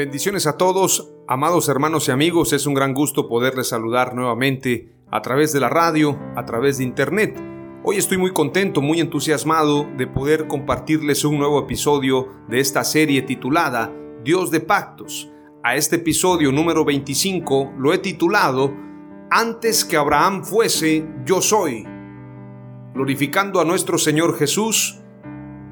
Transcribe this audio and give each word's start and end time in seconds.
Bendiciones 0.00 0.46
a 0.46 0.56
todos, 0.56 1.12
amados 1.28 1.68
hermanos 1.68 2.08
y 2.08 2.10
amigos, 2.10 2.54
es 2.54 2.64
un 2.64 2.72
gran 2.72 2.94
gusto 2.94 3.28
poderles 3.28 3.68
saludar 3.68 4.14
nuevamente 4.14 4.94
a 5.10 5.20
través 5.20 5.52
de 5.52 5.60
la 5.60 5.68
radio, 5.68 6.18
a 6.36 6.46
través 6.46 6.78
de 6.78 6.84
internet. 6.84 7.38
Hoy 7.84 7.98
estoy 7.98 8.16
muy 8.16 8.32
contento, 8.32 8.80
muy 8.80 8.98
entusiasmado 9.00 9.86
de 9.98 10.06
poder 10.06 10.46
compartirles 10.46 11.26
un 11.26 11.36
nuevo 11.36 11.60
episodio 11.60 12.28
de 12.48 12.60
esta 12.60 12.82
serie 12.82 13.20
titulada 13.20 13.92
Dios 14.24 14.50
de 14.50 14.60
Pactos. 14.60 15.30
A 15.62 15.76
este 15.76 15.96
episodio 15.96 16.50
número 16.50 16.82
25 16.86 17.74
lo 17.76 17.92
he 17.92 17.98
titulado 17.98 18.72
Antes 19.30 19.84
que 19.84 19.98
Abraham 19.98 20.44
fuese, 20.44 21.06
yo 21.26 21.42
soy, 21.42 21.86
glorificando 22.94 23.60
a 23.60 23.66
nuestro 23.66 23.98
Señor 23.98 24.38
Jesús 24.38 24.98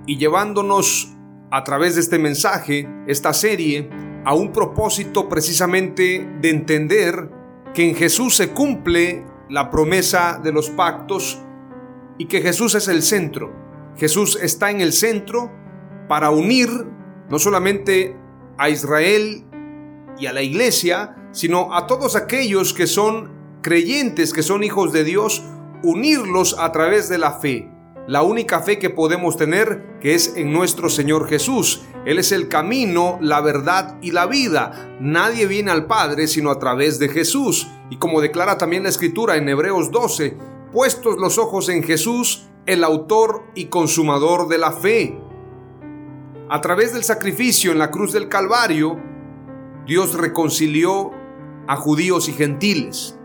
y 0.07 0.19
llevándonos 0.19 1.15
a 1.51 1.65
través 1.65 1.95
de 1.95 2.03
este 2.03 2.19
mensaje, 2.19 2.87
esta 3.07 3.33
serie, 3.33 3.89
a 4.29 4.35
un 4.35 4.53
propósito 4.53 5.27
precisamente 5.27 6.31
de 6.43 6.51
entender 6.51 7.31
que 7.73 7.89
en 7.89 7.95
Jesús 7.95 8.37
se 8.37 8.51
cumple 8.51 9.25
la 9.49 9.71
promesa 9.71 10.39
de 10.45 10.53
los 10.53 10.69
pactos 10.69 11.41
y 12.19 12.27
que 12.27 12.43
Jesús 12.43 12.75
es 12.75 12.89
el 12.89 13.03
centro. 13.03 13.51
Jesús 13.97 14.39
está 14.43 14.71
en 14.71 14.83
el 14.83 14.93
centro 14.93 15.51
para 16.09 16.29
unir 16.29 16.69
no 17.31 17.39
solamente 17.39 18.19
a 18.59 18.69
Israel 18.69 19.47
y 20.19 20.27
a 20.27 20.35
la 20.35 20.43
iglesia, 20.43 21.17
sino 21.33 21.75
a 21.75 21.87
todos 21.87 22.15
aquellos 22.15 22.75
que 22.75 22.87
son 22.87 23.33
creyentes, 23.63 24.35
que 24.35 24.43
son 24.43 24.63
hijos 24.63 24.93
de 24.93 25.05
Dios, 25.05 25.43
unirlos 25.83 26.55
a 26.59 26.71
través 26.71 27.09
de 27.09 27.17
la 27.17 27.33
fe 27.33 27.71
la 28.09 28.23
única 28.23 28.63
fe 28.63 28.79
que 28.79 28.89
podemos 28.89 29.37
tener, 29.37 29.99
que 30.01 30.15
es 30.15 30.35
en 30.35 30.51
nuestro 30.51 30.89
Señor 30.89 31.29
Jesús. 31.29 31.83
Él 32.07 32.19
es 32.19 32.33
el 32.33 32.49
camino, 32.49 33.19
la 33.21 33.43
verdad 33.43 33.99
y 34.01 34.13
la 34.13 34.25
vida. 34.25 34.97
Nadie 34.99 35.47
viene 35.47 35.71
al 35.71 35.85
Padre 35.85 36.27
sino 36.27 36.51
a 36.51 36.59
través 36.59 36.99
de 36.99 37.11
Jesús. 37.11 37.69
Y 37.91 37.99
como 37.99 38.23
declara 38.23 38.57
también 38.57 38.85
la 38.85 38.89
Escritura 38.89 39.37
en 39.37 39.47
Hebreos 39.47 39.91
12, 39.91 40.39
puestos 40.73 41.19
los 41.19 41.37
ojos 41.37 41.69
en 41.69 41.83
Jesús, 41.83 42.49
el 42.65 42.83
autor 42.83 43.45
y 43.55 43.67
consumador 43.67 44.49
de 44.49 44.57
la 44.57 44.73
fe. 44.73 45.21
A 46.49 46.63
través 46.63 46.95
del 46.95 47.05
sacrificio 47.05 47.73
en 47.73 47.79
la 47.79 47.91
cruz 47.91 48.15
del 48.15 48.31
Calvario, 48.31 48.99
Dios 49.87 50.15
reconcilió 50.15 51.11
a 51.67 51.77
judíos 51.77 52.31
y 52.31 52.33
gentiles. 52.33 53.19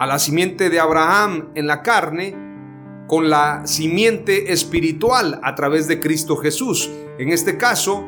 A 0.00 0.08
la 0.08 0.18
simiente 0.18 0.70
de 0.70 0.80
Abraham 0.80 1.50
en 1.54 1.68
la 1.68 1.82
carne, 1.82 2.49
con 3.10 3.28
la 3.28 3.66
simiente 3.66 4.52
espiritual 4.52 5.40
a 5.42 5.56
través 5.56 5.88
de 5.88 5.98
Cristo 5.98 6.36
Jesús. 6.36 6.88
En 7.18 7.30
este 7.30 7.58
caso, 7.58 8.06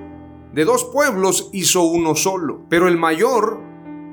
de 0.52 0.64
dos 0.64 0.84
pueblos 0.84 1.50
hizo 1.52 1.82
uno 1.82 2.14
solo. 2.14 2.60
Pero 2.68 2.86
el 2.86 2.98
mayor 2.98 3.58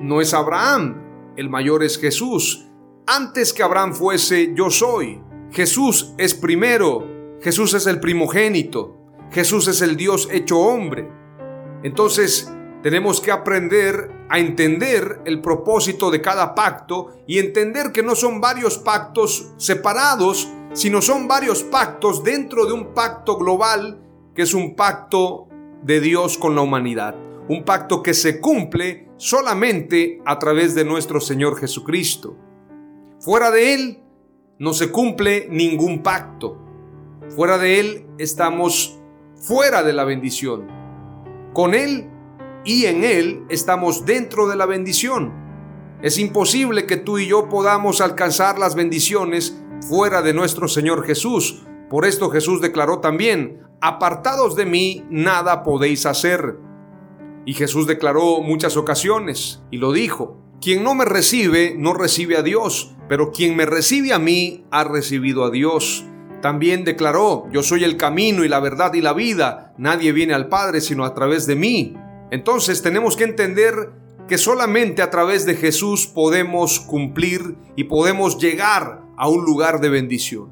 no 0.01 0.19
es 0.19 0.33
Abraham, 0.33 1.33
el 1.37 1.47
mayor 1.47 1.83
es 1.83 1.99
Jesús. 1.99 2.65
Antes 3.05 3.53
que 3.53 3.61
Abraham 3.61 3.93
fuese, 3.93 4.55
yo 4.55 4.71
soy. 4.71 5.21
Jesús 5.51 6.15
es 6.17 6.33
primero, 6.33 7.05
Jesús 7.39 7.75
es 7.75 7.85
el 7.85 7.99
primogénito, 7.99 8.97
Jesús 9.29 9.67
es 9.67 9.83
el 9.83 9.95
Dios 9.95 10.27
hecho 10.31 10.57
hombre. 10.57 11.07
Entonces, 11.83 12.51
tenemos 12.81 13.21
que 13.21 13.31
aprender 13.31 14.09
a 14.27 14.39
entender 14.39 15.21
el 15.25 15.39
propósito 15.39 16.09
de 16.09 16.19
cada 16.19 16.55
pacto 16.55 17.09
y 17.27 17.37
entender 17.37 17.91
que 17.91 18.01
no 18.01 18.15
son 18.15 18.41
varios 18.41 18.79
pactos 18.79 19.53
separados, 19.57 20.49
sino 20.73 21.01
son 21.01 21.27
varios 21.27 21.63
pactos 21.63 22.23
dentro 22.23 22.65
de 22.65 22.73
un 22.73 22.93
pacto 22.93 23.37
global 23.37 24.01
que 24.35 24.43
es 24.43 24.53
un 24.53 24.75
pacto 24.75 25.47
de 25.83 25.99
Dios 25.99 26.37
con 26.37 26.55
la 26.55 26.61
humanidad. 26.61 27.15
Un 27.47 27.63
pacto 27.63 28.03
que 28.03 28.13
se 28.13 28.39
cumple 28.39 29.09
solamente 29.17 30.21
a 30.25 30.37
través 30.37 30.75
de 30.75 30.85
nuestro 30.85 31.19
Señor 31.19 31.57
Jesucristo. 31.57 32.37
Fuera 33.19 33.51
de 33.51 33.73
Él 33.73 34.03
no 34.59 34.73
se 34.73 34.91
cumple 34.91 35.47
ningún 35.49 36.03
pacto. 36.03 36.57
Fuera 37.35 37.57
de 37.57 37.79
Él 37.79 38.07
estamos 38.17 38.99
fuera 39.35 39.83
de 39.83 39.93
la 39.93 40.03
bendición. 40.03 40.67
Con 41.53 41.73
Él 41.73 42.09
y 42.63 42.85
en 42.85 43.03
Él 43.03 43.43
estamos 43.49 44.05
dentro 44.05 44.47
de 44.47 44.55
la 44.55 44.65
bendición. 44.65 45.33
Es 46.01 46.17
imposible 46.17 46.85
que 46.85 46.97
tú 46.97 47.17
y 47.17 47.27
yo 47.27 47.49
podamos 47.49 47.99
alcanzar 47.99 48.59
las 48.59 48.75
bendiciones 48.75 49.61
fuera 49.89 50.21
de 50.21 50.33
nuestro 50.33 50.67
Señor 50.67 51.03
Jesús. 51.03 51.63
Por 51.89 52.05
esto 52.05 52.29
Jesús 52.29 52.61
declaró 52.61 52.99
también, 52.99 53.63
apartados 53.81 54.55
de 54.55 54.67
mí, 54.67 55.03
nada 55.09 55.63
podéis 55.63 56.05
hacer. 56.05 56.57
Y 57.43 57.55
Jesús 57.55 57.87
declaró 57.87 58.41
muchas 58.41 58.77
ocasiones, 58.77 59.63
y 59.71 59.77
lo 59.77 59.91
dijo, 59.91 60.37
quien 60.61 60.83
no 60.83 60.93
me 60.93 61.05
recibe, 61.05 61.73
no 61.75 61.95
recibe 61.95 62.37
a 62.37 62.43
Dios, 62.43 62.95
pero 63.07 63.31
quien 63.31 63.55
me 63.55 63.65
recibe 63.65 64.13
a 64.13 64.19
mí, 64.19 64.63
ha 64.69 64.83
recibido 64.83 65.43
a 65.43 65.49
Dios. 65.49 66.05
También 66.43 66.83
declaró, 66.83 67.47
yo 67.51 67.63
soy 67.63 67.83
el 67.83 67.97
camino 67.97 68.45
y 68.45 68.47
la 68.47 68.59
verdad 68.59 68.93
y 68.93 69.01
la 69.01 69.13
vida, 69.13 69.73
nadie 69.79 70.11
viene 70.11 70.35
al 70.35 70.49
Padre 70.49 70.81
sino 70.81 71.03
a 71.03 71.15
través 71.15 71.47
de 71.47 71.55
mí. 71.55 71.95
Entonces 72.29 72.83
tenemos 72.83 73.17
que 73.17 73.23
entender 73.23 73.89
que 74.27 74.37
solamente 74.37 75.01
a 75.01 75.09
través 75.09 75.47
de 75.47 75.55
Jesús 75.55 76.05
podemos 76.05 76.79
cumplir 76.79 77.55
y 77.75 77.85
podemos 77.85 78.37
llegar 78.37 79.08
a 79.19 79.27
un 79.27 79.43
lugar 79.43 79.81
de 79.81 79.89
bendición. 79.89 80.49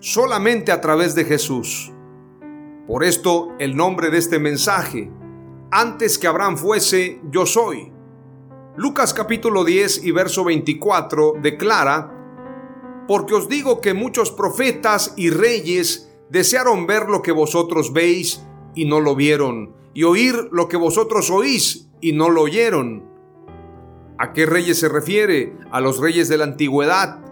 Solamente 0.00 0.72
a 0.72 0.80
través 0.80 1.14
de 1.14 1.24
Jesús. 1.24 1.92
Por 2.86 3.04
esto 3.04 3.50
el 3.60 3.76
nombre 3.76 4.10
de 4.10 4.18
este 4.18 4.40
mensaje, 4.40 5.08
antes 5.70 6.18
que 6.18 6.26
Abraham 6.26 6.56
fuese, 6.56 7.20
yo 7.30 7.46
soy. 7.46 7.92
Lucas 8.76 9.14
capítulo 9.14 9.64
10 9.64 10.04
y 10.04 10.10
verso 10.10 10.42
24 10.44 11.34
declara, 11.40 13.06
porque 13.06 13.34
os 13.34 13.48
digo 13.48 13.80
que 13.80 13.94
muchos 13.94 14.32
profetas 14.32 15.14
y 15.16 15.30
reyes 15.30 16.12
desearon 16.28 16.88
ver 16.88 17.08
lo 17.08 17.22
que 17.22 17.32
vosotros 17.32 17.92
veis 17.92 18.44
y 18.74 18.84
no 18.84 19.00
lo 19.00 19.14
vieron, 19.14 19.76
y 19.94 20.02
oír 20.02 20.48
lo 20.50 20.68
que 20.68 20.76
vosotros 20.76 21.30
oís 21.30 21.88
y 22.00 22.12
no 22.12 22.30
lo 22.30 22.42
oyeron. 22.42 23.04
¿A 24.18 24.32
qué 24.32 24.44
reyes 24.44 24.80
se 24.80 24.88
refiere? 24.88 25.56
A 25.70 25.80
los 25.80 26.00
reyes 26.00 26.28
de 26.28 26.38
la 26.38 26.44
antigüedad, 26.44 27.27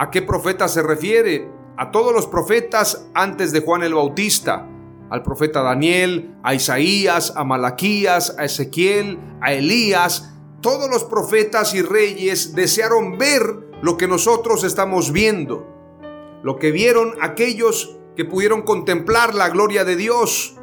¿A 0.00 0.10
qué 0.10 0.22
profeta 0.22 0.66
se 0.66 0.82
refiere? 0.82 1.46
A 1.76 1.90
todos 1.90 2.14
los 2.14 2.26
profetas 2.26 3.06
antes 3.12 3.52
de 3.52 3.60
Juan 3.60 3.82
el 3.82 3.92
Bautista, 3.92 4.66
al 5.10 5.22
profeta 5.22 5.60
Daniel, 5.60 6.38
a 6.42 6.54
Isaías, 6.54 7.34
a 7.36 7.44
Malaquías, 7.44 8.34
a 8.38 8.46
Ezequiel, 8.46 9.18
a 9.42 9.52
Elías. 9.52 10.32
Todos 10.62 10.88
los 10.88 11.04
profetas 11.04 11.74
y 11.74 11.82
reyes 11.82 12.54
desearon 12.54 13.18
ver 13.18 13.42
lo 13.82 13.98
que 13.98 14.08
nosotros 14.08 14.64
estamos 14.64 15.12
viendo, 15.12 15.66
lo 16.42 16.58
que 16.58 16.70
vieron 16.70 17.12
aquellos 17.20 17.98
que 18.16 18.24
pudieron 18.24 18.62
contemplar 18.62 19.34
la 19.34 19.50
gloria 19.50 19.84
de 19.84 19.96
Dios 19.96 20.56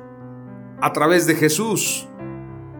a 0.81 0.93
través 0.93 1.27
de 1.27 1.35
Jesús. 1.35 2.07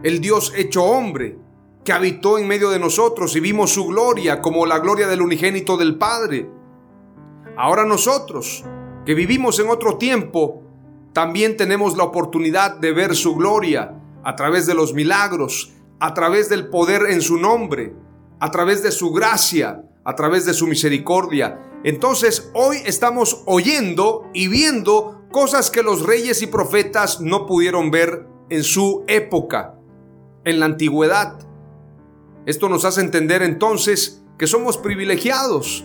el 0.02 0.20
Dios 0.20 0.52
hecho 0.56 0.82
hombre, 0.82 1.38
que 1.88 1.94
habitó 1.94 2.38
en 2.38 2.46
medio 2.46 2.68
de 2.68 2.78
nosotros 2.78 3.34
y 3.34 3.40
vimos 3.40 3.72
su 3.72 3.86
gloria 3.86 4.42
como 4.42 4.66
la 4.66 4.78
gloria 4.78 5.08
del 5.08 5.22
unigénito 5.22 5.78
del 5.78 5.96
Padre. 5.96 6.46
Ahora 7.56 7.86
nosotros, 7.86 8.62
que 9.06 9.14
vivimos 9.14 9.58
en 9.58 9.70
otro 9.70 9.96
tiempo, 9.96 10.64
también 11.14 11.56
tenemos 11.56 11.96
la 11.96 12.04
oportunidad 12.04 12.76
de 12.76 12.92
ver 12.92 13.16
su 13.16 13.34
gloria 13.36 13.94
a 14.22 14.36
través 14.36 14.66
de 14.66 14.74
los 14.74 14.92
milagros, 14.92 15.72
a 15.98 16.12
través 16.12 16.50
del 16.50 16.68
poder 16.68 17.06
en 17.08 17.22
su 17.22 17.38
nombre, 17.38 17.94
a 18.38 18.50
través 18.50 18.82
de 18.82 18.92
su 18.92 19.10
gracia, 19.10 19.82
a 20.04 20.14
través 20.14 20.44
de 20.44 20.52
su 20.52 20.66
misericordia. 20.66 21.58
Entonces 21.84 22.50
hoy 22.52 22.76
estamos 22.84 23.44
oyendo 23.46 24.28
y 24.34 24.48
viendo 24.48 25.22
cosas 25.32 25.70
que 25.70 25.82
los 25.82 26.04
reyes 26.04 26.42
y 26.42 26.48
profetas 26.48 27.22
no 27.22 27.46
pudieron 27.46 27.90
ver 27.90 28.26
en 28.50 28.62
su 28.62 29.04
época, 29.08 29.74
en 30.44 30.60
la 30.60 30.66
antigüedad. 30.66 31.47
Esto 32.46 32.68
nos 32.68 32.84
hace 32.84 33.00
entender 33.00 33.42
entonces 33.42 34.24
que 34.38 34.46
somos 34.46 34.78
privilegiados, 34.78 35.84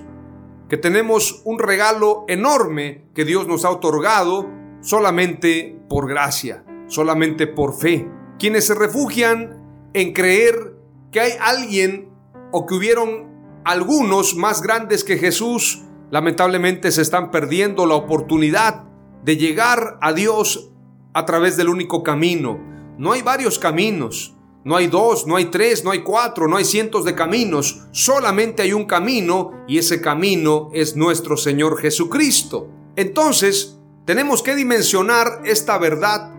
que 0.70 0.78
tenemos 0.78 1.42
un 1.46 1.60
regalo 1.60 2.26
enorme 2.28 3.06
que 3.14 3.26
Dios 3.26 3.48
nos 3.48 3.66
ha 3.66 3.70
otorgado 3.70 4.50
solamente 4.82 5.80
por 5.90 6.08
gracia, 6.08 6.64
solamente 6.88 7.48
por 7.48 7.76
fe. 7.78 8.08
Quienes 8.40 8.68
se 8.68 8.76
refugian 8.76 9.90
en 9.94 10.14
creer 10.14 10.76
que 11.12 11.20
hay 11.20 11.34
alguien 11.40 12.10
o 12.52 12.66
que 12.66 12.76
hubieron 12.76 13.32
algunos 13.66 14.36
más 14.36 14.62
grandes 14.62 15.04
que 15.04 15.18
Jesús, 15.18 15.84
lamentablemente 16.12 16.92
se 16.92 17.02
están 17.02 17.32
perdiendo 17.32 17.86
la 17.86 17.96
oportunidad 17.96 18.84
de 19.24 19.38
llegar 19.38 19.98
a 20.02 20.14
Dios 20.14 20.72
a 21.14 21.26
través 21.26 21.58
del 21.58 21.70
único 21.70 22.04
camino. 22.04 22.60
No 22.98 23.14
hay 23.14 23.22
varios 23.22 23.58
caminos, 23.58 24.36
no 24.66 24.78
hay 24.78 24.88
dos, 24.88 25.28
no 25.28 25.36
hay 25.36 25.46
tres, 25.46 25.84
no 25.84 25.92
hay 25.92 26.04
cuatro, 26.04 26.48
no 26.48 26.56
hay 26.56 26.64
cientos 26.64 27.04
de 27.04 27.16
caminos, 27.16 27.82
solamente 27.92 28.62
hay 28.62 28.74
un 28.74 28.86
camino 28.86 29.52
y 29.68 29.78
ese 29.78 30.00
camino 30.00 30.70
es 30.74 30.96
nuestro 30.96 31.36
Señor 31.36 31.78
Jesucristo. 31.78 32.70
Entonces, 32.96 33.78
tenemos 34.06 34.42
que 34.42 34.56
dimensionar 34.56 35.42
esta 35.46 35.78
verdad 35.78 36.34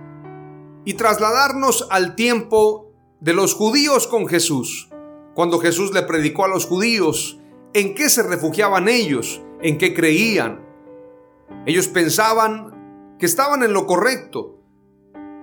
y 0.84 0.94
trasladarnos 0.94 1.86
al 1.90 2.14
tiempo 2.14 2.92
de 3.20 3.34
los 3.34 3.54
judíos 3.54 4.06
con 4.06 4.26
Jesús. 4.26 4.90
Cuando 5.34 5.58
Jesús 5.58 5.92
le 5.92 6.02
predicó 6.02 6.44
a 6.44 6.48
los 6.48 6.66
judíos, 6.66 7.40
¿en 7.72 7.94
qué 7.94 8.08
se 8.08 8.22
refugiaban 8.22 8.88
ellos? 8.88 9.42
¿En 9.60 9.78
qué 9.78 9.94
creían? 9.94 10.64
Ellos 11.66 11.88
pensaban 11.88 13.16
que 13.18 13.26
estaban 13.26 13.62
en 13.62 13.72
lo 13.72 13.86
correcto. 13.86 14.53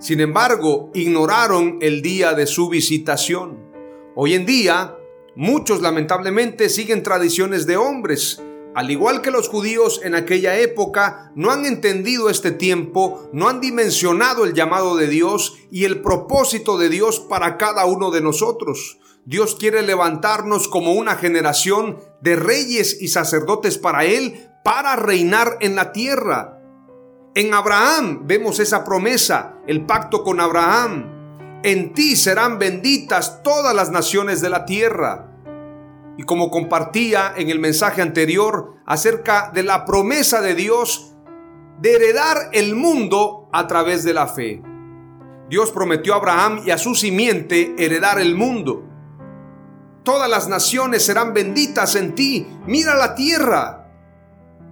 Sin 0.01 0.19
embargo, 0.19 0.91
ignoraron 0.93 1.77
el 1.79 2.01
día 2.01 2.33
de 2.33 2.47
su 2.47 2.67
visitación. 2.67 3.57
Hoy 4.15 4.33
en 4.33 4.45
día, 4.45 4.97
muchos 5.35 5.81
lamentablemente 5.81 6.67
siguen 6.67 7.03
tradiciones 7.03 7.65
de 7.65 7.77
hombres 7.77 8.41
al 8.73 8.89
igual 8.89 9.21
que 9.21 9.31
los 9.31 9.49
judíos 9.49 9.99
en 10.03 10.15
aquella 10.15 10.57
época, 10.57 11.31
no 11.35 11.51
han 11.51 11.65
entendido 11.65 12.29
este 12.29 12.51
tiempo, 12.51 13.29
no 13.33 13.49
han 13.49 13.59
dimensionado 13.59 14.45
el 14.45 14.53
llamado 14.53 14.95
de 14.95 15.07
Dios 15.07 15.57
y 15.71 15.83
el 15.83 16.01
propósito 16.01 16.77
de 16.77 16.87
Dios 16.87 17.19
para 17.19 17.57
cada 17.57 17.85
uno 17.85 18.11
de 18.11 18.21
nosotros. 18.21 18.99
Dios 19.25 19.55
quiere 19.55 19.81
levantarnos 19.81 20.69
como 20.69 20.93
una 20.93 21.15
generación 21.15 21.97
de 22.21 22.37
reyes 22.37 23.01
y 23.01 23.09
sacerdotes 23.09 23.77
para 23.77 24.05
Él, 24.05 24.49
para 24.63 24.95
reinar 24.95 25.57
en 25.59 25.75
la 25.75 25.91
tierra. 25.91 26.60
En 27.33 27.53
Abraham 27.53 28.27
vemos 28.27 28.59
esa 28.59 28.83
promesa, 28.83 29.53
el 29.65 29.85
pacto 29.85 30.21
con 30.21 30.41
Abraham. 30.41 31.61
En 31.63 31.93
ti 31.93 32.17
serán 32.17 32.59
benditas 32.59 33.41
todas 33.41 33.73
las 33.73 33.89
naciones 33.89 34.41
de 34.41 34.49
la 34.49 34.65
tierra 34.65 35.31
y 36.17 36.23
como 36.23 36.51
compartía 36.51 37.33
en 37.37 37.49
el 37.49 37.59
mensaje 37.59 38.01
anterior 38.01 38.75
acerca 38.85 39.49
de 39.53 39.63
la 39.63 39.85
promesa 39.85 40.41
de 40.41 40.55
Dios 40.55 41.13
de 41.79 41.95
heredar 41.95 42.49
el 42.51 42.75
mundo 42.75 43.47
a 43.53 43.65
través 43.65 44.03
de 44.03 44.13
la 44.13 44.27
fe. 44.27 44.61
Dios 45.49 45.71
prometió 45.71 46.13
a 46.13 46.17
Abraham 46.17 46.63
y 46.65 46.71
a 46.71 46.77
su 46.77 46.95
simiente 46.95 47.75
heredar 47.77 48.19
el 48.19 48.35
mundo. 48.35 48.83
Todas 50.03 50.29
las 50.29 50.49
naciones 50.49 51.05
serán 51.05 51.33
benditas 51.33 51.95
en 51.95 52.13
ti. 52.13 52.45
Mira 52.65 52.93
la 52.95 53.15
tierra. 53.15 53.77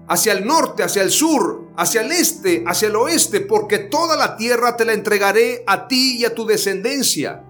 Hacia 0.09 0.33
el 0.33 0.45
norte, 0.45 0.83
hacia 0.83 1.03
el 1.03 1.11
sur, 1.11 1.68
hacia 1.79 2.01
el 2.01 2.11
este, 2.11 2.65
hacia 2.67 2.89
el 2.89 2.95
oeste, 2.97 3.39
porque 3.39 3.79
toda 3.79 4.17
la 4.17 4.35
tierra 4.35 4.75
te 4.75 4.83
la 4.83 4.91
entregaré 4.91 5.63
a 5.65 5.87
ti 5.87 6.17
y 6.17 6.25
a 6.25 6.35
tu 6.35 6.45
descendencia. 6.45 7.45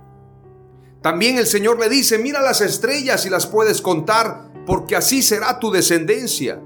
También 1.01 1.39
el 1.39 1.47
Señor 1.47 1.79
le 1.79 1.89
dice, 1.89 2.19
mira 2.19 2.39
las 2.39 2.61
estrellas 2.61 3.25
y 3.25 3.31
las 3.31 3.47
puedes 3.47 3.81
contar, 3.81 4.51
porque 4.67 4.95
así 4.95 5.23
será 5.23 5.57
tu 5.57 5.71
descendencia. 5.71 6.61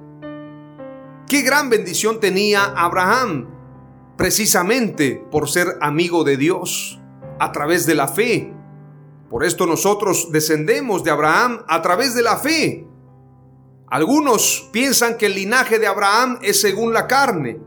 Qué 1.30 1.42
gran 1.42 1.70
bendición 1.70 2.20
tenía 2.20 2.66
Abraham, 2.66 3.48
precisamente 4.18 5.26
por 5.32 5.50
ser 5.50 5.78
amigo 5.80 6.26
de 6.26 6.36
Dios, 6.36 7.00
a 7.40 7.54
través 7.54 7.86
de 7.86 7.96
la 7.96 8.10
fe. 8.10 8.54
Por 9.30 9.46
esto 9.46 9.66
nosotros 9.66 10.34
descendemos 10.34 11.06
de 11.06 11.12
Abraham 11.12 11.64
a 11.70 11.82
través 11.82 12.14
de 12.14 12.24
la 12.24 12.36
fe. 12.36 12.86
Algunos 13.94 14.70
piensan 14.72 15.18
que 15.18 15.28
el 15.28 15.36
linaje 15.36 15.78
de 15.78 15.88
Abraham 15.88 16.40
es 16.42 16.60
según 16.60 16.94
la 16.94 17.08
carne, 17.08 17.60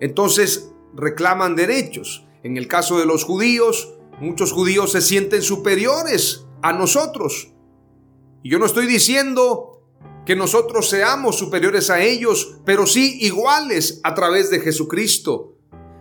entonces 0.00 0.72
reclaman 0.94 1.54
derechos. 1.54 2.26
En 2.42 2.56
el 2.56 2.66
caso 2.66 2.98
de 2.98 3.06
los 3.06 3.24
judíos, 3.24 3.96
Muchos 4.18 4.52
judíos 4.52 4.92
se 4.92 5.02
sienten 5.02 5.42
superiores 5.42 6.46
a 6.62 6.72
nosotros. 6.72 7.52
Y 8.42 8.50
yo 8.50 8.58
no 8.58 8.64
estoy 8.64 8.86
diciendo 8.86 9.82
que 10.24 10.34
nosotros 10.34 10.88
seamos 10.88 11.36
superiores 11.36 11.90
a 11.90 12.00
ellos, 12.00 12.56
pero 12.64 12.86
sí 12.86 13.18
iguales 13.20 14.00
a 14.04 14.14
través 14.14 14.50
de 14.50 14.60
Jesucristo. 14.60 15.58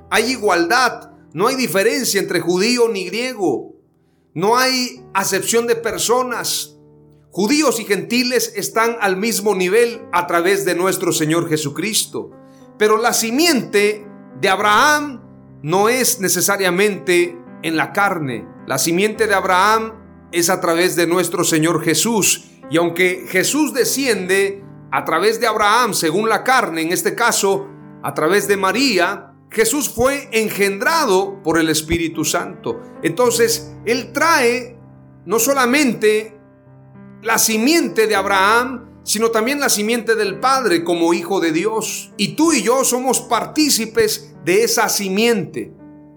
Hay 0.10 0.32
igualdad, 0.32 1.12
no 1.34 1.48
hay 1.48 1.56
diferencia 1.56 2.22
entre 2.22 2.40
judío 2.40 2.88
ni 2.88 3.06
griego. 3.06 3.76
No 4.34 4.56
hay 4.56 5.04
acepción 5.14 5.68
de 5.68 5.76
personas. 5.76 6.75
Judíos 7.36 7.82
y 7.82 7.84
gentiles 7.84 8.54
están 8.56 8.96
al 9.02 9.18
mismo 9.18 9.56
nivel 9.56 10.04
a 10.14 10.26
través 10.26 10.64
de 10.64 10.74
nuestro 10.74 11.12
Señor 11.12 11.50
Jesucristo. 11.50 12.32
Pero 12.78 12.96
la 12.96 13.12
simiente 13.12 14.08
de 14.40 14.48
Abraham 14.48 15.22
no 15.62 15.90
es 15.90 16.22
necesariamente 16.22 17.38
en 17.62 17.76
la 17.76 17.92
carne. 17.92 18.48
La 18.68 18.78
simiente 18.78 19.28
de 19.28 19.34
Abraham 19.34 19.96
es 20.32 20.50
a 20.50 20.62
través 20.62 20.96
de 20.96 21.08
nuestro 21.08 21.44
Señor 21.44 21.84
Jesús. 21.84 22.52
Y 22.72 22.78
aunque 22.78 23.26
Jesús 23.28 23.74
desciende 23.74 24.64
a 24.90 25.04
través 25.04 25.42
de 25.42 25.48
Abraham 25.48 25.94
según 25.94 26.30
la 26.30 26.42
carne, 26.42 26.84
en 26.84 26.94
este 26.94 27.16
caso 27.16 27.68
a 28.02 28.14
través 28.14 28.48
de 28.48 28.56
María, 28.56 29.34
Jesús 29.52 29.90
fue 29.90 30.30
engendrado 30.32 31.44
por 31.44 31.60
el 31.60 31.68
Espíritu 31.68 32.24
Santo. 32.24 32.80
Entonces, 33.04 33.74
Él 33.86 34.14
trae 34.14 34.80
no 35.26 35.38
solamente 35.38 36.35
la 37.26 37.40
simiente 37.40 38.06
de 38.06 38.16
Abraham, 38.16 39.02
sino 39.04 39.32
también 39.32 39.60
la 39.60 39.70
simiente 39.70 40.14
del 40.14 40.40
Padre 40.40 40.84
como 40.84 41.12
Hijo 41.12 41.40
de 41.40 41.52
Dios. 41.52 42.12
Y 42.18 42.36
tú 42.36 42.54
y 42.54 42.62
yo 42.62 42.84
somos 42.84 43.20
partícipes 43.20 44.36
de 44.46 44.64
esa 44.64 44.90
simiente. 44.90 45.74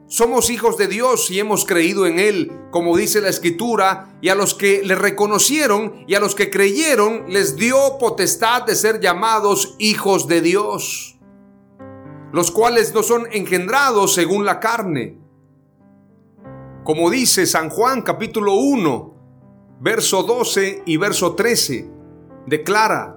Somos 0.06 0.50
hijos 0.50 0.76
de 0.76 0.86
Dios 0.86 1.30
y 1.30 1.40
hemos 1.40 1.64
creído 1.64 2.06
en 2.06 2.18
Él, 2.18 2.52
como 2.70 2.94
dice 2.94 3.22
la 3.22 3.30
Escritura, 3.30 4.18
y 4.20 4.28
a 4.28 4.34
los 4.34 4.52
que 4.52 4.82
le 4.84 4.94
reconocieron 4.96 6.04
y 6.06 6.14
a 6.14 6.20
los 6.20 6.34
que 6.34 6.50
creyeron 6.50 7.24
les 7.28 7.56
dio 7.56 7.96
potestad 7.98 8.64
de 8.64 8.74
ser 8.74 9.00
llamados 9.00 9.76
hijos 9.78 10.28
de 10.28 10.42
Dios, 10.42 11.18
los 12.32 12.50
cuales 12.50 12.92
no 12.92 13.02
son 13.02 13.28
engendrados 13.32 14.12
según 14.12 14.44
la 14.44 14.60
carne. 14.60 15.18
Como 16.84 17.08
dice 17.08 17.46
San 17.46 17.70
Juan 17.70 18.02
capítulo 18.02 18.54
1, 18.54 19.17
verso 19.80 20.22
12 20.22 20.82
y 20.86 20.96
verso 20.96 21.34
13, 21.34 21.88
declara, 22.46 23.16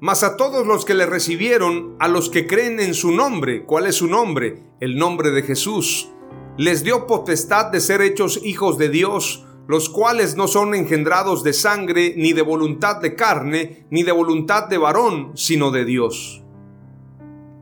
mas 0.00 0.22
a 0.22 0.36
todos 0.36 0.66
los 0.66 0.84
que 0.84 0.94
le 0.94 1.06
recibieron, 1.06 1.96
a 1.98 2.08
los 2.08 2.30
que 2.30 2.46
creen 2.46 2.80
en 2.80 2.94
su 2.94 3.10
nombre, 3.10 3.64
¿cuál 3.64 3.86
es 3.86 3.96
su 3.96 4.06
nombre? 4.06 4.62
El 4.80 4.96
nombre 4.96 5.30
de 5.30 5.42
Jesús. 5.42 6.10
Les 6.56 6.84
dio 6.84 7.06
potestad 7.06 7.66
de 7.66 7.80
ser 7.80 8.00
hechos 8.00 8.40
hijos 8.44 8.78
de 8.78 8.88
Dios, 8.88 9.44
los 9.66 9.88
cuales 9.88 10.36
no 10.36 10.48
son 10.48 10.74
engendrados 10.74 11.42
de 11.42 11.52
sangre, 11.52 12.14
ni 12.16 12.32
de 12.32 12.42
voluntad 12.42 13.00
de 13.00 13.14
carne, 13.14 13.86
ni 13.90 14.02
de 14.02 14.12
voluntad 14.12 14.68
de 14.68 14.78
varón, 14.78 15.32
sino 15.34 15.70
de 15.70 15.84
Dios. 15.84 16.42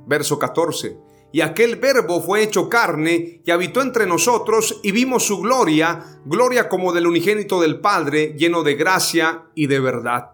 Verso 0.07 0.39
14. 0.39 1.06
Y 1.33 1.40
aquel 1.40 1.76
verbo 1.76 2.23
fue 2.23 2.42
hecho 2.42 2.68
carne 2.68 3.42
y 3.45 3.50
habitó 3.50 3.83
entre 3.83 4.06
nosotros 4.06 4.80
y 4.83 4.92
vimos 4.92 5.25
su 5.25 5.40
gloria, 5.40 6.21
gloria 6.25 6.68
como 6.68 6.92
del 6.92 7.06
unigénito 7.06 7.61
del 7.61 7.80
Padre, 7.80 8.35
lleno 8.38 8.62
de 8.62 8.75
gracia 8.75 9.47
y 9.54 9.66
de 9.66 9.80
verdad. 9.80 10.30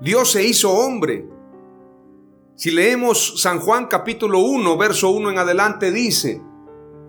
Dios 0.00 0.32
se 0.32 0.44
hizo 0.44 0.72
hombre. 0.72 1.26
Si 2.56 2.70
leemos 2.70 3.40
San 3.40 3.60
Juan 3.60 3.86
capítulo 3.86 4.40
1, 4.40 4.76
verso 4.76 5.10
1 5.10 5.30
en 5.30 5.38
adelante, 5.38 5.92
dice, 5.92 6.40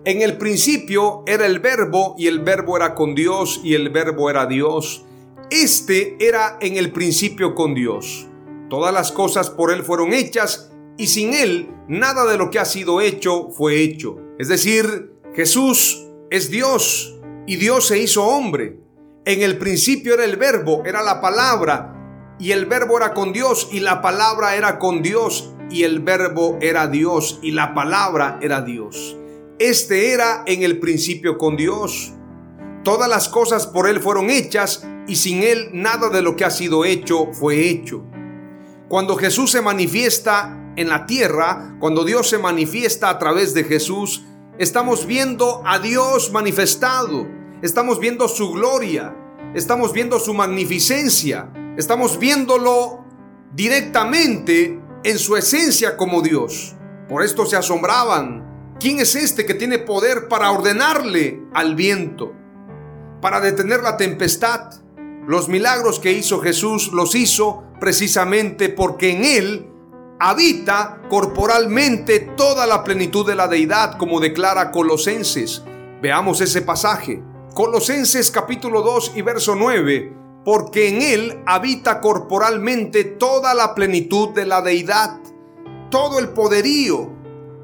En 0.04 0.22
el 0.22 0.36
principio 0.36 1.22
era 1.26 1.46
el 1.46 1.60
verbo 1.60 2.14
y 2.18 2.28
el 2.28 2.40
verbo 2.40 2.76
era 2.76 2.94
con 2.94 3.14
Dios 3.14 3.60
y 3.64 3.74
el 3.74 3.90
verbo 3.90 4.30
era 4.30 4.46
Dios. 4.46 5.04
Este 5.50 6.16
era 6.20 6.58
en 6.60 6.76
el 6.76 6.92
principio 6.92 7.54
con 7.54 7.74
Dios. 7.74 8.28
Todas 8.70 8.94
las 8.94 9.12
cosas 9.12 9.50
por 9.50 9.72
Él 9.72 9.82
fueron 9.82 10.12
hechas 10.12 10.73
y 10.96 11.06
sin 11.08 11.34
Él 11.34 11.70
nada 11.88 12.24
de 12.30 12.36
lo 12.36 12.50
que 12.50 12.58
ha 12.58 12.64
sido 12.64 13.00
hecho 13.00 13.50
fue 13.50 13.82
hecho. 13.82 14.16
Es 14.38 14.48
decir, 14.48 15.12
Jesús 15.34 16.06
es 16.30 16.50
Dios 16.50 17.18
y 17.46 17.56
Dios 17.56 17.86
se 17.86 17.98
hizo 17.98 18.24
hombre. 18.24 18.78
En 19.24 19.42
el 19.42 19.58
principio 19.58 20.14
era 20.14 20.24
el 20.24 20.36
verbo, 20.36 20.82
era 20.84 21.02
la 21.02 21.20
palabra 21.20 22.36
y 22.38 22.52
el 22.52 22.66
verbo 22.66 22.96
era 22.96 23.14
con 23.14 23.32
Dios 23.32 23.68
y 23.72 23.80
la 23.80 24.02
palabra 24.02 24.56
era 24.56 24.78
con 24.78 25.02
Dios 25.02 25.54
y 25.70 25.84
el 25.84 26.00
verbo 26.00 26.58
era 26.60 26.86
Dios 26.86 27.38
y 27.42 27.52
la 27.52 27.74
palabra 27.74 28.38
era 28.42 28.62
Dios. 28.62 29.16
Este 29.58 30.12
era 30.12 30.42
en 30.46 30.62
el 30.62 30.78
principio 30.78 31.38
con 31.38 31.56
Dios. 31.56 32.12
Todas 32.82 33.08
las 33.08 33.28
cosas 33.28 33.66
por 33.66 33.88
Él 33.88 34.00
fueron 34.00 34.30
hechas 34.30 34.86
y 35.06 35.16
sin 35.16 35.42
Él 35.42 35.70
nada 35.72 36.10
de 36.10 36.22
lo 36.22 36.36
que 36.36 36.44
ha 36.44 36.50
sido 36.50 36.84
hecho 36.84 37.32
fue 37.32 37.68
hecho. 37.68 38.04
Cuando 38.88 39.16
Jesús 39.16 39.50
se 39.50 39.62
manifiesta 39.62 40.60
en 40.76 40.88
la 40.88 41.06
tierra, 41.06 41.76
cuando 41.78 42.04
Dios 42.04 42.28
se 42.28 42.38
manifiesta 42.38 43.10
a 43.10 43.18
través 43.18 43.54
de 43.54 43.64
Jesús, 43.64 44.24
estamos 44.58 45.06
viendo 45.06 45.62
a 45.64 45.78
Dios 45.78 46.32
manifestado, 46.32 47.26
estamos 47.62 47.98
viendo 47.98 48.28
su 48.28 48.52
gloria, 48.52 49.14
estamos 49.54 49.92
viendo 49.92 50.18
su 50.18 50.34
magnificencia, 50.34 51.50
estamos 51.76 52.18
viéndolo 52.18 53.04
directamente 53.52 54.80
en 55.04 55.18
su 55.18 55.36
esencia 55.36 55.96
como 55.96 56.22
Dios. 56.22 56.74
Por 57.08 57.22
esto 57.22 57.46
se 57.46 57.56
asombraban. 57.56 58.76
¿Quién 58.80 58.98
es 58.98 59.14
este 59.14 59.46
que 59.46 59.54
tiene 59.54 59.78
poder 59.78 60.28
para 60.28 60.50
ordenarle 60.50 61.42
al 61.52 61.74
viento, 61.74 62.32
para 63.20 63.40
detener 63.40 63.82
la 63.82 63.96
tempestad? 63.96 64.72
Los 65.26 65.48
milagros 65.48 66.00
que 66.00 66.12
hizo 66.12 66.40
Jesús 66.40 66.92
los 66.92 67.14
hizo 67.14 67.64
precisamente 67.80 68.68
porque 68.68 69.10
en 69.10 69.24
él 69.24 69.73
habita 70.18 71.00
corporalmente 71.08 72.20
toda 72.20 72.66
la 72.66 72.84
plenitud 72.84 73.26
de 73.26 73.34
la 73.34 73.48
deidad, 73.48 73.96
como 73.98 74.20
declara 74.20 74.70
Colosenses. 74.70 75.62
Veamos 76.00 76.40
ese 76.40 76.62
pasaje. 76.62 77.22
Colosenses 77.54 78.30
capítulo 78.30 78.82
2 78.82 79.12
y 79.16 79.22
verso 79.22 79.54
9. 79.54 80.12
Porque 80.44 80.88
en 80.88 81.02
él 81.02 81.42
habita 81.46 82.00
corporalmente 82.00 83.04
toda 83.04 83.54
la 83.54 83.74
plenitud 83.74 84.30
de 84.34 84.44
la 84.44 84.60
deidad, 84.60 85.18
todo 85.90 86.18
el 86.18 86.28
poderío, 86.28 87.10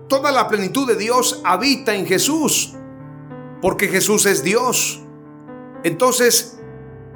toda 0.08 0.32
la 0.32 0.48
plenitud 0.48 0.86
de 0.86 0.96
Dios 0.96 1.42
habita 1.44 1.94
en 1.94 2.06
Jesús. 2.06 2.74
Porque 3.60 3.88
Jesús 3.88 4.24
es 4.24 4.42
Dios. 4.42 5.02
Entonces, 5.84 6.58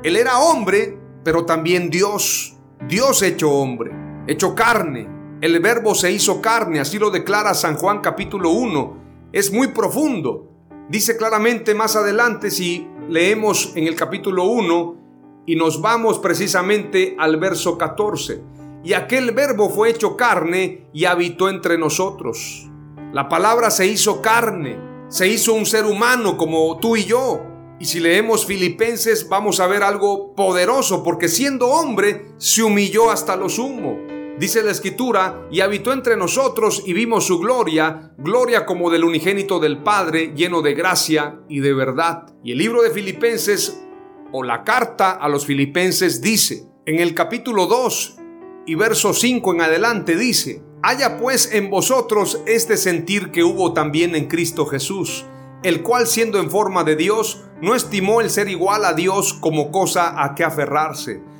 él 0.02 0.16
era 0.16 0.38
hombre, 0.38 0.98
pero 1.22 1.46
también 1.46 1.88
Dios. 1.88 2.56
Dios 2.86 3.22
hecho 3.22 3.50
hombre, 3.50 3.92
hecho 4.26 4.54
carne, 4.54 5.08
el 5.40 5.60
verbo 5.60 5.94
se 5.94 6.12
hizo 6.12 6.40
carne, 6.40 6.80
así 6.80 6.98
lo 6.98 7.10
declara 7.10 7.54
San 7.54 7.76
Juan 7.76 8.00
capítulo 8.00 8.50
1. 8.50 8.96
Es 9.32 9.52
muy 9.52 9.68
profundo. 9.68 10.48
Dice 10.88 11.16
claramente 11.16 11.74
más 11.74 11.96
adelante 11.96 12.50
si 12.50 12.88
leemos 13.08 13.72
en 13.74 13.86
el 13.86 13.94
capítulo 13.94 14.44
1 14.44 14.96
y 15.46 15.56
nos 15.56 15.80
vamos 15.80 16.18
precisamente 16.18 17.16
al 17.18 17.38
verso 17.38 17.76
14. 17.76 18.42
Y 18.84 18.92
aquel 18.92 19.32
verbo 19.32 19.70
fue 19.70 19.90
hecho 19.90 20.16
carne 20.16 20.86
y 20.92 21.06
habitó 21.06 21.48
entre 21.48 21.78
nosotros. 21.78 22.70
La 23.12 23.28
palabra 23.28 23.70
se 23.70 23.86
hizo 23.86 24.20
carne, 24.22 24.78
se 25.08 25.28
hizo 25.28 25.54
un 25.54 25.66
ser 25.66 25.84
humano 25.84 26.36
como 26.36 26.78
tú 26.78 26.96
y 26.96 27.04
yo. 27.04 27.40
Y 27.80 27.86
si 27.86 27.98
leemos 27.98 28.46
Filipenses 28.46 29.28
vamos 29.28 29.58
a 29.60 29.66
ver 29.66 29.82
algo 29.82 30.34
poderoso 30.34 31.02
porque 31.02 31.28
siendo 31.28 31.68
hombre 31.68 32.26
se 32.38 32.62
humilló 32.62 33.10
hasta 33.10 33.36
lo 33.36 33.48
sumo. 33.48 34.13
Dice 34.38 34.64
la 34.64 34.72
escritura, 34.72 35.46
y 35.52 35.60
habitó 35.60 35.92
entre 35.92 36.16
nosotros 36.16 36.82
y 36.84 36.92
vimos 36.92 37.24
su 37.24 37.38
gloria, 37.38 38.12
gloria 38.18 38.66
como 38.66 38.90
del 38.90 39.04
unigénito 39.04 39.60
del 39.60 39.78
Padre, 39.84 40.32
lleno 40.34 40.60
de 40.60 40.74
gracia 40.74 41.38
y 41.48 41.60
de 41.60 41.72
verdad. 41.72 42.34
Y 42.42 42.50
el 42.50 42.58
libro 42.58 42.82
de 42.82 42.90
Filipenses, 42.90 43.80
o 44.32 44.42
la 44.42 44.64
carta 44.64 45.12
a 45.12 45.28
los 45.28 45.46
filipenses, 45.46 46.20
dice, 46.20 46.66
en 46.84 46.98
el 46.98 47.14
capítulo 47.14 47.66
2 47.66 48.16
y 48.66 48.74
verso 48.74 49.14
5 49.14 49.54
en 49.54 49.60
adelante, 49.60 50.16
dice, 50.16 50.64
haya 50.82 51.16
pues 51.16 51.52
en 51.52 51.70
vosotros 51.70 52.40
este 52.46 52.76
sentir 52.76 53.30
que 53.30 53.44
hubo 53.44 53.72
también 53.72 54.16
en 54.16 54.26
Cristo 54.26 54.66
Jesús, 54.66 55.26
el 55.62 55.82
cual 55.82 56.08
siendo 56.08 56.40
en 56.40 56.50
forma 56.50 56.82
de 56.82 56.96
Dios, 56.96 57.44
no 57.62 57.76
estimó 57.76 58.20
el 58.20 58.30
ser 58.30 58.48
igual 58.48 58.84
a 58.84 58.94
Dios 58.94 59.32
como 59.32 59.70
cosa 59.70 60.24
a 60.24 60.34
que 60.34 60.42
aferrarse, 60.42 61.22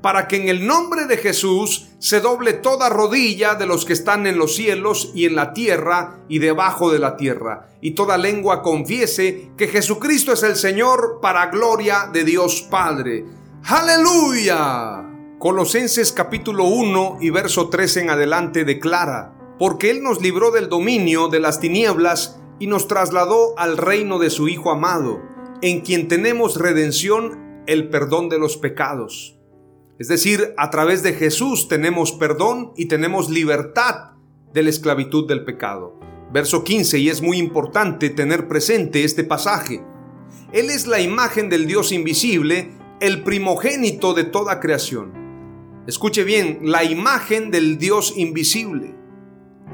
para 0.00 0.28
que 0.28 0.36
en 0.36 0.48
el 0.48 0.66
nombre 0.66 1.06
de 1.06 1.16
Jesús 1.16 1.88
se 1.98 2.20
doble 2.20 2.52
toda 2.52 2.88
rodilla 2.88 3.54
de 3.54 3.66
los 3.66 3.84
que 3.84 3.92
están 3.92 4.26
en 4.26 4.38
los 4.38 4.54
cielos 4.54 5.10
y 5.14 5.26
en 5.26 5.34
la 5.34 5.52
tierra 5.52 6.20
y 6.28 6.38
debajo 6.38 6.90
de 6.90 6.98
la 6.98 7.16
tierra, 7.16 7.70
y 7.80 7.92
toda 7.92 8.18
lengua 8.18 8.62
confiese 8.62 9.50
que 9.56 9.68
Jesucristo 9.68 10.32
es 10.32 10.42
el 10.42 10.56
Señor 10.56 11.18
para 11.20 11.46
gloria 11.46 12.08
de 12.12 12.24
Dios 12.24 12.66
Padre. 12.70 13.24
Aleluya. 13.64 15.04
Colosenses 15.38 16.12
capítulo 16.12 16.64
1 16.64 17.18
y 17.20 17.30
verso 17.30 17.68
13 17.68 18.02
en 18.02 18.10
adelante 18.10 18.64
declara, 18.64 19.34
porque 19.58 19.90
Él 19.90 20.02
nos 20.02 20.20
libró 20.20 20.50
del 20.50 20.68
dominio 20.68 21.28
de 21.28 21.40
las 21.40 21.60
tinieblas 21.60 22.40
y 22.60 22.66
nos 22.66 22.88
trasladó 22.88 23.58
al 23.58 23.76
reino 23.76 24.18
de 24.18 24.30
su 24.30 24.48
Hijo 24.48 24.70
amado, 24.70 25.20
en 25.62 25.80
quien 25.80 26.08
tenemos 26.08 26.56
redención, 26.56 27.62
el 27.66 27.88
perdón 27.88 28.28
de 28.28 28.38
los 28.38 28.56
pecados 28.56 29.37
es 29.98 30.06
decir, 30.06 30.54
a 30.56 30.70
través 30.70 31.02
de 31.02 31.12
Jesús 31.12 31.66
tenemos 31.66 32.12
perdón 32.12 32.72
y 32.76 32.86
tenemos 32.86 33.30
libertad 33.30 34.12
de 34.52 34.62
la 34.62 34.70
esclavitud 34.70 35.26
del 35.26 35.44
pecado. 35.44 35.98
Verso 36.32 36.62
15, 36.62 36.98
y 36.98 37.08
es 37.08 37.20
muy 37.20 37.38
importante 37.38 38.10
tener 38.10 38.46
presente 38.46 39.02
este 39.02 39.24
pasaje. 39.24 39.82
Él 40.52 40.70
es 40.70 40.86
la 40.86 41.00
imagen 41.00 41.48
del 41.48 41.66
Dios 41.66 41.90
invisible, 41.90 42.70
el 43.00 43.24
primogénito 43.24 44.14
de 44.14 44.24
toda 44.24 44.60
creación. 44.60 45.12
Escuche 45.86 46.22
bien, 46.22 46.60
la 46.62 46.84
imagen 46.84 47.50
del 47.50 47.78
Dios 47.78 48.14
invisible. 48.16 48.94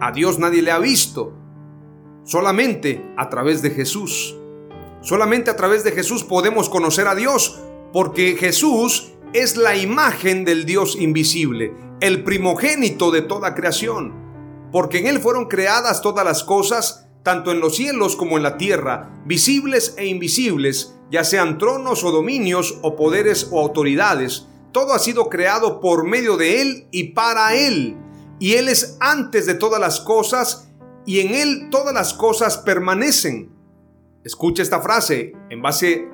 A 0.00 0.10
Dios 0.12 0.38
nadie 0.38 0.62
le 0.62 0.70
ha 0.70 0.78
visto, 0.78 1.34
solamente 2.24 3.04
a 3.16 3.28
través 3.28 3.62
de 3.62 3.70
Jesús. 3.70 4.36
Solamente 5.02 5.50
a 5.50 5.56
través 5.56 5.84
de 5.84 5.92
Jesús 5.92 6.24
podemos 6.24 6.70
conocer 6.70 7.08
a 7.08 7.14
Dios, 7.14 7.60
porque 7.92 8.36
Jesús 8.38 9.13
es 9.34 9.56
la 9.56 9.76
imagen 9.76 10.44
del 10.44 10.64
Dios 10.64 10.96
invisible, 10.96 11.74
el 12.00 12.22
primogénito 12.22 13.10
de 13.10 13.20
toda 13.20 13.56
creación, 13.56 14.14
porque 14.70 14.98
en 14.98 15.08
Él 15.08 15.18
fueron 15.18 15.46
creadas 15.46 16.02
todas 16.02 16.24
las 16.24 16.44
cosas, 16.44 17.08
tanto 17.24 17.50
en 17.50 17.58
los 17.58 17.74
cielos 17.74 18.14
como 18.14 18.36
en 18.36 18.44
la 18.44 18.56
tierra, 18.56 19.10
visibles 19.26 19.96
e 19.98 20.06
invisibles, 20.06 20.94
ya 21.10 21.24
sean 21.24 21.58
tronos 21.58 22.04
o 22.04 22.12
dominios 22.12 22.78
o 22.82 22.94
poderes 22.94 23.48
o 23.50 23.60
autoridades. 23.60 24.46
Todo 24.70 24.94
ha 24.94 25.00
sido 25.00 25.28
creado 25.28 25.80
por 25.80 26.06
medio 26.06 26.36
de 26.36 26.62
Él 26.62 26.86
y 26.92 27.12
para 27.12 27.56
Él. 27.56 27.96
Y 28.38 28.54
Él 28.54 28.68
es 28.68 28.96
antes 29.00 29.46
de 29.46 29.54
todas 29.54 29.80
las 29.80 29.98
cosas 29.98 30.68
y 31.06 31.20
en 31.20 31.34
Él 31.34 31.68
todas 31.70 31.92
las 31.92 32.14
cosas 32.14 32.58
permanecen. 32.58 33.50
Escucha 34.22 34.62
esta 34.62 34.80
frase 34.80 35.32
en 35.50 35.60
base 35.60 36.08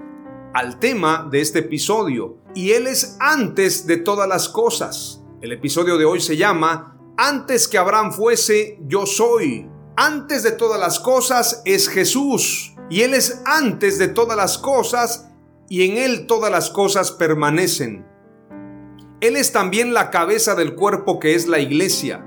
al 0.54 0.78
tema 0.78 1.28
de 1.30 1.42
este 1.42 1.60
episodio. 1.60 2.39
Y 2.54 2.72
Él 2.72 2.86
es 2.86 3.16
antes 3.20 3.86
de 3.86 3.96
todas 3.96 4.28
las 4.28 4.48
cosas. 4.48 5.22
El 5.40 5.52
episodio 5.52 5.96
de 5.96 6.04
hoy 6.04 6.20
se 6.20 6.36
llama 6.36 6.96
Antes 7.16 7.68
que 7.68 7.78
Abraham 7.78 8.12
fuese, 8.12 8.78
yo 8.86 9.06
soy. 9.06 9.68
Antes 9.96 10.42
de 10.42 10.52
todas 10.52 10.80
las 10.80 10.98
cosas 10.98 11.62
es 11.64 11.88
Jesús. 11.88 12.74
Y 12.88 13.02
Él 13.02 13.14
es 13.14 13.42
antes 13.44 13.98
de 13.98 14.08
todas 14.08 14.36
las 14.36 14.58
cosas 14.58 15.28
y 15.68 15.88
en 15.88 15.96
Él 15.96 16.26
todas 16.26 16.50
las 16.50 16.70
cosas 16.70 17.12
permanecen. 17.12 18.04
Él 19.20 19.36
es 19.36 19.52
también 19.52 19.94
la 19.94 20.10
cabeza 20.10 20.56
del 20.56 20.74
cuerpo 20.74 21.20
que 21.20 21.36
es 21.36 21.46
la 21.46 21.60
iglesia. 21.60 22.26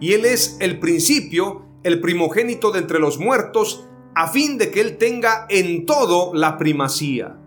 Y 0.00 0.12
Él 0.12 0.26
es 0.26 0.56
el 0.60 0.78
principio, 0.78 1.66
el 1.82 2.00
primogénito 2.00 2.70
de 2.70 2.78
entre 2.78 3.00
los 3.00 3.18
muertos, 3.18 3.84
a 4.14 4.28
fin 4.28 4.58
de 4.58 4.70
que 4.70 4.80
Él 4.80 4.96
tenga 4.96 5.46
en 5.48 5.86
todo 5.86 6.32
la 6.34 6.56
primacía 6.56 7.38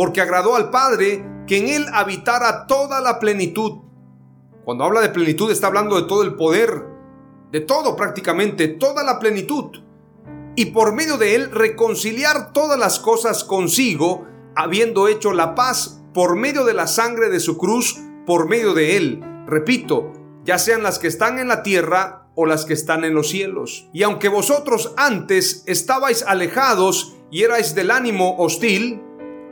porque 0.00 0.20
agradó 0.20 0.56
al 0.56 0.70
Padre 0.70 1.22
que 1.50 1.56
en 1.56 1.68
él 1.68 1.86
habitara 1.92 2.68
toda 2.68 3.00
la 3.00 3.18
plenitud. 3.18 3.78
Cuando 4.64 4.84
habla 4.84 5.00
de 5.00 5.08
plenitud 5.08 5.50
está 5.50 5.66
hablando 5.66 6.00
de 6.00 6.06
todo 6.06 6.22
el 6.22 6.36
poder, 6.36 6.84
de 7.50 7.58
todo 7.58 7.96
prácticamente, 7.96 8.68
toda 8.68 9.02
la 9.02 9.18
plenitud, 9.18 9.80
y 10.54 10.66
por 10.66 10.92
medio 10.92 11.16
de 11.16 11.34
él 11.34 11.50
reconciliar 11.50 12.52
todas 12.52 12.78
las 12.78 13.00
cosas 13.00 13.42
consigo, 13.42 14.28
habiendo 14.54 15.08
hecho 15.08 15.32
la 15.32 15.56
paz 15.56 16.00
por 16.14 16.36
medio 16.36 16.64
de 16.64 16.72
la 16.72 16.86
sangre 16.86 17.30
de 17.30 17.40
su 17.40 17.58
cruz, 17.58 17.98
por 18.26 18.48
medio 18.48 18.72
de 18.72 18.96
él. 18.96 19.20
Repito, 19.48 20.12
ya 20.44 20.56
sean 20.56 20.84
las 20.84 21.00
que 21.00 21.08
están 21.08 21.40
en 21.40 21.48
la 21.48 21.64
tierra 21.64 22.28
o 22.36 22.46
las 22.46 22.64
que 22.64 22.74
están 22.74 23.02
en 23.02 23.14
los 23.14 23.28
cielos. 23.28 23.88
Y 23.92 24.04
aunque 24.04 24.28
vosotros 24.28 24.94
antes 24.96 25.64
estabais 25.66 26.22
alejados 26.22 27.16
y 27.32 27.42
erais 27.42 27.74
del 27.74 27.90
ánimo 27.90 28.36
hostil, 28.38 29.02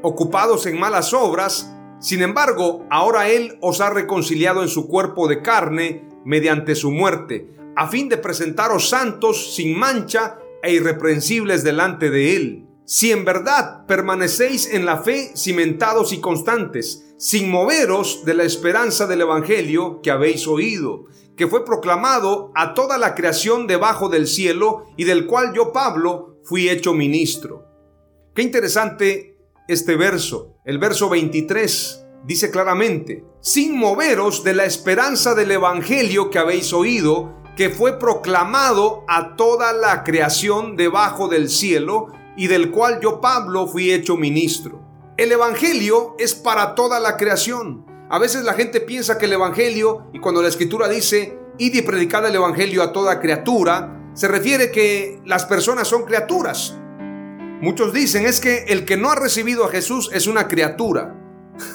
ocupados 0.03 0.65
en 0.67 0.79
malas 0.79 1.13
obras, 1.13 1.75
sin 2.01 2.23
embargo, 2.23 2.87
ahora 2.91 3.29
Él 3.29 3.59
os 3.61 3.81
ha 3.81 3.91
reconciliado 3.91 4.63
en 4.63 4.69
su 4.69 4.87
cuerpo 4.87 5.27
de 5.27 5.43
carne 5.43 6.09
mediante 6.25 6.75
su 6.75 6.91
muerte, 6.91 7.51
a 7.77 7.89
fin 7.89 8.09
de 8.09 8.19
presentaros 8.19 8.89
santos, 8.89 9.55
sin 9.55 9.77
mancha 9.77 10.39
e 10.63 10.73
irreprensibles 10.73 11.65
delante 11.65 12.11
de 12.11 12.37
Él. 12.37 12.67
Si 12.85 13.13
en 13.13 13.25
verdad 13.25 13.85
permanecéis 13.87 14.73
en 14.73 14.87
la 14.87 14.99
fe 14.99 15.33
cimentados 15.37 16.13
y 16.13 16.21
constantes, 16.21 17.15
sin 17.19 17.51
moveros 17.51 18.25
de 18.25 18.35
la 18.35 18.45
esperanza 18.45 19.07
del 19.07 19.23
Evangelio 19.23 20.01
que 20.03 20.11
habéis 20.11 20.47
oído, 20.47 21.07
que 21.37 21.47
fue 21.47 21.65
proclamado 21.65 22.53
a 22.55 22.75
toda 22.75 22.97
la 22.99 23.15
creación 23.15 23.67
debajo 23.67 24.09
del 24.09 24.27
cielo 24.27 24.85
y 24.97 25.05
del 25.05 25.27
cual 25.27 25.53
yo, 25.55 25.73
Pablo, 25.73 26.39
fui 26.45 26.69
hecho 26.69 26.95
ministro. 26.95 27.65
Qué 28.35 28.43
interesante 28.43 29.38
este 29.69 29.97
verso. 29.97 30.55
El 30.65 30.79
verso 30.79 31.11
23 31.11 32.07
dice 32.25 32.51
claramente, 32.51 33.25
sin 33.41 33.77
moveros 33.77 34.43
de 34.43 34.55
la 34.55 34.65
esperanza 34.65 35.35
del 35.35 35.51
Evangelio 35.51 36.31
que 36.31 36.39
habéis 36.39 36.73
oído, 36.73 37.37
que 37.55 37.71
fue 37.71 37.99
proclamado 37.99 39.05
a 39.09 39.37
toda 39.37 39.73
la 39.73 40.05
creación 40.05 40.77
debajo 40.77 41.29
del 41.29 41.51
cielo 41.51 42.07
y 42.37 42.47
del 42.47 42.71
cual 42.71 43.01
yo, 43.01 43.21
Pablo, 43.21 43.67
fui 43.67 43.93
hecho 43.93 44.17
ministro. 44.17 44.81
El 45.17 45.33
Evangelio 45.33 46.15
es 46.19 46.35
para 46.35 46.75
toda 46.75 46.99
la 46.99 47.17
creación. 47.17 47.85
A 48.09 48.19
veces 48.19 48.45
la 48.45 48.55
gente 48.55 48.81
piensa 48.81 49.19
que 49.19 49.27
el 49.27 49.35
Evangelio, 49.35 50.07
y 50.15 50.21
cuando 50.21 50.41
la 50.41 50.49
Escritura 50.49 50.89
dice, 50.89 51.39
id 51.59 51.75
y 51.75 51.83
predicad 51.83 52.27
el 52.27 52.37
Evangelio 52.37 52.83
a 52.83 52.93
toda 52.93 53.21
criatura, 53.21 54.13
se 54.15 54.29
refiere 54.29 54.71
que 54.71 55.21
las 55.27 55.45
personas 55.45 55.89
son 55.89 56.05
criaturas. 56.05 56.75
Muchos 57.61 57.93
dicen 57.93 58.27
es 58.27 58.41
que 58.41 58.65
el 58.69 58.85
que 58.85 58.97
no 58.97 59.11
ha 59.11 59.15
recibido 59.15 59.65
a 59.65 59.71
Jesús 59.71 60.11
es 60.13 60.27
una 60.27 60.49
criatura. 60.49 61.15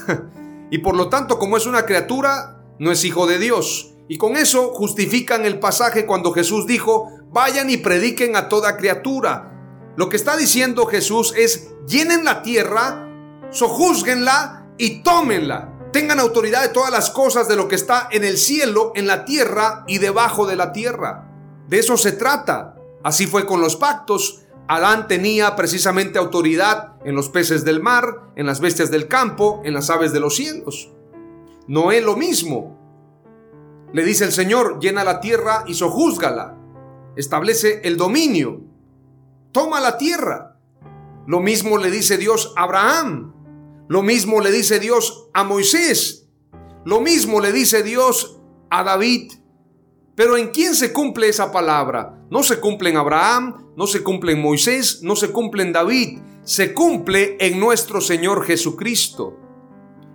y 0.71 0.77
por 0.79 0.95
lo 0.95 1.09
tanto, 1.09 1.37
como 1.39 1.57
es 1.57 1.65
una 1.65 1.85
criatura, 1.85 2.63
no 2.79 2.91
es 2.91 3.03
hijo 3.03 3.27
de 3.27 3.39
Dios. 3.39 3.95
Y 4.07 4.17
con 4.17 4.35
eso 4.35 4.73
justifican 4.73 5.45
el 5.45 5.59
pasaje 5.59 6.05
cuando 6.05 6.31
Jesús 6.31 6.67
dijo, 6.67 7.09
vayan 7.31 7.69
y 7.69 7.77
prediquen 7.77 8.35
a 8.35 8.49
toda 8.49 8.77
criatura. 8.77 9.51
Lo 9.95 10.09
que 10.09 10.17
está 10.17 10.37
diciendo 10.37 10.85
Jesús 10.85 11.33
es, 11.35 11.69
llenen 11.87 12.23
la 12.23 12.41
tierra 12.41 13.09
sojúzguenla 13.53 14.67
y 14.77 15.03
tómenla. 15.03 15.69
Tengan 15.93 16.19
autoridad 16.19 16.63
de 16.63 16.69
todas 16.69 16.91
las 16.91 17.11
cosas 17.11 17.47
de 17.47 17.55
lo 17.55 17.67
que 17.67 17.75
está 17.75 18.09
en 18.11 18.23
el 18.23 18.37
cielo, 18.37 18.91
en 18.95 19.05
la 19.05 19.25
tierra 19.25 19.83
y 19.87 19.99
debajo 19.99 20.47
de 20.47 20.55
la 20.55 20.73
tierra. 20.73 21.29
De 21.67 21.79
eso 21.79 21.95
se 21.97 22.13
trata. 22.13 22.75
Así 23.03 23.27
fue 23.27 23.45
con 23.45 23.61
los 23.61 23.75
pactos. 23.75 24.42
Adán 24.67 25.07
tenía 25.07 25.55
precisamente 25.55 26.17
autoridad 26.17 26.95
en 27.03 27.15
los 27.15 27.29
peces 27.29 27.65
del 27.65 27.81
mar, 27.81 28.31
en 28.35 28.45
las 28.45 28.61
bestias 28.61 28.89
del 28.91 29.07
campo, 29.07 29.61
en 29.65 29.73
las 29.73 29.89
aves 29.89 30.13
de 30.13 30.21
los 30.21 30.35
cielos. 30.35 30.89
Noé 31.67 32.01
lo 32.01 32.15
mismo. 32.15 32.79
Le 33.91 34.03
dice 34.05 34.25
el 34.25 34.31
Señor, 34.31 34.79
llena 34.79 35.03
la 35.03 35.19
tierra 35.19 35.65
y 35.67 35.73
sojúzgala. 35.73 36.57
Establece 37.15 37.81
el 37.83 37.97
dominio. 37.97 38.61
Toma 39.51 39.81
la 39.81 39.97
tierra. 39.97 40.57
Lo 41.27 41.41
mismo 41.41 41.77
le 41.77 41.91
dice 41.91 42.17
Dios 42.17 42.53
a 42.55 42.63
Abraham. 42.63 43.33
Lo 43.87 44.01
mismo 44.01 44.39
le 44.39 44.51
dice 44.51 44.79
Dios 44.79 45.29
a 45.33 45.43
Moisés. 45.43 46.27
Lo 46.85 47.01
mismo 47.01 47.39
le 47.39 47.51
dice 47.51 47.83
Dios 47.83 48.39
a 48.69 48.83
David. 48.83 49.31
Pero 50.15 50.37
¿en 50.37 50.49
quién 50.49 50.73
se 50.73 50.91
cumple 50.91 51.27
esa 51.27 51.51
palabra? 51.51 52.12
No 52.29 52.43
se 52.43 52.59
cumple 52.59 52.89
en 52.89 52.97
Abraham, 52.97 53.73
no 53.75 53.87
se 53.87 54.03
cumple 54.03 54.33
en 54.33 54.41
Moisés, 54.41 54.99
no 55.03 55.15
se 55.15 55.31
cumple 55.31 55.63
en 55.63 55.73
David. 55.73 56.19
Se 56.43 56.73
cumple 56.73 57.37
en 57.39 57.59
nuestro 57.59 58.01
Señor 58.01 58.45
Jesucristo. 58.45 59.37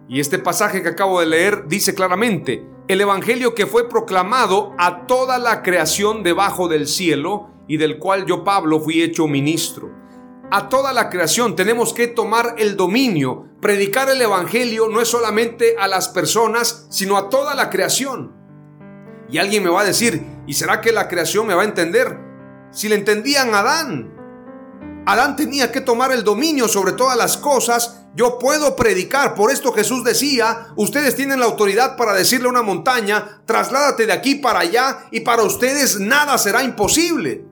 Y 0.08 0.20
este 0.20 0.38
pasaje 0.38 0.82
que 0.82 0.88
acabo 0.88 1.20
de 1.20 1.26
leer 1.26 1.68
dice 1.68 1.94
claramente, 1.94 2.66
el 2.88 3.00
Evangelio 3.00 3.54
que 3.54 3.66
fue 3.66 3.88
proclamado 3.88 4.74
a 4.78 5.06
toda 5.06 5.38
la 5.38 5.62
creación 5.62 6.22
debajo 6.22 6.68
del 6.68 6.86
cielo 6.86 7.50
y 7.66 7.76
del 7.76 7.98
cual 7.98 8.26
yo 8.26 8.44
Pablo 8.44 8.80
fui 8.80 9.02
hecho 9.02 9.26
ministro 9.26 9.98
a 10.50 10.68
toda 10.68 10.92
la 10.92 11.10
creación. 11.10 11.56
Tenemos 11.56 11.92
que 11.92 12.06
tomar 12.06 12.54
el 12.58 12.76
dominio. 12.76 13.46
Predicar 13.60 14.08
el 14.08 14.20
Evangelio 14.22 14.88
no 14.88 15.00
es 15.00 15.08
solamente 15.08 15.76
a 15.78 15.88
las 15.88 16.08
personas, 16.08 16.86
sino 16.90 17.16
a 17.16 17.28
toda 17.28 17.54
la 17.54 17.70
creación. 17.70 18.37
Y 19.30 19.38
alguien 19.38 19.62
me 19.62 19.70
va 19.70 19.82
a 19.82 19.84
decir, 19.84 20.24
¿y 20.46 20.54
será 20.54 20.80
que 20.80 20.92
la 20.92 21.08
creación 21.08 21.46
me 21.46 21.54
va 21.54 21.62
a 21.62 21.66
entender? 21.66 22.18
Si 22.70 22.88
le 22.88 22.94
entendían 22.94 23.54
Adán. 23.54 24.14
Adán 25.06 25.36
tenía 25.36 25.72
que 25.72 25.80
tomar 25.80 26.12
el 26.12 26.24
dominio 26.24 26.68
sobre 26.68 26.92
todas 26.92 27.16
las 27.16 27.36
cosas. 27.36 28.02
Yo 28.14 28.38
puedo 28.38 28.76
predicar. 28.76 29.34
Por 29.34 29.50
esto 29.50 29.72
Jesús 29.72 30.04
decía, 30.04 30.68
ustedes 30.76 31.14
tienen 31.14 31.40
la 31.40 31.46
autoridad 31.46 31.96
para 31.96 32.12
decirle 32.12 32.46
a 32.46 32.50
una 32.50 32.62
montaña, 32.62 33.42
trasládate 33.46 34.06
de 34.06 34.12
aquí 34.12 34.34
para 34.36 34.60
allá 34.60 35.06
y 35.10 35.20
para 35.20 35.42
ustedes 35.42 35.98
nada 35.98 36.36
será 36.36 36.62
imposible. 36.62 37.46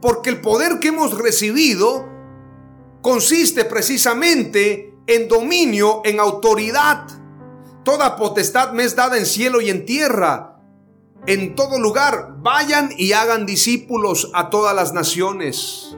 Porque 0.00 0.30
el 0.30 0.40
poder 0.40 0.78
que 0.78 0.88
hemos 0.88 1.16
recibido 1.18 2.08
consiste 3.00 3.64
precisamente 3.64 4.94
en 5.06 5.28
dominio, 5.28 6.02
en 6.04 6.20
autoridad. 6.20 7.06
Toda 7.84 8.16
potestad 8.16 8.72
me 8.72 8.84
es 8.84 8.94
dada 8.94 9.18
en 9.18 9.26
cielo 9.26 9.60
y 9.60 9.70
en 9.70 9.84
tierra. 9.84 10.51
En 11.26 11.54
todo 11.54 11.78
lugar, 11.78 12.34
vayan 12.38 12.90
y 12.96 13.12
hagan 13.12 13.46
discípulos 13.46 14.32
a 14.34 14.50
todas 14.50 14.74
las 14.74 14.92
naciones. 14.92 15.96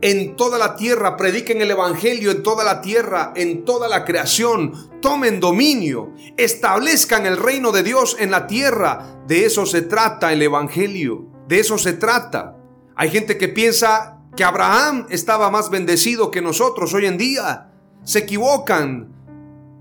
En 0.00 0.34
toda 0.34 0.58
la 0.58 0.74
tierra, 0.74 1.16
prediquen 1.16 1.62
el 1.62 1.70
Evangelio 1.70 2.32
en 2.32 2.42
toda 2.42 2.64
la 2.64 2.80
tierra, 2.80 3.32
en 3.36 3.64
toda 3.64 3.88
la 3.88 4.04
creación. 4.04 4.72
Tomen 5.00 5.38
dominio, 5.38 6.12
establezcan 6.36 7.24
el 7.24 7.36
reino 7.36 7.70
de 7.70 7.84
Dios 7.84 8.16
en 8.18 8.32
la 8.32 8.48
tierra. 8.48 9.22
De 9.28 9.44
eso 9.44 9.64
se 9.64 9.82
trata 9.82 10.32
el 10.32 10.42
Evangelio. 10.42 11.28
De 11.46 11.60
eso 11.60 11.78
se 11.78 11.92
trata. 11.92 12.56
Hay 12.96 13.10
gente 13.10 13.38
que 13.38 13.46
piensa 13.46 14.18
que 14.36 14.42
Abraham 14.42 15.06
estaba 15.10 15.52
más 15.52 15.70
bendecido 15.70 16.32
que 16.32 16.42
nosotros 16.42 16.92
hoy 16.94 17.06
en 17.06 17.16
día. 17.16 17.70
Se 18.02 18.20
equivocan, 18.20 19.12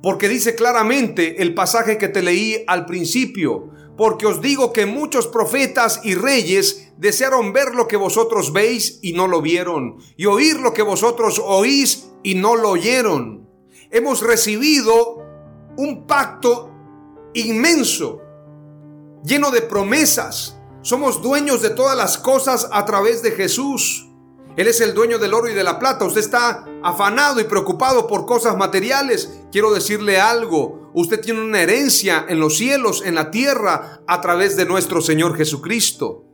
porque 0.03 0.29
dice 0.29 0.53
claramente 0.53 1.41
el 1.41 1.55
pasaje 1.55 1.97
que 1.97 2.09
te 2.09 2.21
leí 2.21 2.63
al 2.67 2.85
principio, 2.85 3.71
porque 3.97 4.25
os 4.25 4.41
digo 4.41 4.73
que 4.73 4.85
muchos 4.85 5.27
profetas 5.27 6.01
y 6.03 6.15
reyes 6.15 6.91
desearon 6.97 7.53
ver 7.53 7.75
lo 7.75 7.87
que 7.87 7.97
vosotros 7.97 8.53
veis 8.53 8.99
y 9.01 9.13
no 9.13 9.27
lo 9.27 9.41
vieron, 9.41 9.97
y 10.17 10.25
oír 10.25 10.59
lo 10.59 10.73
que 10.73 10.81
vosotros 10.81 11.41
oís 11.43 12.09
y 12.23 12.35
no 12.35 12.55
lo 12.55 12.69
oyeron. 12.69 13.49
Hemos 13.89 14.21
recibido 14.21 15.25
un 15.77 16.05
pacto 16.07 16.71
inmenso, 17.33 18.21
lleno 19.23 19.51
de 19.51 19.61
promesas. 19.61 20.57
Somos 20.81 21.21
dueños 21.21 21.61
de 21.61 21.69
todas 21.69 21.97
las 21.97 22.17
cosas 22.17 22.67
a 22.71 22.85
través 22.85 23.21
de 23.21 23.31
Jesús. 23.31 24.07
Él 24.57 24.67
es 24.67 24.81
el 24.81 24.93
dueño 24.93 25.17
del 25.17 25.33
oro 25.33 25.49
y 25.49 25.53
de 25.53 25.63
la 25.63 25.79
plata. 25.79 26.05
Usted 26.05 26.21
está 26.21 26.65
afanado 26.83 27.39
y 27.39 27.45
preocupado 27.45 28.07
por 28.07 28.25
cosas 28.25 28.57
materiales. 28.57 29.41
Quiero 29.51 29.71
decirle 29.71 30.19
algo. 30.19 30.80
Usted 30.93 31.21
tiene 31.21 31.41
una 31.41 31.61
herencia 31.61 32.25
en 32.27 32.39
los 32.39 32.57
cielos, 32.57 33.03
en 33.05 33.15
la 33.15 33.31
tierra, 33.31 34.01
a 34.07 34.19
través 34.19 34.57
de 34.57 34.65
nuestro 34.65 35.01
Señor 35.01 35.37
Jesucristo. 35.37 36.25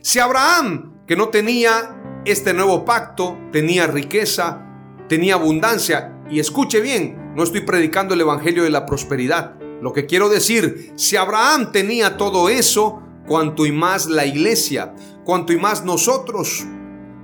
Si 0.00 0.18
Abraham, 0.18 1.04
que 1.06 1.16
no 1.16 1.28
tenía 1.28 2.22
este 2.24 2.54
nuevo 2.54 2.84
pacto, 2.84 3.38
tenía 3.52 3.86
riqueza, 3.86 4.66
tenía 5.08 5.34
abundancia, 5.34 6.16
y 6.30 6.40
escuche 6.40 6.80
bien, 6.80 7.34
no 7.34 7.42
estoy 7.42 7.60
predicando 7.60 8.14
el 8.14 8.22
Evangelio 8.22 8.62
de 8.62 8.70
la 8.70 8.86
prosperidad. 8.86 9.56
Lo 9.82 9.92
que 9.92 10.06
quiero 10.06 10.28
decir, 10.28 10.92
si 10.96 11.16
Abraham 11.16 11.72
tenía 11.72 12.16
todo 12.16 12.48
eso, 12.48 13.02
cuanto 13.26 13.66
y 13.66 13.72
más 13.72 14.06
la 14.06 14.24
iglesia, 14.24 14.94
cuanto 15.24 15.52
y 15.52 15.58
más 15.58 15.84
nosotros, 15.84 16.64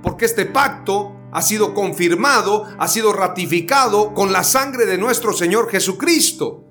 porque 0.03 0.25
este 0.25 0.45
pacto 0.45 1.15
ha 1.31 1.41
sido 1.41 1.73
confirmado, 1.73 2.65
ha 2.77 2.87
sido 2.87 3.13
ratificado 3.13 4.13
con 4.13 4.31
la 4.31 4.43
sangre 4.43 4.85
de 4.85 4.97
nuestro 4.97 5.33
Señor 5.33 5.69
Jesucristo. 5.69 6.66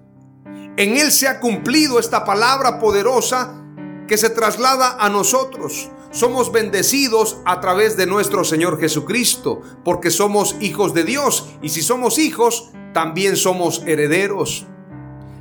En 0.77 0.97
Él 0.97 1.11
se 1.11 1.27
ha 1.27 1.41
cumplido 1.41 1.99
esta 1.99 2.25
palabra 2.25 2.79
poderosa 2.79 3.62
que 4.07 4.19
se 4.19 4.29
traslada 4.29 4.97
a 4.99 5.09
nosotros. 5.09 5.91
Somos 6.11 6.53
bendecidos 6.53 7.39
a 7.47 7.61
través 7.61 7.97
de 7.97 8.07
nuestro 8.07 8.45
Señor 8.45 8.79
Jesucristo, 8.79 9.62
porque 9.85 10.11
somos 10.11 10.55
hijos 10.61 10.93
de 10.93 11.05
Dios, 11.05 11.49
y 11.62 11.71
si 11.71 11.83
somos 11.83 12.19
hijos, 12.19 12.71
también 12.93 13.37
somos 13.37 13.83
herederos. 13.87 14.67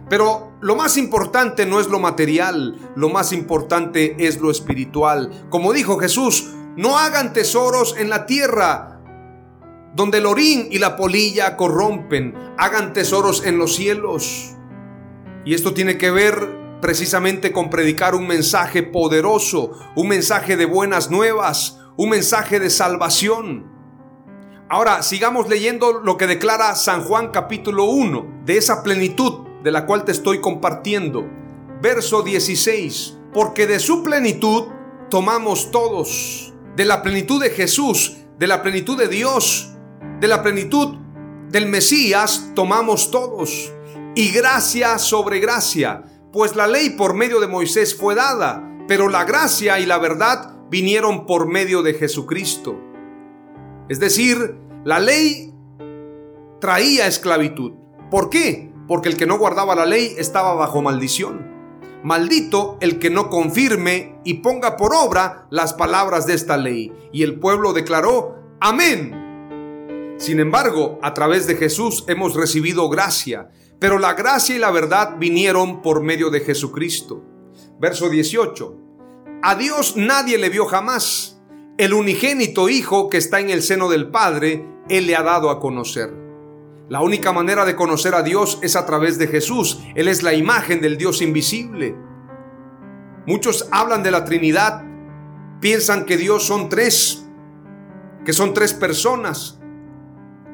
Pero 0.09 0.53
lo 0.61 0.75
más 0.77 0.95
importante 0.97 1.65
no 1.65 1.81
es 1.81 1.87
lo 1.87 1.99
material, 1.99 2.77
lo 2.95 3.09
más 3.09 3.33
importante 3.33 4.15
es 4.27 4.39
lo 4.39 4.51
espiritual. 4.51 5.47
Como 5.49 5.73
dijo 5.73 5.97
Jesús, 5.97 6.51
no 6.77 6.97
hagan 6.97 7.33
tesoros 7.33 7.95
en 7.97 8.09
la 8.09 8.25
tierra 8.25 9.01
donde 9.95 10.17
el 10.17 10.25
orín 10.25 10.67
y 10.71 10.77
la 10.77 10.97
polilla 10.97 11.55
corrompen, 11.55 12.35
hagan 12.57 12.93
tesoros 12.93 13.45
en 13.45 13.57
los 13.57 13.75
cielos. 13.75 14.55
Y 15.45 15.53
esto 15.53 15.73
tiene 15.73 15.97
que 15.97 16.09
ver 16.09 16.79
precisamente 16.81 17.51
con 17.51 17.69
predicar 17.69 18.15
un 18.15 18.27
mensaje 18.27 18.81
poderoso, 18.81 19.71
un 19.95 20.07
mensaje 20.07 20.57
de 20.57 20.65
buenas 20.65 21.11
nuevas, 21.11 21.79
un 21.95 22.09
mensaje 22.09 22.59
de 22.59 22.71
salvación. 22.71 23.71
Ahora 24.67 25.03
sigamos 25.03 25.47
leyendo 25.47 25.99
lo 25.99 26.17
que 26.17 26.25
declara 26.25 26.75
San 26.75 27.03
Juan 27.03 27.29
capítulo 27.29 27.85
1, 27.85 28.41
de 28.45 28.57
esa 28.57 28.81
plenitud 28.81 29.45
de 29.63 29.71
la 29.71 29.85
cual 29.85 30.03
te 30.03 30.11
estoy 30.11 30.41
compartiendo. 30.41 31.29
Verso 31.79 32.23
16, 32.23 33.17
porque 33.31 33.67
de 33.67 33.79
su 33.79 34.01
plenitud 34.01 34.63
tomamos 35.11 35.69
todos, 35.69 36.53
de 36.75 36.85
la 36.85 37.03
plenitud 37.03 37.39
de 37.39 37.51
Jesús, 37.51 38.17
de 38.39 38.47
la 38.47 38.63
plenitud 38.63 38.97
de 38.97 39.07
Dios, 39.07 39.69
de 40.19 40.27
la 40.27 40.41
plenitud 40.41 40.97
del 41.49 41.67
Mesías 41.67 42.51
tomamos 42.55 43.11
todos. 43.11 43.71
Y 44.15 44.31
gracia 44.31 44.97
sobre 44.97 45.39
gracia, 45.39 46.03
pues 46.31 46.55
la 46.55 46.67
ley 46.67 46.91
por 46.91 47.15
medio 47.15 47.41
de 47.41 47.47
Moisés 47.47 47.93
fue 47.93 48.15
dada, 48.15 48.63
pero 48.87 49.09
la 49.09 49.25
gracia 49.25 49.77
y 49.79 49.85
la 49.85 49.97
verdad 49.97 50.55
vinieron 50.69 51.25
por 51.25 51.47
medio 51.47 51.83
de 51.83 51.95
Jesucristo. 51.95 52.79
Es 53.89 53.99
decir, 53.99 54.55
la 54.85 54.99
ley 54.99 55.53
traía 56.61 57.07
esclavitud. 57.07 57.73
¿Por 58.09 58.29
qué? 58.29 58.71
Porque 58.87 59.09
el 59.09 59.17
que 59.17 59.25
no 59.25 59.37
guardaba 59.37 59.75
la 59.75 59.85
ley 59.85 60.15
estaba 60.17 60.53
bajo 60.53 60.81
maldición. 60.81 61.53
Maldito 62.01 62.77
el 62.79 62.99
que 62.99 63.09
no 63.09 63.29
confirme 63.29 64.19
y 64.23 64.35
ponga 64.35 64.77
por 64.77 64.95
obra 64.95 65.47
las 65.49 65.73
palabras 65.73 66.25
de 66.25 66.35
esta 66.35 66.55
ley. 66.55 66.93
Y 67.11 67.23
el 67.23 67.39
pueblo 67.39 67.73
declaró, 67.73 68.35
amén. 68.61 70.15
Sin 70.17 70.39
embargo, 70.39 70.99
a 71.01 71.13
través 71.13 71.47
de 71.47 71.55
Jesús 71.55 72.05
hemos 72.07 72.35
recibido 72.35 72.87
gracia, 72.89 73.49
pero 73.85 73.99
la 73.99 74.15
gracia 74.15 74.55
y 74.55 74.57
la 74.57 74.71
verdad 74.71 75.17
vinieron 75.19 75.83
por 75.83 76.01
medio 76.01 76.31
de 76.31 76.39
Jesucristo. 76.39 77.23
Verso 77.79 78.09
18. 78.09 78.79
A 79.43 79.53
Dios 79.53 79.95
nadie 79.95 80.39
le 80.39 80.49
vio 80.49 80.65
jamás. 80.65 81.39
El 81.77 81.93
unigénito 81.93 82.67
Hijo 82.67 83.11
que 83.11 83.17
está 83.17 83.39
en 83.39 83.51
el 83.51 83.61
seno 83.61 83.87
del 83.87 84.09
Padre, 84.09 84.67
Él 84.89 85.05
le 85.05 85.15
ha 85.15 85.21
dado 85.21 85.51
a 85.51 85.59
conocer. 85.59 86.11
La 86.89 87.01
única 87.01 87.31
manera 87.31 87.63
de 87.63 87.75
conocer 87.75 88.15
a 88.15 88.23
Dios 88.23 88.57
es 88.63 88.75
a 88.75 88.87
través 88.87 89.19
de 89.19 89.27
Jesús. 89.27 89.79
Él 89.93 90.07
es 90.07 90.23
la 90.23 90.33
imagen 90.33 90.81
del 90.81 90.97
Dios 90.97 91.21
invisible. 91.21 91.95
Muchos 93.27 93.69
hablan 93.71 94.01
de 94.01 94.09
la 94.09 94.25
Trinidad, 94.25 94.83
piensan 95.59 96.05
que 96.05 96.17
Dios 96.17 96.43
son 96.43 96.69
tres, 96.69 97.23
que 98.25 98.33
son 98.33 98.55
tres 98.55 98.73
personas. 98.73 99.59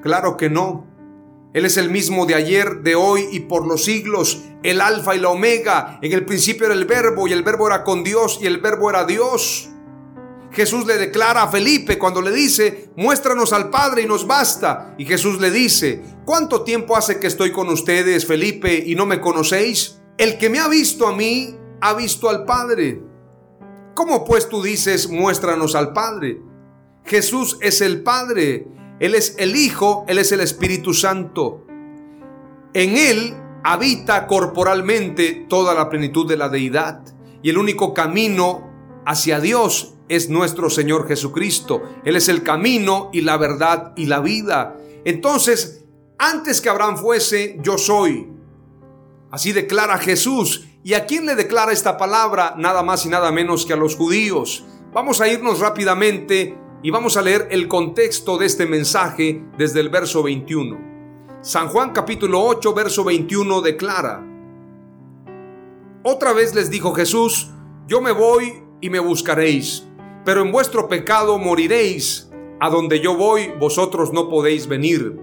Claro 0.01 0.35
que 0.35 0.49
no. 0.49 0.90
Él 1.53 1.65
es 1.65 1.75
el 1.77 1.89
mismo 1.89 2.25
de 2.25 2.35
ayer, 2.35 2.81
de 2.81 2.95
hoy 2.95 3.27
y 3.31 3.41
por 3.41 3.67
los 3.67 3.83
siglos, 3.83 4.41
el 4.63 4.79
alfa 4.79 5.15
y 5.15 5.19
la 5.19 5.29
omega. 5.29 5.99
En 6.01 6.13
el 6.13 6.25
principio 6.25 6.65
era 6.65 6.75
el 6.75 6.85
verbo 6.85 7.27
y 7.27 7.33
el 7.33 7.43
verbo 7.43 7.67
era 7.67 7.83
con 7.83 8.03
Dios 8.03 8.39
y 8.41 8.47
el 8.47 8.59
verbo 8.59 8.89
era 8.89 9.03
Dios. 9.03 9.69
Jesús 10.51 10.85
le 10.85 10.97
declara 10.97 11.43
a 11.43 11.47
Felipe 11.49 11.97
cuando 11.97 12.21
le 12.21 12.31
dice, 12.31 12.91
muéstranos 12.95 13.53
al 13.53 13.69
Padre 13.69 14.03
y 14.03 14.05
nos 14.05 14.27
basta. 14.27 14.95
Y 14.97 15.05
Jesús 15.05 15.39
le 15.39 15.51
dice, 15.51 16.03
¿cuánto 16.25 16.63
tiempo 16.63 16.95
hace 16.95 17.19
que 17.19 17.27
estoy 17.27 17.51
con 17.51 17.69
ustedes, 17.69 18.25
Felipe, 18.25 18.83
y 18.85 18.95
no 18.95 19.05
me 19.05 19.21
conocéis? 19.21 20.01
El 20.17 20.37
que 20.37 20.49
me 20.49 20.59
ha 20.59 20.67
visto 20.67 21.07
a 21.07 21.15
mí, 21.15 21.57
ha 21.81 21.93
visto 21.93 22.29
al 22.29 22.45
Padre. 22.45 23.01
¿Cómo 23.93 24.23
pues 24.23 24.47
tú 24.47 24.61
dices, 24.61 25.09
muéstranos 25.09 25.75
al 25.75 25.93
Padre? 25.93 26.41
Jesús 27.05 27.57
es 27.61 27.81
el 27.81 28.03
Padre 28.03 28.67
él 29.01 29.15
es 29.15 29.33
el 29.39 29.55
Hijo, 29.55 30.05
Él 30.07 30.19
es 30.19 30.31
el 30.31 30.41
Espíritu 30.41 30.93
Santo. 30.93 31.65
En 32.71 32.95
Él 32.95 33.35
habita 33.63 34.27
corporalmente 34.27 35.47
toda 35.49 35.73
la 35.73 35.89
plenitud 35.89 36.29
de 36.29 36.37
la 36.37 36.49
deidad. 36.49 37.01
Y 37.41 37.49
el 37.49 37.57
único 37.57 37.95
camino 37.95 39.01
hacia 39.03 39.39
Dios 39.39 39.95
es 40.07 40.29
nuestro 40.29 40.69
Señor 40.69 41.07
Jesucristo. 41.07 41.81
Él 42.05 42.15
es 42.15 42.29
el 42.29 42.43
camino 42.43 43.09
y 43.11 43.21
la 43.21 43.37
verdad 43.37 43.93
y 43.95 44.05
la 44.05 44.19
vida. 44.19 44.77
Entonces, 45.03 45.83
antes 46.19 46.61
que 46.61 46.69
Abraham 46.69 46.97
fuese, 46.97 47.57
yo 47.63 47.79
soy. 47.79 48.29
Así 49.31 49.51
declara 49.51 49.97
Jesús. 49.97 50.67
¿Y 50.83 50.93
a 50.93 51.07
quién 51.07 51.25
le 51.25 51.33
declara 51.33 51.71
esta 51.71 51.97
palabra? 51.97 52.53
Nada 52.55 52.83
más 52.83 53.03
y 53.07 53.09
nada 53.09 53.31
menos 53.31 53.65
que 53.65 53.73
a 53.73 53.77
los 53.77 53.95
judíos. 53.95 54.63
Vamos 54.93 55.21
a 55.21 55.27
irnos 55.27 55.59
rápidamente 55.59 56.60
y 56.83 56.89
vamos 56.89 57.15
a 57.15 57.21
leer 57.21 57.47
el 57.51 57.67
contexto 57.67 58.37
de 58.37 58.47
este 58.47 58.65
mensaje 58.65 59.43
desde 59.57 59.79
el 59.79 59.89
verso 59.89 60.23
21. 60.23 60.79
San 61.41 61.67
Juan 61.67 61.91
capítulo 61.91 62.43
8, 62.43 62.73
verso 62.73 63.03
21 63.03 63.61
declara, 63.61 64.25
Otra 66.03 66.33
vez 66.33 66.55
les 66.55 66.71
dijo 66.71 66.93
Jesús, 66.93 67.51
yo 67.87 68.01
me 68.01 68.11
voy 68.11 68.63
y 68.79 68.89
me 68.89 68.99
buscaréis, 68.99 69.87
pero 70.25 70.41
en 70.41 70.51
vuestro 70.51 70.87
pecado 70.87 71.37
moriréis, 71.37 72.31
a 72.59 72.69
donde 72.69 72.99
yo 72.99 73.15
voy 73.15 73.51
vosotros 73.59 74.11
no 74.11 74.29
podéis 74.29 74.67
venir. 74.67 75.19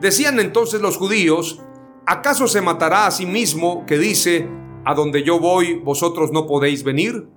Decían 0.00 0.38
entonces 0.38 0.80
los 0.80 0.96
judíos, 0.96 1.60
¿acaso 2.06 2.46
se 2.46 2.60
matará 2.60 3.06
a 3.06 3.10
sí 3.10 3.26
mismo 3.26 3.84
que 3.86 3.98
dice, 3.98 4.48
a 4.84 4.94
donde 4.94 5.24
yo 5.24 5.40
voy 5.40 5.74
vosotros 5.74 6.30
no 6.30 6.46
podéis 6.46 6.84
venir? 6.84 7.28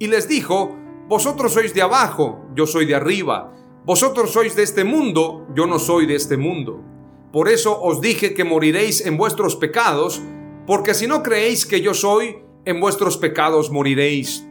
Y 0.00 0.06
les 0.08 0.28
dijo, 0.28 0.76
vosotros 1.08 1.54
sois 1.54 1.72
de 1.72 1.80
abajo, 1.80 2.44
yo 2.54 2.66
soy 2.66 2.84
de 2.84 2.94
arriba. 2.94 3.54
Vosotros 3.86 4.30
sois 4.30 4.54
de 4.54 4.62
este 4.62 4.84
mundo, 4.84 5.46
yo 5.54 5.66
no 5.66 5.78
soy 5.78 6.04
de 6.04 6.14
este 6.14 6.36
mundo. 6.36 6.82
Por 7.32 7.48
eso 7.48 7.80
os 7.80 8.02
dije 8.02 8.34
que 8.34 8.44
moriréis 8.44 9.04
en 9.06 9.16
vuestros 9.16 9.56
pecados, 9.56 10.20
porque 10.66 10.92
si 10.92 11.06
no 11.06 11.22
creéis 11.22 11.64
que 11.64 11.80
yo 11.80 11.94
soy, 11.94 12.42
en 12.66 12.80
vuestros 12.80 13.16
pecados 13.16 13.70
moriréis. 13.70 14.46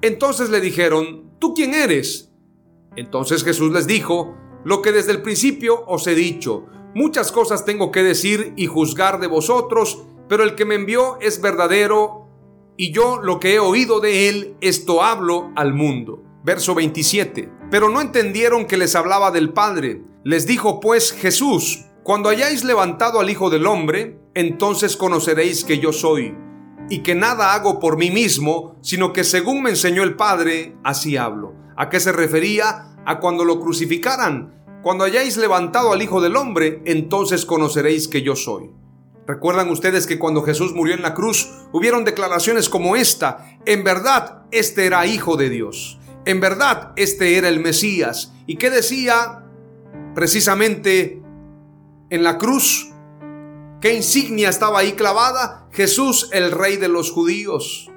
Entonces 0.00 0.50
le 0.50 0.60
dijeron, 0.60 1.30
¿tú 1.38 1.54
quién 1.54 1.74
eres? 1.74 2.32
Entonces 2.96 3.44
Jesús 3.44 3.72
les 3.72 3.86
dijo, 3.86 4.34
lo 4.64 4.82
que 4.82 4.90
desde 4.90 5.12
el 5.12 5.22
principio 5.22 5.84
os 5.86 6.08
he 6.08 6.16
dicho, 6.16 6.66
muchas 6.96 7.30
cosas 7.30 7.64
tengo 7.64 7.92
que 7.92 8.02
decir 8.02 8.52
y 8.56 8.66
juzgar 8.66 9.20
de 9.20 9.28
vosotros, 9.28 10.02
pero 10.28 10.42
el 10.42 10.56
que 10.56 10.64
me 10.64 10.74
envió 10.74 11.18
es 11.20 11.40
verdadero 11.40 12.21
y 12.82 12.90
yo 12.90 13.20
lo 13.22 13.38
que 13.38 13.54
he 13.54 13.58
oído 13.60 14.00
de 14.00 14.28
él, 14.28 14.56
esto 14.60 15.04
hablo 15.04 15.52
al 15.54 15.72
mundo. 15.72 16.20
Verso 16.42 16.74
27. 16.74 17.48
Pero 17.70 17.88
no 17.88 18.00
entendieron 18.00 18.66
que 18.66 18.76
les 18.76 18.96
hablaba 18.96 19.30
del 19.30 19.52
Padre. 19.52 20.02
Les 20.24 20.48
dijo 20.48 20.80
pues 20.80 21.12
Jesús, 21.12 21.84
cuando 22.02 22.28
hayáis 22.28 22.64
levantado 22.64 23.20
al 23.20 23.30
Hijo 23.30 23.50
del 23.50 23.68
Hombre, 23.68 24.18
entonces 24.34 24.96
conoceréis 24.96 25.62
que 25.62 25.78
yo 25.78 25.92
soy, 25.92 26.36
y 26.90 27.04
que 27.04 27.14
nada 27.14 27.54
hago 27.54 27.78
por 27.78 27.96
mí 27.96 28.10
mismo, 28.10 28.74
sino 28.82 29.12
que 29.12 29.22
según 29.22 29.62
me 29.62 29.70
enseñó 29.70 30.02
el 30.02 30.16
Padre, 30.16 30.74
así 30.82 31.16
hablo. 31.16 31.54
¿A 31.76 31.88
qué 31.88 32.00
se 32.00 32.10
refería? 32.10 32.96
A 33.06 33.20
cuando 33.20 33.44
lo 33.44 33.60
crucificaran. 33.60 34.60
Cuando 34.82 35.04
hayáis 35.04 35.36
levantado 35.36 35.92
al 35.92 36.02
Hijo 36.02 36.20
del 36.20 36.34
Hombre, 36.34 36.82
entonces 36.84 37.46
conoceréis 37.46 38.08
que 38.08 38.22
yo 38.22 38.34
soy. 38.34 38.72
Recuerdan 39.26 39.70
ustedes 39.70 40.06
que 40.06 40.18
cuando 40.18 40.42
Jesús 40.42 40.72
murió 40.72 40.94
en 40.94 41.02
la 41.02 41.14
cruz 41.14 41.50
hubieron 41.72 42.04
declaraciones 42.04 42.68
como 42.68 42.96
esta, 42.96 43.56
en 43.66 43.84
verdad 43.84 44.42
este 44.50 44.84
era 44.84 45.06
hijo 45.06 45.36
de 45.36 45.48
Dios, 45.48 46.00
en 46.24 46.40
verdad 46.40 46.92
este 46.96 47.36
era 47.36 47.48
el 47.48 47.60
Mesías. 47.60 48.32
¿Y 48.46 48.56
qué 48.56 48.70
decía 48.70 49.44
precisamente 50.14 51.22
en 52.10 52.24
la 52.24 52.36
cruz? 52.36 52.90
¿Qué 53.80 53.94
insignia 53.94 54.48
estaba 54.48 54.80
ahí 54.80 54.92
clavada? 54.92 55.68
Jesús 55.70 56.28
el 56.32 56.50
rey 56.50 56.76
de 56.76 56.88
los 56.88 57.12
judíos. 57.12 57.90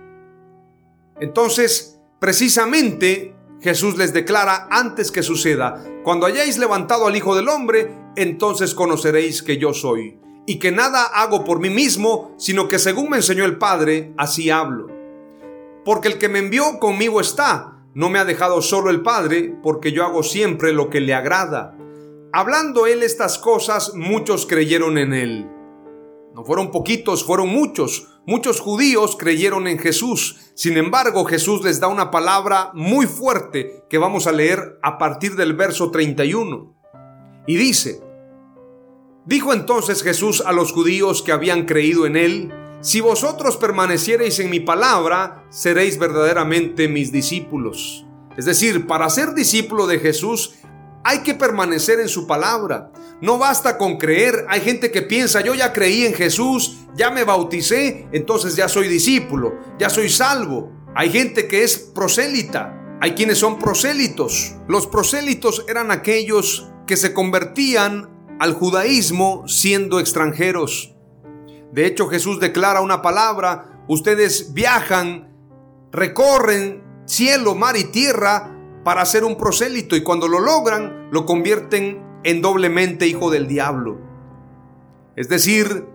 Entonces, 1.19 1.99
precisamente 2.19 3.35
Jesús 3.61 3.97
les 3.97 4.13
declara 4.13 4.67
antes 4.69 5.11
que 5.11 5.23
suceda, 5.23 5.83
cuando 6.03 6.27
hayáis 6.27 6.59
levantado 6.59 7.07
al 7.07 7.15
Hijo 7.15 7.35
del 7.35 7.49
Hombre, 7.49 7.91
entonces 8.15 8.75
conoceréis 8.75 9.41
que 9.41 9.57
yo 9.57 9.73
soy 9.73 10.19
y 10.45 10.59
que 10.59 10.71
nada 10.71 11.03
hago 11.03 11.43
por 11.43 11.59
mí 11.59 11.69
mismo, 11.69 12.33
sino 12.37 12.67
que 12.67 12.79
según 12.79 13.09
me 13.09 13.17
enseñó 13.17 13.45
el 13.45 13.57
Padre, 13.57 14.13
así 14.17 14.49
hablo. 14.49 14.87
Porque 15.83 16.07
el 16.07 16.17
que 16.17 16.29
me 16.29 16.39
envió 16.39 16.79
conmigo 16.79 17.21
está, 17.21 17.79
no 17.93 18.09
me 18.09 18.19
ha 18.19 18.25
dejado 18.25 18.61
solo 18.61 18.89
el 18.89 19.01
Padre, 19.01 19.55
porque 19.63 19.91
yo 19.91 20.03
hago 20.03 20.23
siempre 20.23 20.73
lo 20.73 20.89
que 20.89 21.01
le 21.01 21.13
agrada. 21.13 21.77
Hablando 22.33 22.87
él 22.87 23.03
estas 23.03 23.37
cosas, 23.37 23.93
muchos 23.95 24.45
creyeron 24.45 24.97
en 24.97 25.13
él. 25.13 25.49
No 26.35 26.43
fueron 26.43 26.69
poquitos, 26.69 27.23
fueron 27.23 27.47
muchos. 27.47 28.09
Muchos 28.25 28.59
judíos 28.59 29.15
creyeron 29.17 29.67
en 29.67 29.79
Jesús. 29.79 30.51
Sin 30.53 30.75
embargo, 30.75 31.23
Jesús 31.23 31.63
les 31.63 31.79
da 31.79 31.87
una 31.87 32.11
palabra 32.11 32.71
muy 32.73 33.05
fuerte 33.05 33.85
que 33.89 33.97
vamos 33.97 34.27
a 34.27 34.33
leer 34.33 34.77
a 34.83 34.97
partir 34.97 35.37
del 35.37 35.53
verso 35.53 35.91
31. 35.91 36.75
Y 37.47 37.55
dice, 37.55 38.01
Dijo 39.25 39.53
entonces 39.53 40.03
Jesús 40.03 40.43
a 40.45 40.51
los 40.51 40.71
judíos 40.71 41.23
que 41.23 41.31
habían 41.31 41.65
creído 41.65 42.05
en 42.05 42.15
él, 42.15 42.53
si 42.81 43.01
vosotros 43.01 43.57
permaneciereis 43.57 44.37
en 44.39 44.51
mi 44.51 44.59
palabra, 44.59 45.43
seréis 45.49 45.97
verdaderamente 45.97 46.87
mis 46.87 47.11
discípulos. 47.11 48.05
Es 48.37 48.45
decir, 48.45 48.85
para 48.85 49.09
ser 49.09 49.33
discípulo 49.33 49.87
de 49.87 49.97
Jesús 49.97 50.53
hay 51.03 51.23
que 51.23 51.33
permanecer 51.33 51.99
en 51.99 52.07
su 52.07 52.27
palabra. 52.27 52.91
No 53.21 53.39
basta 53.39 53.79
con 53.79 53.97
creer. 53.97 54.45
Hay 54.47 54.61
gente 54.61 54.91
que 54.91 55.01
piensa, 55.01 55.41
yo 55.41 55.55
ya 55.55 55.73
creí 55.73 56.05
en 56.05 56.13
Jesús, 56.13 56.77
ya 56.95 57.09
me 57.09 57.23
bauticé, 57.23 58.07
entonces 58.11 58.55
ya 58.55 58.67
soy 58.67 58.87
discípulo, 58.87 59.55
ya 59.79 59.89
soy 59.89 60.09
salvo. 60.09 60.71
Hay 60.95 61.09
gente 61.09 61.47
que 61.47 61.63
es 61.63 61.77
prosélita. 61.77 62.97
Hay 63.01 63.13
quienes 63.13 63.39
son 63.39 63.57
prosélitos. 63.57 64.55
Los 64.67 64.85
prosélitos 64.85 65.65
eran 65.67 65.89
aquellos 65.89 66.69
que 66.85 66.97
se 66.97 67.13
convertían 67.13 68.14
al 68.39 68.53
judaísmo 68.53 69.47
siendo 69.47 69.99
extranjeros. 69.99 70.95
De 71.71 71.85
hecho, 71.85 72.07
Jesús 72.07 72.39
declara 72.39 72.81
una 72.81 73.01
palabra, 73.01 73.83
ustedes 73.87 74.53
viajan, 74.53 75.33
recorren 75.91 76.83
cielo, 77.05 77.55
mar 77.55 77.77
y 77.77 77.85
tierra 77.85 78.51
para 78.83 79.05
ser 79.05 79.23
un 79.23 79.37
prosélito 79.37 79.95
y 79.95 80.03
cuando 80.03 80.27
lo 80.27 80.39
logran, 80.39 81.09
lo 81.11 81.25
convierten 81.25 82.03
en 82.23 82.41
doblemente 82.41 83.07
hijo 83.07 83.29
del 83.29 83.47
diablo. 83.47 83.99
Es 85.15 85.29
decir, 85.29 85.85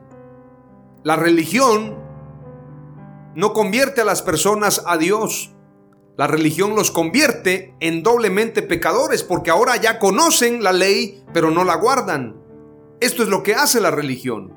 la 1.02 1.16
religión 1.16 1.96
no 3.34 3.52
convierte 3.52 4.00
a 4.00 4.04
las 4.04 4.22
personas 4.22 4.82
a 4.86 4.96
Dios. 4.96 5.54
La 6.20 6.26
religión 6.26 6.74
los 6.74 6.90
convierte 6.90 7.74
en 7.80 8.02
doblemente 8.02 8.60
pecadores 8.60 9.22
porque 9.24 9.50
ahora 9.50 9.76
ya 9.76 9.98
conocen 9.98 10.62
la 10.62 10.70
ley, 10.70 11.24
pero 11.32 11.50
no 11.50 11.64
la 11.64 11.76
guardan. 11.76 12.36
Esto 13.00 13.22
es 13.22 13.30
lo 13.30 13.42
que 13.42 13.54
hace 13.54 13.80
la 13.80 13.90
religión. 13.90 14.52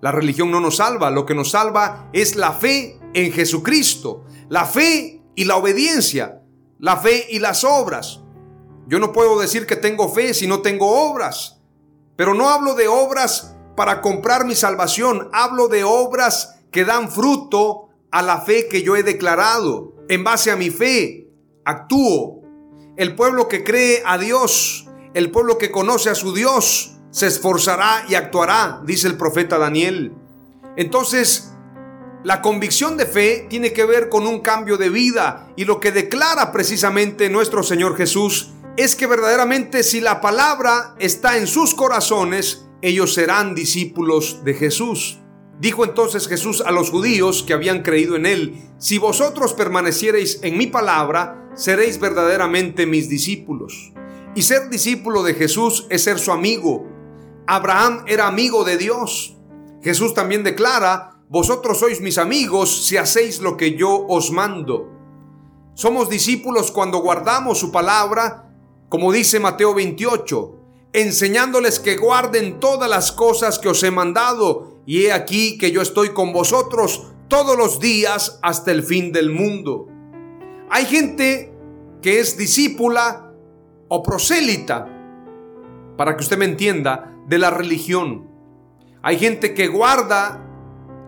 La 0.00 0.10
religión 0.10 0.50
no 0.50 0.58
nos 0.58 0.76
salva, 0.76 1.10
lo 1.10 1.26
que 1.26 1.34
nos 1.34 1.50
salva 1.50 2.08
es 2.14 2.34
la 2.34 2.52
fe 2.52 2.98
en 3.12 3.30
Jesucristo, 3.30 4.24
la 4.48 4.64
fe 4.64 5.20
y 5.34 5.44
la 5.44 5.56
obediencia, 5.56 6.40
la 6.78 6.96
fe 6.96 7.26
y 7.28 7.40
las 7.40 7.62
obras. 7.62 8.22
Yo 8.86 8.98
no 8.98 9.12
puedo 9.12 9.38
decir 9.38 9.66
que 9.66 9.76
tengo 9.76 10.08
fe 10.08 10.32
si 10.32 10.46
no 10.46 10.62
tengo 10.62 11.10
obras, 11.10 11.60
pero 12.16 12.32
no 12.32 12.48
hablo 12.48 12.74
de 12.74 12.88
obras 12.88 13.54
para 13.76 14.00
comprar 14.00 14.46
mi 14.46 14.54
salvación, 14.54 15.28
hablo 15.34 15.68
de 15.68 15.84
obras 15.84 16.62
que 16.70 16.86
dan 16.86 17.10
fruto 17.10 17.90
a 18.10 18.22
la 18.22 18.40
fe 18.40 18.66
que 18.66 18.82
yo 18.82 18.96
he 18.96 19.02
declarado. 19.02 19.92
En 20.12 20.24
base 20.24 20.50
a 20.50 20.56
mi 20.56 20.68
fe, 20.68 21.26
actúo. 21.64 22.42
El 22.98 23.14
pueblo 23.14 23.48
que 23.48 23.64
cree 23.64 24.02
a 24.04 24.18
Dios, 24.18 24.86
el 25.14 25.30
pueblo 25.30 25.56
que 25.56 25.70
conoce 25.70 26.10
a 26.10 26.14
su 26.14 26.34
Dios, 26.34 26.98
se 27.10 27.28
esforzará 27.28 28.04
y 28.06 28.14
actuará, 28.14 28.82
dice 28.84 29.08
el 29.08 29.16
profeta 29.16 29.56
Daniel. 29.56 30.12
Entonces, 30.76 31.54
la 32.24 32.42
convicción 32.42 32.98
de 32.98 33.06
fe 33.06 33.46
tiene 33.48 33.72
que 33.72 33.86
ver 33.86 34.10
con 34.10 34.26
un 34.26 34.40
cambio 34.40 34.76
de 34.76 34.90
vida 34.90 35.48
y 35.56 35.64
lo 35.64 35.80
que 35.80 35.92
declara 35.92 36.52
precisamente 36.52 37.30
nuestro 37.30 37.62
Señor 37.62 37.96
Jesús 37.96 38.50
es 38.76 38.94
que 38.94 39.06
verdaderamente 39.06 39.82
si 39.82 40.02
la 40.02 40.20
palabra 40.20 40.94
está 40.98 41.38
en 41.38 41.46
sus 41.46 41.72
corazones, 41.72 42.66
ellos 42.82 43.14
serán 43.14 43.54
discípulos 43.54 44.44
de 44.44 44.52
Jesús. 44.52 45.21
Dijo 45.62 45.84
entonces 45.84 46.26
Jesús 46.26 46.60
a 46.66 46.72
los 46.72 46.90
judíos 46.90 47.44
que 47.44 47.52
habían 47.52 47.82
creído 47.82 48.16
en 48.16 48.26
él, 48.26 48.60
si 48.78 48.98
vosotros 48.98 49.54
permaneciereis 49.54 50.40
en 50.42 50.58
mi 50.58 50.66
palabra, 50.66 51.52
seréis 51.54 52.00
verdaderamente 52.00 52.84
mis 52.84 53.08
discípulos. 53.08 53.92
Y 54.34 54.42
ser 54.42 54.70
discípulo 54.70 55.22
de 55.22 55.34
Jesús 55.34 55.86
es 55.88 56.02
ser 56.02 56.18
su 56.18 56.32
amigo, 56.32 56.88
Abraham 57.46 58.02
era 58.08 58.26
amigo 58.26 58.64
de 58.64 58.76
Dios. 58.76 59.36
Jesús 59.84 60.14
también 60.14 60.42
declara, 60.42 61.22
vosotros 61.28 61.78
sois 61.78 62.00
mis 62.00 62.18
amigos 62.18 62.88
si 62.88 62.96
hacéis 62.96 63.38
lo 63.38 63.56
que 63.56 63.76
yo 63.76 64.04
os 64.08 64.32
mando. 64.32 64.90
Somos 65.74 66.10
discípulos 66.10 66.72
cuando 66.72 66.98
guardamos 66.98 67.60
su 67.60 67.70
palabra, 67.70 68.52
como 68.88 69.12
dice 69.12 69.38
Mateo 69.38 69.74
28, 69.74 70.56
enseñándoles 70.92 71.78
que 71.78 71.98
guarden 71.98 72.58
todas 72.58 72.90
las 72.90 73.12
cosas 73.12 73.60
que 73.60 73.68
os 73.68 73.80
he 73.84 73.92
mandado, 73.92 74.71
y 74.86 75.04
he 75.04 75.12
aquí 75.12 75.58
que 75.58 75.70
yo 75.70 75.82
estoy 75.82 76.10
con 76.10 76.32
vosotros 76.32 77.06
todos 77.28 77.56
los 77.56 77.80
días 77.80 78.38
hasta 78.42 78.72
el 78.72 78.82
fin 78.82 79.12
del 79.12 79.30
mundo. 79.30 79.88
Hay 80.70 80.84
gente 80.86 81.52
que 82.00 82.20
es 82.20 82.36
discípula 82.36 83.32
o 83.88 84.02
prosélita, 84.02 84.88
para 85.96 86.16
que 86.16 86.22
usted 86.22 86.38
me 86.38 86.46
entienda, 86.46 87.14
de 87.28 87.38
la 87.38 87.50
religión. 87.50 88.28
Hay 89.02 89.18
gente 89.18 89.54
que 89.54 89.68
guarda 89.68 90.44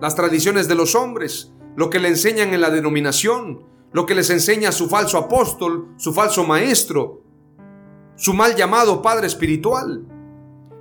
las 0.00 0.14
tradiciones 0.14 0.68
de 0.68 0.74
los 0.74 0.94
hombres, 0.94 1.52
lo 1.76 1.90
que 1.90 1.98
le 1.98 2.08
enseñan 2.08 2.54
en 2.54 2.60
la 2.60 2.70
denominación, 2.70 3.64
lo 3.92 4.06
que 4.06 4.14
les 4.14 4.30
enseña 4.30 4.72
su 4.72 4.88
falso 4.88 5.18
apóstol, 5.18 5.94
su 5.96 6.12
falso 6.12 6.44
maestro, 6.44 7.22
su 8.16 8.34
mal 8.34 8.54
llamado 8.54 9.02
padre 9.02 9.26
espiritual. 9.26 10.06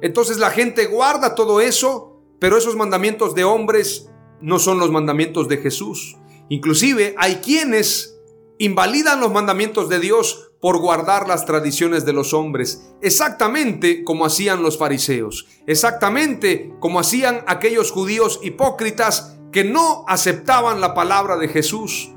Entonces 0.02 0.38
la 0.38 0.50
gente 0.50 0.86
guarda 0.88 1.36
todo 1.36 1.62
eso, 1.62 2.13
pero 2.40 2.58
esos 2.58 2.76
mandamientos 2.76 3.36
de 3.36 3.44
hombres 3.44 4.10
no 4.42 4.60
son 4.60 4.80
los 4.80 4.92
mandamientos 4.92 5.48
de 5.48 5.58
Jesús. 5.58 6.18
Inclusive 6.50 7.16
hay 7.18 7.36
quienes 7.38 8.20
invalidan 8.58 9.20
los 9.20 9.32
mandamientos 9.32 9.90
de 9.90 10.00
Dios 10.00 10.52
por 10.60 10.80
guardar 10.80 11.28
las 11.28 11.46
tradiciones 11.46 12.06
de 12.06 12.14
los 12.14 12.34
hombres, 12.34 12.94
exactamente 13.02 14.04
como 14.04 14.26
hacían 14.26 14.64
los 14.64 14.78
fariseos, 14.78 15.46
exactamente 15.68 16.74
como 16.80 17.00
hacían 17.00 17.44
aquellos 17.48 17.92
judíos 17.92 18.40
hipócritas 18.44 19.38
que 19.52 19.64
no 19.64 20.06
aceptaban 20.08 20.80
la 20.80 20.94
palabra 20.94 21.38
de 21.38 21.50
Jesús. 21.50 22.12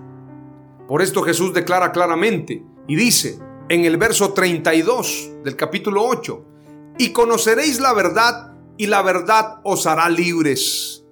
Por 0.87 1.03
esto 1.03 1.23
Jesús 1.23 1.53
declara 1.53 1.91
claramente 1.91 2.65
y 2.87 2.95
dice 2.95 3.39
en 3.69 3.85
el 3.85 3.97
verso 3.97 4.33
32 4.33 5.31
del 5.43 5.57
capítulo 5.57 6.05
8, 6.05 6.45
y 6.99 7.13
conoceréis 7.13 7.81
la 7.81 7.93
verdad 7.93 8.56
y 8.77 8.87
la 8.87 9.03
verdad 9.03 9.61
os 9.63 9.87
hará 9.87 10.09
libres. 10.09 11.05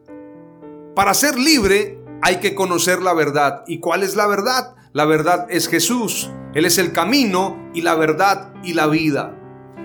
Para 0.94 1.14
ser 1.14 1.38
libre 1.38 2.00
hay 2.22 2.37
que 2.37 2.55
conocer 2.55 3.03
la 3.03 3.14
verdad. 3.14 3.64
¿Y 3.66 3.81
cuál 3.81 4.03
es 4.03 4.16
la 4.16 4.27
verdad? 4.27 4.74
La 4.92 5.05
verdad 5.05 5.46
es 5.50 5.68
Jesús. 5.68 6.31
Él 6.55 6.64
es 6.64 6.79
el 6.79 6.92
camino 6.92 7.70
y 7.74 7.83
la 7.83 7.94
verdad 7.94 8.53
y 8.62 8.74
la 8.74 8.87
vida. 8.87 9.35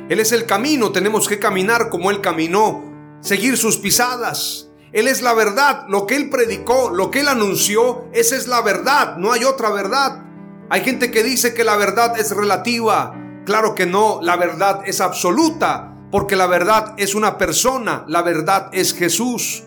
Él 0.10 0.20
es 0.20 0.32
el 0.32 0.46
camino, 0.46 0.92
tenemos 0.92 1.28
que 1.28 1.40
caminar 1.40 1.90
como 1.90 2.10
Él 2.12 2.22
caminó, 2.22 2.84
seguir 3.22 3.58
sus 3.58 3.78
pisadas. 3.78 4.70
Él 4.92 5.08
es 5.08 5.22
la 5.22 5.34
verdad, 5.34 5.86
lo 5.88 6.08
que 6.08 6.16
Él 6.16 6.30
predicó, 6.30 6.90
lo 6.90 7.12
que 7.12 7.20
Él 7.20 7.28
anunció, 7.28 8.06
esa 8.12 8.36
es 8.36 8.48
la 8.48 8.62
verdad, 8.62 9.18
no 9.18 9.32
hay 9.32 9.44
otra 9.44 9.70
verdad. 9.70 10.24
Hay 10.70 10.82
gente 10.84 11.12
que 11.12 11.24
dice 11.24 11.54
que 11.54 11.64
la 11.64 11.76
verdad 11.76 12.20
es 12.20 12.36
relativa. 12.36 13.16
Claro 13.46 13.76
que 13.76 13.86
no, 13.86 14.20
la 14.22 14.36
verdad 14.36 14.82
es 14.86 15.02
absoluta, 15.02 15.89
porque 16.12 16.36
la 16.36 16.48
verdad 16.48 16.94
es 16.98 17.16
una 17.16 17.38
persona, 17.38 18.04
la 18.08 18.22
verdad 18.22 18.70
es 18.74 18.94
Jesús. 18.94 19.64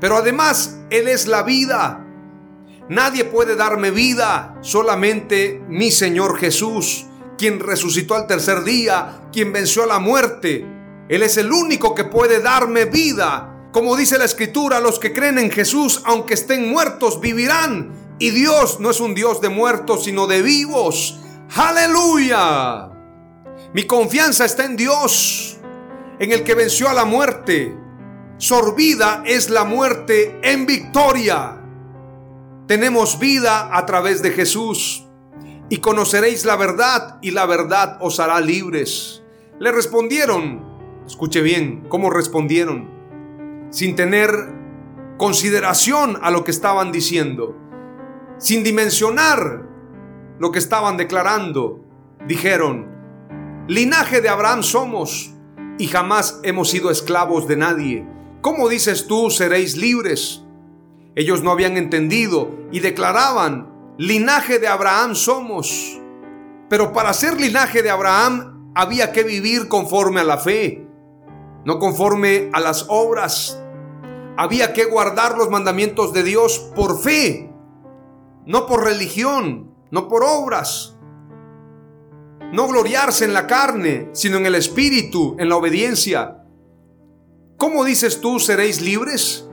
Pero 0.00 0.16
además, 0.16 0.78
Él 0.90 1.08
es 1.08 1.26
la 1.26 1.42
vida. 1.42 2.06
Nadie 2.88 3.24
puede 3.24 3.54
darme 3.54 3.90
vida, 3.90 4.56
solamente 4.62 5.62
mi 5.68 5.92
Señor 5.92 6.38
Jesús, 6.38 7.06
quien 7.38 7.60
resucitó 7.60 8.16
al 8.16 8.26
tercer 8.26 8.64
día, 8.64 9.28
quien 9.32 9.52
venció 9.52 9.84
a 9.84 9.86
la 9.86 10.00
muerte. 10.00 10.66
Él 11.08 11.22
es 11.22 11.36
el 11.36 11.52
único 11.52 11.94
que 11.94 12.04
puede 12.04 12.40
darme 12.40 12.86
vida. 12.86 13.68
Como 13.72 13.96
dice 13.96 14.18
la 14.18 14.24
escritura, 14.24 14.80
los 14.80 14.98
que 14.98 15.12
creen 15.12 15.38
en 15.38 15.50
Jesús, 15.50 16.02
aunque 16.04 16.34
estén 16.34 16.68
muertos, 16.68 17.20
vivirán. 17.20 18.16
Y 18.18 18.30
Dios 18.30 18.80
no 18.80 18.90
es 18.90 19.00
un 19.00 19.14
Dios 19.14 19.40
de 19.40 19.48
muertos, 19.48 20.04
sino 20.04 20.26
de 20.26 20.42
vivos. 20.42 21.20
Aleluya. 21.54 22.90
Mi 23.72 23.84
confianza 23.86 24.44
está 24.44 24.64
en 24.64 24.76
Dios, 24.76 25.49
en 26.20 26.30
el 26.30 26.44
que 26.44 26.54
venció 26.54 26.88
a 26.88 26.94
la 26.94 27.04
muerte. 27.04 27.76
Sorbida 28.36 29.24
es 29.26 29.50
la 29.50 29.64
muerte 29.64 30.38
en 30.42 30.66
victoria 30.66 31.60
tenemos 32.70 33.18
vida 33.18 33.76
a 33.76 33.84
través 33.84 34.22
de 34.22 34.30
Jesús. 34.30 35.04
Y 35.70 35.78
conoceréis 35.78 36.44
la 36.44 36.54
verdad 36.54 37.18
y 37.20 37.32
la 37.32 37.44
verdad 37.44 37.98
os 38.00 38.20
hará 38.20 38.40
libres. 38.40 39.24
Le 39.58 39.72
respondieron, 39.72 40.62
escuche 41.04 41.40
bien 41.40 41.84
cómo 41.88 42.10
respondieron, 42.10 42.88
sin 43.70 43.96
tener 43.96 44.30
consideración 45.16 46.16
a 46.22 46.30
lo 46.30 46.44
que 46.44 46.52
estaban 46.52 46.92
diciendo, 46.92 47.56
sin 48.38 48.62
dimensionar 48.62 49.66
lo 50.38 50.52
que 50.52 50.60
estaban 50.60 50.96
declarando. 50.96 51.80
Dijeron, 52.28 52.86
linaje 53.66 54.20
de 54.20 54.28
Abraham 54.28 54.62
somos 54.62 55.34
y 55.80 55.86
jamás 55.86 56.40
hemos 56.42 56.68
sido 56.68 56.90
esclavos 56.90 57.48
de 57.48 57.56
nadie. 57.56 58.06
¿Cómo 58.42 58.68
dices 58.68 59.06
tú 59.06 59.30
seréis 59.30 59.78
libres? 59.78 60.44
Ellos 61.16 61.42
no 61.42 61.50
habían 61.50 61.78
entendido 61.78 62.50
y 62.70 62.80
declaraban, 62.80 63.94
linaje 63.96 64.58
de 64.58 64.68
Abraham 64.68 65.14
somos. 65.14 65.98
Pero 66.68 66.92
para 66.92 67.14
ser 67.14 67.40
linaje 67.40 67.82
de 67.82 67.88
Abraham 67.88 68.72
había 68.74 69.10
que 69.10 69.22
vivir 69.22 69.68
conforme 69.68 70.20
a 70.20 70.24
la 70.24 70.36
fe. 70.36 70.86
no 71.64 71.78
conforme 71.78 72.50
a 72.52 72.60
las 72.60 72.84
obras. 72.88 73.58
Había 74.36 74.74
que 74.74 74.84
guardar 74.84 75.38
los 75.38 75.48
mandamientos 75.48 76.12
de 76.12 76.22
Dios 76.22 76.58
por 76.76 77.00
fe, 77.00 77.50
no 78.44 78.66
por 78.66 78.84
religión, 78.84 79.74
no 79.90 80.08
por 80.08 80.24
obras. 80.24 80.98
No 82.52 82.66
gloriarse 82.66 83.24
en 83.24 83.32
la 83.32 83.46
carne, 83.46 84.08
sino 84.12 84.36
en 84.36 84.46
el 84.46 84.54
espíritu, 84.54 85.36
en 85.38 85.48
la 85.48 85.56
obediencia. 85.56 86.44
¿Cómo 87.56 87.84
dices 87.84 88.20
tú 88.20 88.40
seréis 88.40 88.80
libres? 88.80 89.48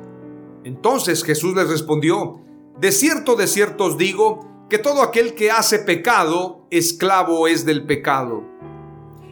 Entonces 0.64 1.24
Jesús 1.24 1.56
les 1.56 1.70
respondió, 1.70 2.42
de 2.80 2.92
cierto, 2.92 3.36
de 3.36 3.48
cierto 3.48 3.86
os 3.86 3.98
digo, 3.98 4.66
que 4.70 4.80
todo 4.80 5.02
aquel 5.02 5.34
que 5.34 5.52
hace 5.52 5.80
pecado, 5.80 6.68
esclavo 6.72 7.48
es 7.48 7.66
del 7.66 7.86
pecado. 7.86 8.44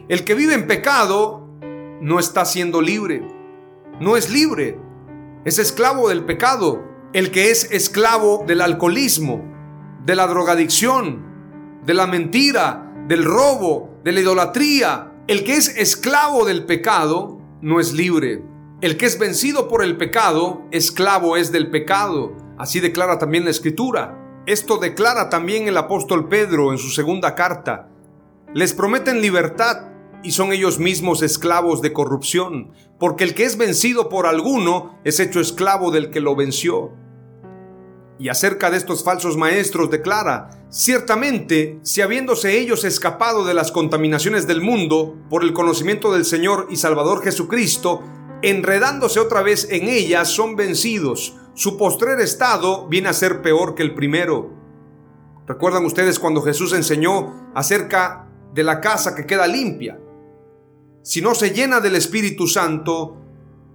El 0.08 0.24
que 0.24 0.34
vive 0.34 0.54
en 0.54 0.66
pecado 0.66 1.48
no 2.00 2.18
está 2.18 2.44
siendo 2.44 2.80
libre, 2.80 3.26
no 4.00 4.16
es 4.16 4.30
libre, 4.30 4.78
es 5.44 5.58
esclavo 5.58 6.08
del 6.08 6.24
pecado. 6.24 6.84
El 7.12 7.30
que 7.30 7.50
es 7.50 7.70
esclavo 7.70 8.44
del 8.46 8.60
alcoholismo, 8.60 9.42
de 10.04 10.14
la 10.14 10.26
drogadicción, 10.26 11.24
de 11.84 11.94
la 11.94 12.06
mentira, 12.06 12.85
del 13.06 13.24
robo, 13.24 14.00
de 14.02 14.12
la 14.12 14.20
idolatría, 14.20 15.12
el 15.28 15.44
que 15.44 15.54
es 15.54 15.68
esclavo 15.76 16.44
del 16.44 16.66
pecado 16.66 17.40
no 17.62 17.80
es 17.80 17.92
libre. 17.92 18.42
El 18.80 18.96
que 18.96 19.06
es 19.06 19.18
vencido 19.18 19.68
por 19.68 19.82
el 19.82 19.96
pecado, 19.96 20.62
esclavo 20.70 21.36
es 21.36 21.52
del 21.52 21.70
pecado. 21.70 22.32
Así 22.58 22.80
declara 22.80 23.18
también 23.18 23.44
la 23.44 23.50
escritura. 23.50 24.42
Esto 24.46 24.78
declara 24.78 25.28
también 25.28 25.66
el 25.68 25.76
apóstol 25.76 26.28
Pedro 26.28 26.72
en 26.72 26.78
su 26.78 26.90
segunda 26.90 27.34
carta. 27.34 27.88
Les 28.54 28.74
prometen 28.74 29.20
libertad 29.20 29.88
y 30.22 30.32
son 30.32 30.52
ellos 30.52 30.78
mismos 30.78 31.22
esclavos 31.22 31.82
de 31.82 31.92
corrupción, 31.92 32.72
porque 32.98 33.24
el 33.24 33.34
que 33.34 33.44
es 33.44 33.56
vencido 33.56 34.08
por 34.08 34.26
alguno 34.26 34.98
es 35.04 35.20
hecho 35.20 35.40
esclavo 35.40 35.90
del 35.90 36.10
que 36.10 36.20
lo 36.20 36.34
venció. 36.34 36.92
Y 38.18 38.28
acerca 38.28 38.70
de 38.70 38.78
estos 38.78 39.04
falsos 39.04 39.36
maestros 39.36 39.90
declara, 39.90 40.50
ciertamente, 40.70 41.78
si 41.82 42.00
habiéndose 42.00 42.58
ellos 42.58 42.84
escapado 42.84 43.44
de 43.44 43.54
las 43.54 43.72
contaminaciones 43.72 44.46
del 44.46 44.62
mundo 44.62 45.16
por 45.28 45.42
el 45.42 45.52
conocimiento 45.52 46.12
del 46.12 46.24
Señor 46.24 46.66
y 46.70 46.76
Salvador 46.76 47.22
Jesucristo, 47.22 48.02
enredándose 48.42 49.20
otra 49.20 49.42
vez 49.42 49.68
en 49.70 49.88
ellas, 49.88 50.28
son 50.28 50.56
vencidos 50.56 51.34
su 51.56 51.78
postrer 51.78 52.20
estado 52.20 52.86
viene 52.86 53.08
a 53.08 53.14
ser 53.14 53.40
peor 53.40 53.74
que 53.74 53.82
el 53.82 53.94
primero. 53.94 54.50
¿Recuerdan 55.46 55.86
ustedes 55.86 56.18
cuando 56.18 56.42
Jesús 56.42 56.74
enseñó 56.74 57.50
acerca 57.54 58.28
de 58.52 58.62
la 58.62 58.78
casa 58.82 59.14
que 59.14 59.24
queda 59.24 59.46
limpia? 59.46 59.98
Si 61.02 61.22
no 61.22 61.34
se 61.34 61.52
llena 61.54 61.80
del 61.80 61.96
Espíritu 61.96 62.46
Santo, 62.46 63.16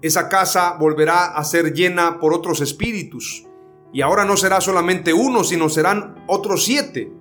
esa 0.04 0.30
casa 0.30 0.76
volverá 0.80 1.34
a 1.36 1.44
ser 1.44 1.74
llena 1.74 2.20
por 2.20 2.36
otros 2.36 2.62
espíritus. 2.62 3.48
Y 3.94 4.02
ahora 4.02 4.26
no 4.26 4.38
será 4.38 4.62
solamente 4.62 5.14
uno, 5.14 5.44
sino 5.44 5.70
serán 5.70 6.24
otros 6.28 6.64
siete. 6.64 7.12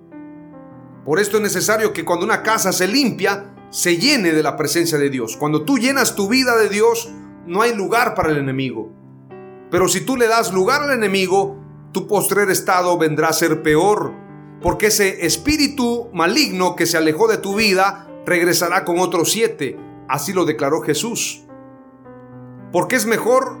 Por 1.05 1.19
esto 1.19 1.37
es 1.37 1.43
necesario 1.43 1.93
que 1.93 2.05
cuando 2.05 2.25
una 2.25 2.43
casa 2.43 2.71
se 2.71 2.87
limpia, 2.87 3.55
se 3.69 3.97
llene 3.97 4.31
de 4.33 4.43
la 4.43 4.55
presencia 4.55 4.97
de 4.97 5.09
Dios. 5.09 5.35
Cuando 5.37 5.63
tú 5.63 5.77
llenas 5.77 6.15
tu 6.15 6.27
vida 6.27 6.55
de 6.57 6.69
Dios, 6.69 7.09
no 7.45 7.61
hay 7.61 7.75
lugar 7.75 8.15
para 8.15 8.29
el 8.29 8.37
enemigo. 8.37 8.91
Pero 9.69 9.87
si 9.87 10.01
tú 10.01 10.15
le 10.15 10.27
das 10.27 10.53
lugar 10.53 10.83
al 10.83 10.91
enemigo, 10.91 11.57
tu 11.91 12.07
postrer 12.07 12.49
estado 12.49 12.97
vendrá 12.97 13.29
a 13.29 13.33
ser 13.33 13.63
peor, 13.63 14.13
porque 14.61 14.87
ese 14.87 15.25
espíritu 15.25 16.09
maligno 16.13 16.75
que 16.75 16.85
se 16.85 16.97
alejó 16.97 17.27
de 17.27 17.37
tu 17.37 17.55
vida 17.55 18.07
regresará 18.25 18.85
con 18.85 18.99
otros 18.99 19.31
siete. 19.31 19.77
Así 20.07 20.33
lo 20.33 20.45
declaró 20.45 20.81
Jesús. 20.81 21.45
Porque 22.71 22.95
es 22.95 23.05
mejor 23.05 23.57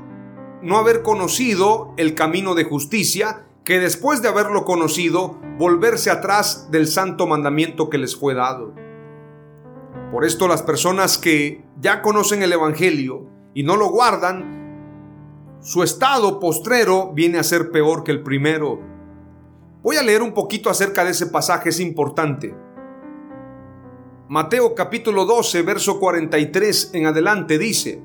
no 0.61 0.77
haber 0.77 1.01
conocido 1.01 1.93
el 1.97 2.15
camino 2.15 2.55
de 2.55 2.63
justicia 2.63 3.45
que 3.63 3.79
después 3.79 4.21
de 4.21 4.27
haberlo 4.27 4.65
conocido 4.65 5.39
volverse 5.57 6.09
atrás 6.09 6.69
del 6.71 6.87
santo 6.87 7.27
mandamiento 7.27 7.89
que 7.89 7.97
les 7.97 8.15
fue 8.15 8.33
dado. 8.33 8.73
Por 10.11 10.25
esto 10.25 10.47
las 10.47 10.61
personas 10.61 11.17
que 11.17 11.63
ya 11.79 12.01
conocen 12.01 12.43
el 12.43 12.53
Evangelio 12.53 13.27
y 13.53 13.63
no 13.63 13.75
lo 13.75 13.89
guardan, 13.89 15.59
su 15.61 15.83
estado 15.83 16.39
postrero 16.39 17.11
viene 17.13 17.37
a 17.37 17.43
ser 17.43 17.71
peor 17.71 18.03
que 18.03 18.11
el 18.11 18.23
primero. 18.23 18.79
Voy 19.83 19.97
a 19.97 20.03
leer 20.03 20.21
un 20.21 20.33
poquito 20.33 20.69
acerca 20.69 21.03
de 21.03 21.11
ese 21.11 21.27
pasaje, 21.27 21.69
es 21.69 21.79
importante. 21.79 22.53
Mateo 24.27 24.73
capítulo 24.75 25.25
12, 25.25 25.61
verso 25.61 25.99
43 25.99 26.91
en 26.93 27.05
adelante 27.05 27.57
dice, 27.57 28.01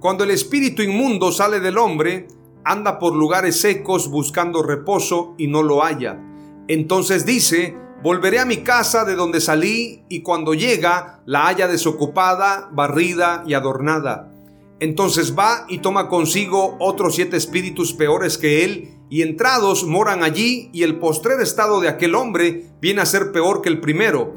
Cuando 0.00 0.24
el 0.24 0.30
espíritu 0.30 0.82
inmundo 0.82 1.32
sale 1.32 1.60
del 1.60 1.78
hombre, 1.78 2.28
anda 2.64 2.98
por 2.98 3.14
lugares 3.14 3.60
secos 3.60 4.10
buscando 4.10 4.62
reposo 4.62 5.34
y 5.38 5.46
no 5.46 5.62
lo 5.62 5.82
halla. 5.82 6.20
Entonces 6.68 7.24
dice, 7.24 7.76
Volveré 8.00 8.38
a 8.38 8.44
mi 8.44 8.58
casa 8.58 9.04
de 9.04 9.16
donde 9.16 9.40
salí 9.40 10.04
y 10.08 10.22
cuando 10.22 10.54
llega 10.54 11.20
la 11.26 11.48
haya 11.48 11.66
desocupada, 11.66 12.68
barrida 12.70 13.42
y 13.44 13.54
adornada. 13.54 14.32
Entonces 14.78 15.36
va 15.36 15.66
y 15.68 15.78
toma 15.78 16.08
consigo 16.08 16.76
otros 16.78 17.16
siete 17.16 17.36
espíritus 17.36 17.92
peores 17.94 18.38
que 18.38 18.64
él, 18.64 18.90
y 19.10 19.22
entrados 19.22 19.84
moran 19.84 20.22
allí, 20.22 20.70
y 20.72 20.84
el 20.84 21.00
postrer 21.00 21.40
estado 21.40 21.80
de 21.80 21.88
aquel 21.88 22.14
hombre 22.14 22.66
viene 22.80 23.00
a 23.00 23.06
ser 23.06 23.32
peor 23.32 23.62
que 23.62 23.68
el 23.68 23.80
primero. 23.80 24.34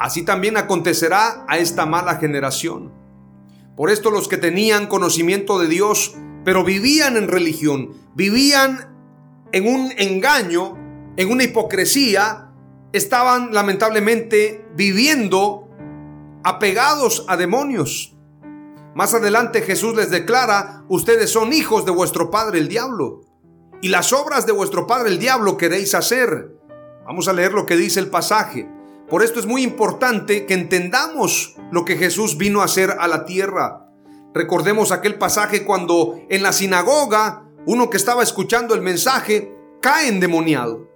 Así 0.00 0.24
también 0.24 0.56
acontecerá 0.56 1.46
a 1.46 1.58
esta 1.58 1.86
mala 1.86 2.16
generación. 2.16 3.03
Por 3.76 3.90
esto 3.90 4.10
los 4.10 4.28
que 4.28 4.36
tenían 4.36 4.86
conocimiento 4.86 5.58
de 5.58 5.66
Dios, 5.66 6.14
pero 6.44 6.62
vivían 6.62 7.16
en 7.16 7.28
religión, 7.28 7.92
vivían 8.14 8.94
en 9.52 9.66
un 9.66 9.92
engaño, 9.96 10.76
en 11.16 11.30
una 11.30 11.44
hipocresía, 11.44 12.52
estaban 12.92 13.52
lamentablemente 13.52 14.64
viviendo 14.76 15.68
apegados 16.44 17.24
a 17.28 17.36
demonios. 17.36 18.16
Más 18.94 19.14
adelante 19.14 19.62
Jesús 19.62 19.96
les 19.96 20.10
declara, 20.10 20.84
ustedes 20.88 21.30
son 21.30 21.52
hijos 21.52 21.84
de 21.84 21.90
vuestro 21.90 22.30
padre 22.30 22.60
el 22.60 22.68
diablo, 22.68 23.22
y 23.82 23.88
las 23.88 24.12
obras 24.12 24.46
de 24.46 24.52
vuestro 24.52 24.86
padre 24.86 25.10
el 25.10 25.18
diablo 25.18 25.56
queréis 25.56 25.94
hacer. 25.94 26.56
Vamos 27.04 27.26
a 27.26 27.32
leer 27.32 27.52
lo 27.52 27.66
que 27.66 27.76
dice 27.76 27.98
el 27.98 28.08
pasaje. 28.08 28.70
Por 29.08 29.22
esto 29.22 29.38
es 29.38 29.46
muy 29.46 29.62
importante 29.62 30.46
que 30.46 30.54
entendamos 30.54 31.56
lo 31.70 31.84
que 31.84 31.96
Jesús 31.96 32.38
vino 32.38 32.62
a 32.62 32.64
hacer 32.64 32.96
a 32.98 33.06
la 33.06 33.26
tierra. 33.26 33.90
Recordemos 34.32 34.92
aquel 34.92 35.18
pasaje 35.18 35.64
cuando 35.64 36.20
en 36.30 36.42
la 36.42 36.52
sinagoga 36.52 37.44
uno 37.66 37.90
que 37.90 37.98
estaba 37.98 38.22
escuchando 38.22 38.74
el 38.74 38.80
mensaje 38.80 39.54
cae 39.80 40.08
endemoniado. 40.08 40.88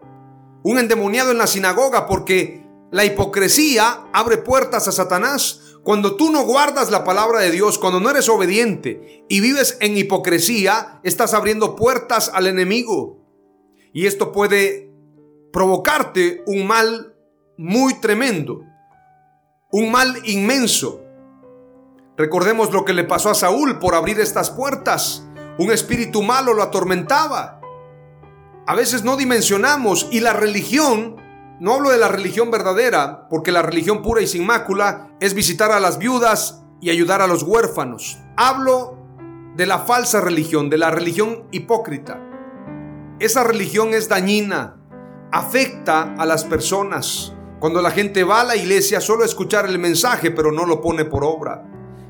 Un 0.63 0.79
endemoniado 0.79 1.31
en 1.31 1.39
la 1.39 1.47
sinagoga 1.47 2.07
porque 2.07 2.67
la 2.91 3.05
hipocresía 3.05 4.07
abre 4.13 4.39
puertas 4.39 4.89
a 4.89 4.93
Satanás. 4.93 5.77
Cuando 5.85 6.17
tú 6.17 6.33
no 6.33 6.45
guardas 6.45 6.91
la 6.91 7.05
palabra 7.05 7.41
de 7.41 7.51
Dios, 7.51 7.79
cuando 7.79 8.01
no 8.01 8.11
eres 8.11 8.29
obediente 8.29 9.25
y 9.29 9.41
vives 9.41 9.77
en 9.81 9.97
hipocresía, 9.97 11.01
estás 11.03 11.35
abriendo 11.35 11.77
puertas 11.77 12.31
al 12.33 12.47
enemigo. 12.47 13.19
Y 13.93 14.07
esto 14.07 14.33
puede 14.33 14.91
provocarte 15.53 16.43
un 16.47 16.67
mal 16.67 17.18
muy 17.59 17.95
tremendo, 18.01 18.65
un 19.71 19.91
mal 19.91 20.17
inmenso. 20.25 21.03
Recordemos 22.17 22.73
lo 22.73 22.85
que 22.85 22.95
le 22.95 23.05
pasó 23.05 23.31
a 23.31 23.35
Saúl 23.35 23.79
por 23.79 23.95
abrir 23.95 24.19
estas 24.21 24.51
puertas. 24.51 25.27
Un 25.59 25.73
espíritu 25.73 26.23
malo 26.23 26.55
lo 26.55 26.63
atormentaba. 26.63 27.61
A 28.67 28.75
veces 28.75 29.03
no 29.03 29.17
dimensionamos 29.17 30.09
y 30.11 30.21
la 30.21 30.33
religión 30.33 31.17
no 31.61 31.75
hablo 31.75 31.91
de 31.91 31.99
la 31.99 32.07
religión 32.07 32.53
verdadera, 32.53 33.29
porque 33.29 33.51
la 33.51 33.63
religión 33.63 34.03
pura 34.03 34.23
y 34.23 34.29
sin 34.29 34.47
mácula 34.47 35.11
es 35.19 35.35
visitar 35.35 35.73
a 35.73 35.81
las 35.81 35.99
viudas 35.99 36.63
y 36.81 36.91
ayudar 36.91 37.21
a 37.21 37.27
los 37.27 37.43
huérfanos. 37.43 38.19
Hablo 38.37 38.97
de 39.57 39.67
la 39.67 39.81
falsa 39.81 40.21
religión, 40.21 40.71
de 40.71 40.79
la 40.79 40.93
religión 40.93 41.49
hipócrita. 41.51 42.21
Esa 43.19 43.43
religión 43.43 43.93
es 43.95 44.09
dañina, 44.09 44.77
afecta 45.33 46.15
a 46.17 46.25
las 46.25 46.45
personas. 46.45 47.35
Cuando 47.61 47.83
la 47.83 47.91
gente 47.91 48.25
va 48.25 48.41
a 48.41 48.45
la 48.45 48.57
iglesia 48.57 49.01
solo 49.01 49.23
a 49.23 49.27
escuchar 49.27 49.67
el 49.67 49.79
mensaje, 49.79 50.31
pero 50.31 50.53
no 50.53 50.65
lo 50.65 50.81
pone 50.81 51.05
por 51.05 51.25
obra. 51.25 51.65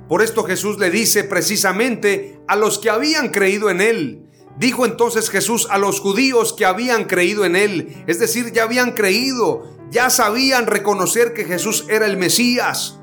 Por 0.09 0.23
esto 0.23 0.45
Jesús 0.45 0.79
le 0.79 0.91
dice 0.91 1.25
precisamente 1.25 2.41
a 2.47 2.57
los 2.57 2.79
que 2.79 2.91
habían 2.91 3.29
creído 3.31 3.71
en 3.71 3.81
Él, 3.81 4.29
Dijo 4.59 4.85
entonces 4.85 5.31
Jesús 5.31 5.69
a 5.71 5.79
los 5.79 6.01
judíos 6.01 6.53
que 6.53 6.67
habían 6.67 7.05
creído 7.05 7.45
en 7.45 7.55
él, 7.55 8.03
es 8.09 8.19
decir, 8.19 8.53
ya 8.53 8.65
habían 8.65 8.91
creído, 8.91 9.73
ya 9.91 10.11
sabían 10.11 10.67
reconocer 10.67 11.33
que 11.33 11.45
Jesús 11.45 11.87
era 11.89 12.07
el 12.07 12.17
Mesías. 12.17 12.99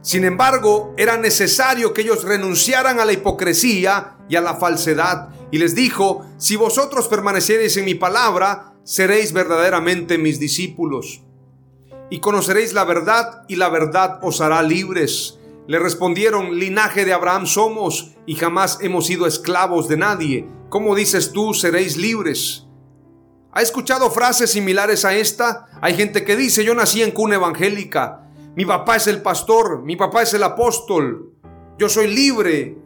Sin 0.00 0.24
embargo, 0.24 0.94
era 0.96 1.18
necesario 1.18 1.92
que 1.92 2.00
ellos 2.00 2.24
renunciaran 2.24 2.98
a 2.98 3.04
la 3.04 3.12
hipocresía 3.12 4.16
y 4.30 4.36
a 4.36 4.40
la 4.40 4.54
falsedad. 4.54 5.28
Y 5.50 5.58
les 5.58 5.74
dijo, 5.74 6.24
si 6.38 6.56
vosotros 6.56 7.08
permaneceréis 7.08 7.76
en 7.76 7.84
mi 7.84 7.94
palabra, 7.94 8.72
seréis 8.82 9.34
verdaderamente 9.34 10.16
mis 10.16 10.40
discípulos. 10.40 11.22
Y 12.10 12.20
conoceréis 12.20 12.72
la 12.72 12.84
verdad 12.84 13.44
y 13.48 13.56
la 13.56 13.68
verdad 13.68 14.18
os 14.22 14.40
hará 14.40 14.62
libres. 14.62 15.38
le 15.66 15.78
respondieron, 15.78 16.58
linaje 16.58 17.04
de 17.04 17.12
Abraham 17.12 17.46
somos 17.46 18.16
y 18.26 18.34
jamás 18.34 18.78
hemos 18.80 19.06
sido 19.06 19.26
esclavos 19.26 19.86
de 19.86 19.96
nadie. 19.96 20.48
¿Cómo 20.68 20.96
dices 20.96 21.30
tú, 21.32 21.54
seréis 21.54 21.96
libres? 21.96 22.66
¿Ha 23.52 23.62
escuchado 23.62 24.10
frases 24.10 24.50
similares 24.50 25.04
a 25.04 25.14
esta? 25.14 25.66
Hay 25.80 25.94
gente 25.94 26.24
que 26.24 26.36
dice, 26.36 26.64
yo 26.64 26.74
nací 26.74 27.02
en 27.02 27.12
cuna 27.12 27.36
evangélica, 27.36 28.30
mi 28.56 28.64
papá 28.64 28.96
es 28.96 29.06
el 29.06 29.22
pastor, 29.22 29.82
mi 29.82 29.96
papá 29.96 30.22
es 30.22 30.34
el 30.34 30.42
apóstol, 30.42 31.34
yo 31.78 31.88
soy 31.88 32.08
libre. 32.08 32.76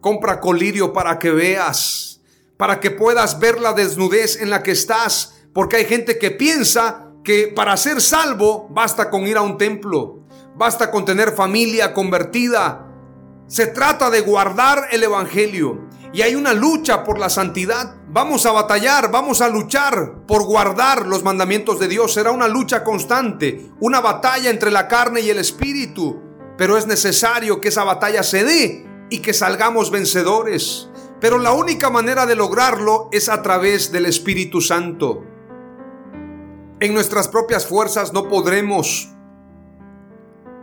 Compra 0.00 0.40
colirio 0.40 0.92
para 0.92 1.18
que 1.18 1.30
veas, 1.30 2.20
para 2.56 2.78
que 2.78 2.90
puedas 2.90 3.40
ver 3.40 3.60
la 3.60 3.72
desnudez 3.72 4.40
en 4.40 4.50
la 4.50 4.62
que 4.62 4.70
estás, 4.70 5.34
porque 5.52 5.76
hay 5.76 5.84
gente 5.86 6.18
que 6.18 6.30
piensa 6.30 7.05
que 7.26 7.48
para 7.48 7.76
ser 7.76 8.00
salvo 8.00 8.68
basta 8.70 9.10
con 9.10 9.26
ir 9.26 9.36
a 9.36 9.42
un 9.42 9.58
templo, 9.58 10.20
basta 10.54 10.92
con 10.92 11.04
tener 11.04 11.32
familia 11.32 11.92
convertida. 11.92 12.86
Se 13.48 13.66
trata 13.66 14.10
de 14.10 14.20
guardar 14.20 14.86
el 14.92 15.02
Evangelio 15.02 15.88
y 16.12 16.22
hay 16.22 16.36
una 16.36 16.54
lucha 16.54 17.02
por 17.02 17.18
la 17.18 17.28
santidad. 17.28 17.96
Vamos 18.06 18.46
a 18.46 18.52
batallar, 18.52 19.10
vamos 19.10 19.40
a 19.40 19.48
luchar 19.48 20.24
por 20.28 20.44
guardar 20.44 21.04
los 21.04 21.24
mandamientos 21.24 21.80
de 21.80 21.88
Dios. 21.88 22.12
Será 22.14 22.30
una 22.30 22.46
lucha 22.46 22.84
constante, 22.84 23.72
una 23.80 24.00
batalla 24.00 24.48
entre 24.48 24.70
la 24.70 24.86
carne 24.86 25.20
y 25.20 25.28
el 25.28 25.38
espíritu. 25.38 26.22
Pero 26.56 26.76
es 26.76 26.86
necesario 26.86 27.60
que 27.60 27.68
esa 27.70 27.82
batalla 27.82 28.22
se 28.22 28.44
dé 28.44 28.86
y 29.10 29.18
que 29.18 29.34
salgamos 29.34 29.90
vencedores. 29.90 30.90
Pero 31.20 31.38
la 31.38 31.50
única 31.50 31.90
manera 31.90 32.24
de 32.24 32.36
lograrlo 32.36 33.08
es 33.10 33.28
a 33.28 33.42
través 33.42 33.90
del 33.90 34.06
Espíritu 34.06 34.60
Santo. 34.60 35.24
En 36.78 36.92
nuestras 36.92 37.28
propias 37.28 37.66
fuerzas 37.66 38.12
no 38.12 38.28
podremos. 38.28 39.08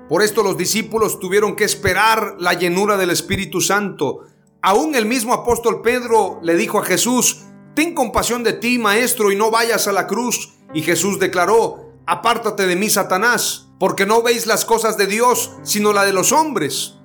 Por 0.07 0.21
esto 0.21 0.43
los 0.43 0.57
discípulos 0.57 1.19
tuvieron 1.19 1.55
que 1.55 1.63
esperar 1.63 2.35
la 2.37 2.53
llenura 2.53 2.97
del 2.97 3.09
Espíritu 3.09 3.61
Santo. 3.61 4.27
Aún 4.61 4.93
el 4.93 5.07
mismo 5.07 5.33
apóstol 5.33 5.81
Pedro 5.81 6.39
le 6.43 6.55
dijo 6.55 6.77
a 6.77 6.85
Jesús, 6.85 7.45
Ten 7.73 7.95
compasión 7.95 8.43
de 8.43 8.53
ti, 8.53 8.77
maestro, 8.77 9.31
y 9.31 9.35
no 9.35 9.49
vayas 9.49 9.87
a 9.87 9.91
la 9.91 10.05
cruz. 10.05 10.53
Y 10.75 10.83
Jesús 10.83 11.17
declaró, 11.17 11.93
Apártate 12.05 12.67
de 12.67 12.75
mí, 12.75 12.91
Satanás, 12.91 13.69
porque 13.79 14.05
no 14.05 14.21
veis 14.21 14.45
las 14.45 14.65
cosas 14.65 14.97
de 14.97 15.07
Dios, 15.07 15.53
sino 15.63 15.93
la 15.93 16.05
de 16.05 16.13
los 16.13 16.31
hombres. 16.31 16.99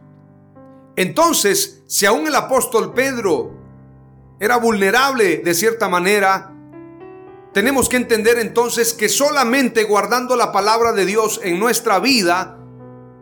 Entonces, 0.96 1.82
si 1.86 2.04
aún 2.04 2.26
el 2.26 2.34
apóstol 2.34 2.92
Pedro 2.92 3.52
era 4.38 4.58
vulnerable 4.58 5.38
de 5.38 5.54
cierta 5.54 5.88
manera, 5.88 6.57
tenemos 7.52 7.88
que 7.88 7.96
entender 7.96 8.38
entonces 8.38 8.92
que 8.92 9.08
solamente 9.08 9.84
guardando 9.84 10.36
la 10.36 10.52
palabra 10.52 10.92
de 10.92 11.06
Dios 11.06 11.40
en 11.42 11.58
nuestra 11.58 11.98
vida, 11.98 12.58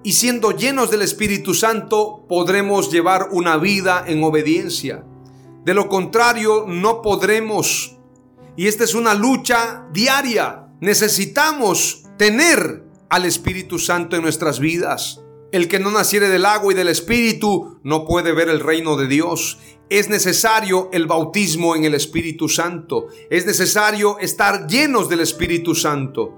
y 0.07 0.12
siendo 0.12 0.53
llenos 0.53 0.93
del 0.93 1.03
Espíritu 1.03 1.53
Santo 1.53 2.27
podremos 2.29 2.93
llevar 2.93 3.31
una 3.33 3.57
vida 3.57 4.05
en 4.07 4.22
obediencia. 4.22 5.05
De 5.64 5.74
lo 5.74 5.89
contrario, 5.89 6.64
no 6.68 7.03
podremos. 7.03 7.97
Y 8.55 8.68
esta 8.68 8.85
es 8.85 8.95
una 8.95 9.14
lucha 9.14 9.85
diaria. 9.93 10.68
Necesitamos 10.81 12.05
tener 12.16 12.85
al 13.09 13.24
Espíritu 13.24 13.81
Santo 13.81 14.14
en 14.14 14.22
nuestras 14.22 14.61
vidas. 14.61 15.22
El 15.57 15.69
que 15.69 15.79
no 15.79 15.91
naciere 15.91 16.29
del 16.29 16.45
agua 16.45 16.75
y 16.75 16.77
del 16.77 16.89
Espíritu 16.89 17.79
no 17.83 18.05
puede 18.05 18.33
ver 18.33 18.51
el 18.51 18.61
reino 18.61 18.95
de 18.95 19.07
Dios. 19.07 19.59
Es 19.89 20.11
necesario 20.11 20.91
el 20.93 21.07
bautismo 21.07 21.75
en 21.75 21.87
el 21.87 21.95
Espíritu 21.95 22.51
Santo. 22.51 23.07
Es 23.31 23.47
necesario 23.47 24.19
estar 24.19 24.67
llenos 24.67 25.09
del 25.09 25.21
Espíritu 25.21 25.75
Santo. 25.75 26.35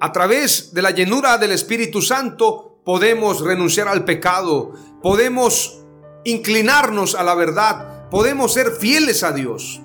A 0.00 0.12
través 0.12 0.72
de 0.72 0.80
la 0.80 0.92
llenura 0.92 1.36
del 1.36 1.52
Espíritu 1.52 2.00
Santo 2.00 2.80
podemos 2.86 3.42
renunciar 3.42 3.86
al 3.86 4.06
pecado, 4.06 4.72
podemos 5.02 5.84
inclinarnos 6.24 7.14
a 7.14 7.24
la 7.24 7.34
verdad, 7.34 8.08
podemos 8.08 8.54
ser 8.54 8.70
fieles 8.70 9.24
a 9.24 9.32
Dios. 9.32 9.82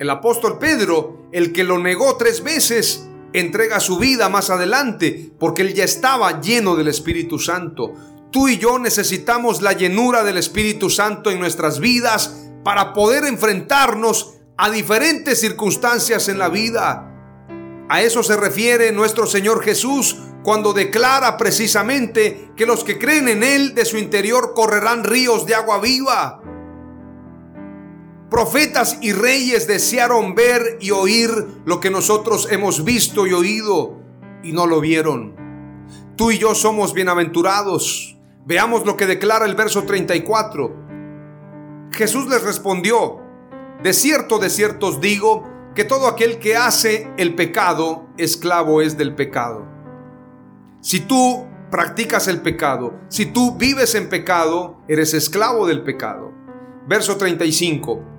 El 0.00 0.10
apóstol 0.10 0.58
Pedro, 0.58 1.28
el 1.30 1.52
que 1.52 1.62
lo 1.62 1.78
negó 1.78 2.16
tres 2.16 2.42
veces, 2.42 3.08
entrega 3.40 3.80
su 3.80 3.98
vida 3.98 4.28
más 4.28 4.50
adelante 4.50 5.30
porque 5.38 5.62
él 5.62 5.74
ya 5.74 5.84
estaba 5.84 6.40
lleno 6.40 6.76
del 6.76 6.88
Espíritu 6.88 7.38
Santo. 7.38 7.92
Tú 8.30 8.48
y 8.48 8.58
yo 8.58 8.78
necesitamos 8.78 9.62
la 9.62 9.72
llenura 9.72 10.24
del 10.24 10.36
Espíritu 10.36 10.90
Santo 10.90 11.30
en 11.30 11.38
nuestras 11.38 11.80
vidas 11.80 12.50
para 12.64 12.92
poder 12.92 13.24
enfrentarnos 13.24 14.34
a 14.56 14.70
diferentes 14.70 15.40
circunstancias 15.40 16.28
en 16.28 16.38
la 16.38 16.48
vida. 16.48 17.12
A 17.88 18.02
eso 18.02 18.22
se 18.22 18.36
refiere 18.36 18.90
nuestro 18.90 19.26
Señor 19.26 19.62
Jesús 19.62 20.16
cuando 20.42 20.72
declara 20.72 21.36
precisamente 21.36 22.50
que 22.56 22.66
los 22.66 22.84
que 22.84 22.98
creen 22.98 23.28
en 23.28 23.42
Él 23.42 23.74
de 23.74 23.84
su 23.84 23.98
interior 23.98 24.54
correrán 24.54 25.04
ríos 25.04 25.46
de 25.46 25.54
agua 25.54 25.80
viva. 25.80 26.40
Profetas 28.30 28.98
y 29.02 29.12
reyes 29.12 29.68
desearon 29.68 30.34
ver 30.34 30.78
y 30.80 30.90
oír 30.90 31.30
lo 31.64 31.78
que 31.78 31.90
nosotros 31.90 32.48
hemos 32.50 32.82
visto 32.82 33.24
y 33.24 33.32
oído 33.32 34.00
y 34.42 34.52
no 34.52 34.66
lo 34.66 34.80
vieron. 34.80 35.36
Tú 36.16 36.32
y 36.32 36.38
yo 36.38 36.56
somos 36.56 36.92
bienaventurados. 36.92 38.18
Veamos 38.44 38.84
lo 38.84 38.96
que 38.96 39.06
declara 39.06 39.46
el 39.46 39.54
verso 39.54 39.84
34. 39.84 40.74
Jesús 41.92 42.28
les 42.28 42.42
respondió, 42.42 43.20
de 43.82 43.92
cierto, 43.92 44.38
de 44.38 44.50
cierto 44.50 44.88
os 44.88 45.00
digo, 45.00 45.44
que 45.76 45.84
todo 45.84 46.08
aquel 46.08 46.38
que 46.40 46.56
hace 46.56 47.08
el 47.18 47.36
pecado, 47.36 48.08
esclavo 48.16 48.82
es 48.82 48.96
del 48.98 49.14
pecado. 49.14 49.66
Si 50.80 51.00
tú 51.00 51.46
practicas 51.70 52.26
el 52.26 52.40
pecado, 52.40 52.94
si 53.08 53.26
tú 53.26 53.56
vives 53.56 53.94
en 53.94 54.08
pecado, 54.08 54.78
eres 54.88 55.14
esclavo 55.14 55.66
del 55.66 55.82
pecado. 55.82 56.32
Verso 56.88 57.16
35. 57.16 58.15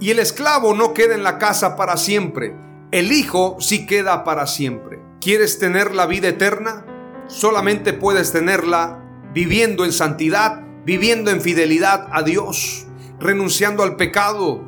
Y 0.00 0.10
el 0.10 0.18
esclavo 0.18 0.74
no 0.74 0.92
queda 0.92 1.14
en 1.14 1.22
la 1.22 1.38
casa 1.38 1.76
para 1.76 1.96
siempre, 1.96 2.56
el 2.90 3.10
Hijo 3.10 3.56
sí 3.60 3.86
queda 3.86 4.22
para 4.22 4.46
siempre. 4.46 5.00
¿Quieres 5.20 5.58
tener 5.58 5.94
la 5.94 6.06
vida 6.06 6.28
eterna? 6.28 6.86
Solamente 7.26 7.92
puedes 7.92 8.30
tenerla 8.30 9.00
viviendo 9.32 9.84
en 9.84 9.92
santidad, 9.92 10.62
viviendo 10.84 11.30
en 11.30 11.40
fidelidad 11.40 12.08
a 12.12 12.22
Dios, 12.22 12.86
renunciando 13.18 13.82
al 13.82 13.96
pecado. 13.96 14.62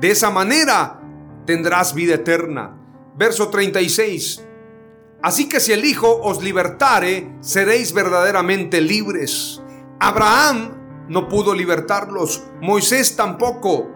De 0.00 0.10
esa 0.10 0.30
manera 0.30 1.00
tendrás 1.44 1.94
vida 1.94 2.14
eterna. 2.14 2.78
Verso 3.16 3.48
36. 3.48 4.42
Así 5.22 5.48
que 5.48 5.60
si 5.60 5.72
el 5.72 5.84
Hijo 5.84 6.20
os 6.22 6.42
libertare, 6.42 7.36
seréis 7.40 7.92
verdaderamente 7.92 8.80
libres. 8.80 9.60
Abraham 9.98 11.06
no 11.08 11.28
pudo 11.28 11.54
libertarlos, 11.54 12.44
Moisés 12.60 13.16
tampoco, 13.16 13.90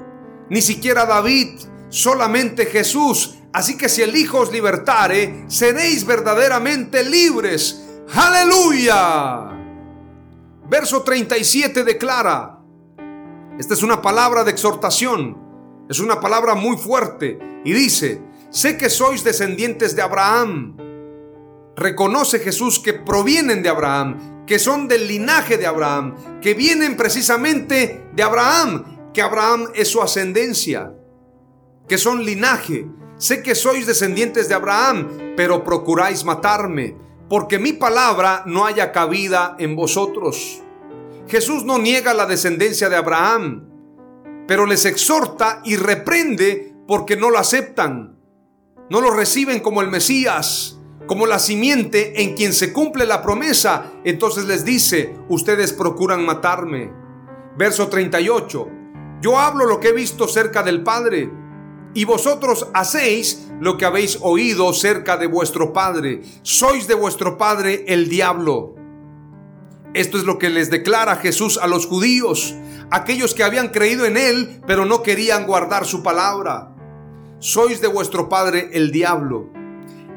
ni 0.50 0.60
siquiera 0.60 1.06
David, 1.06 1.60
solamente 1.88 2.66
Jesús. 2.66 3.36
Así 3.52 3.76
que 3.76 3.88
si 3.88 4.02
el 4.02 4.14
Hijo 4.14 4.40
os 4.40 4.52
libertare, 4.52 5.44
seréis 5.48 6.04
verdaderamente 6.04 7.02
libres. 7.02 7.82
Aleluya. 8.14 9.50
Verso 10.68 11.02
37 11.02 11.82
declara, 11.82 12.60
esta 13.58 13.74
es 13.74 13.82
una 13.82 14.00
palabra 14.00 14.44
de 14.44 14.52
exhortación, 14.52 15.36
es 15.88 15.98
una 15.98 16.20
palabra 16.20 16.54
muy 16.54 16.76
fuerte, 16.76 17.38
y 17.64 17.72
dice, 17.72 18.22
sé 18.50 18.76
que 18.76 18.88
sois 18.88 19.24
descendientes 19.24 19.96
de 19.96 20.02
Abraham 20.02 20.76
reconoce 21.80 22.38
Jesús 22.40 22.78
que 22.78 22.92
provienen 22.92 23.62
de 23.62 23.70
Abraham, 23.70 24.44
que 24.46 24.58
son 24.58 24.86
del 24.86 25.08
linaje 25.08 25.56
de 25.56 25.66
Abraham, 25.66 26.40
que 26.40 26.54
vienen 26.54 26.96
precisamente 26.96 28.04
de 28.12 28.22
Abraham, 28.22 28.99
que 29.12 29.22
Abraham 29.22 29.68
es 29.74 29.88
su 29.88 30.00
ascendencia, 30.02 30.94
que 31.88 31.98
son 31.98 32.24
linaje. 32.24 32.86
Sé 33.16 33.42
que 33.42 33.54
sois 33.54 33.86
descendientes 33.86 34.48
de 34.48 34.54
Abraham, 34.54 35.34
pero 35.36 35.62
procuráis 35.62 36.24
matarme, 36.24 36.96
porque 37.28 37.58
mi 37.58 37.72
palabra 37.72 38.44
no 38.46 38.64
haya 38.64 38.92
cabida 38.92 39.56
en 39.58 39.76
vosotros. 39.76 40.62
Jesús 41.28 41.64
no 41.64 41.78
niega 41.78 42.14
la 42.14 42.26
descendencia 42.26 42.88
de 42.88 42.96
Abraham, 42.96 43.68
pero 44.48 44.66
les 44.66 44.84
exhorta 44.84 45.60
y 45.64 45.76
reprende 45.76 46.74
porque 46.88 47.16
no 47.16 47.30
lo 47.30 47.38
aceptan, 47.38 48.18
no 48.88 49.00
lo 49.00 49.10
reciben 49.12 49.60
como 49.60 49.80
el 49.80 49.90
Mesías, 49.90 50.80
como 51.06 51.26
la 51.26 51.38
simiente 51.38 52.22
en 52.22 52.34
quien 52.34 52.52
se 52.52 52.72
cumple 52.72 53.04
la 53.04 53.22
promesa. 53.22 53.92
Entonces 54.04 54.44
les 54.46 54.64
dice, 54.64 55.16
ustedes 55.28 55.72
procuran 55.72 56.24
matarme. 56.24 56.92
Verso 57.56 57.88
38. 57.88 58.79
Yo 59.20 59.38
hablo 59.38 59.66
lo 59.66 59.80
que 59.80 59.88
he 59.88 59.92
visto 59.92 60.28
cerca 60.28 60.62
del 60.62 60.82
Padre, 60.82 61.30
y 61.94 62.04
vosotros 62.04 62.68
hacéis 62.72 63.48
lo 63.60 63.76
que 63.76 63.84
habéis 63.84 64.18
oído 64.22 64.72
cerca 64.72 65.16
de 65.16 65.26
vuestro 65.26 65.72
Padre. 65.72 66.22
Sois 66.42 66.86
de 66.86 66.94
vuestro 66.94 67.36
Padre 67.36 67.84
el 67.88 68.08
diablo. 68.08 68.76
Esto 69.92 70.18
es 70.18 70.24
lo 70.24 70.38
que 70.38 70.50
les 70.50 70.70
declara 70.70 71.16
Jesús 71.16 71.58
a 71.58 71.66
los 71.66 71.86
judíos, 71.86 72.54
aquellos 72.90 73.34
que 73.34 73.42
habían 73.42 73.68
creído 73.68 74.06
en 74.06 74.16
Él, 74.16 74.60
pero 74.66 74.84
no 74.84 75.02
querían 75.02 75.46
guardar 75.46 75.84
su 75.84 76.02
palabra. 76.02 76.74
Sois 77.40 77.80
de 77.80 77.88
vuestro 77.88 78.28
Padre 78.28 78.70
el 78.72 78.92
diablo. 78.92 79.50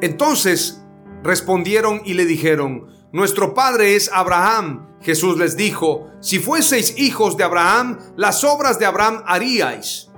Entonces 0.01 0.83
Respondieron 1.23 2.01
y 2.03 2.15
le 2.15 2.25
dijeron, 2.25 2.87
nuestro 3.13 3.53
padre 3.53 3.95
es 3.95 4.09
Abraham. 4.11 4.87
Jesús 4.99 5.37
les 5.37 5.55
dijo, 5.55 6.07
si 6.19 6.39
fueseis 6.39 6.97
hijos 6.97 7.37
de 7.37 7.43
Abraham, 7.43 7.99
las 8.17 8.43
obras 8.43 8.79
de 8.79 8.87
Abraham 8.87 9.21
haríais. 9.27 10.09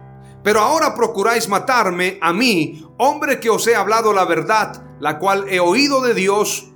Pero 0.44 0.62
ahora 0.62 0.96
procuráis 0.96 1.50
matarme 1.50 2.18
a 2.22 2.32
mí, 2.32 2.88
hombre 2.98 3.42
que 3.42 3.50
os 3.50 3.68
he 3.68 3.76
hablado 3.76 4.14
la 4.14 4.24
verdad, 4.24 4.82
la 5.02 5.20
cual 5.20 5.46
he 5.50 5.60
oído 5.60 6.02
de 6.02 6.14
Dios. 6.14 6.72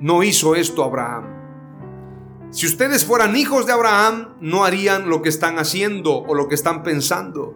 No 0.00 0.24
hizo 0.24 0.56
esto 0.56 0.82
Abraham. 0.82 1.38
Si 2.50 2.66
ustedes 2.66 3.04
fueran 3.04 3.36
hijos 3.36 3.64
de 3.64 3.72
Abraham, 3.72 4.34
no 4.40 4.64
harían 4.64 5.08
lo 5.08 5.22
que 5.22 5.28
están 5.28 5.60
haciendo 5.60 6.16
o 6.16 6.34
lo 6.34 6.48
que 6.48 6.56
están 6.56 6.82
pensando. 6.82 7.54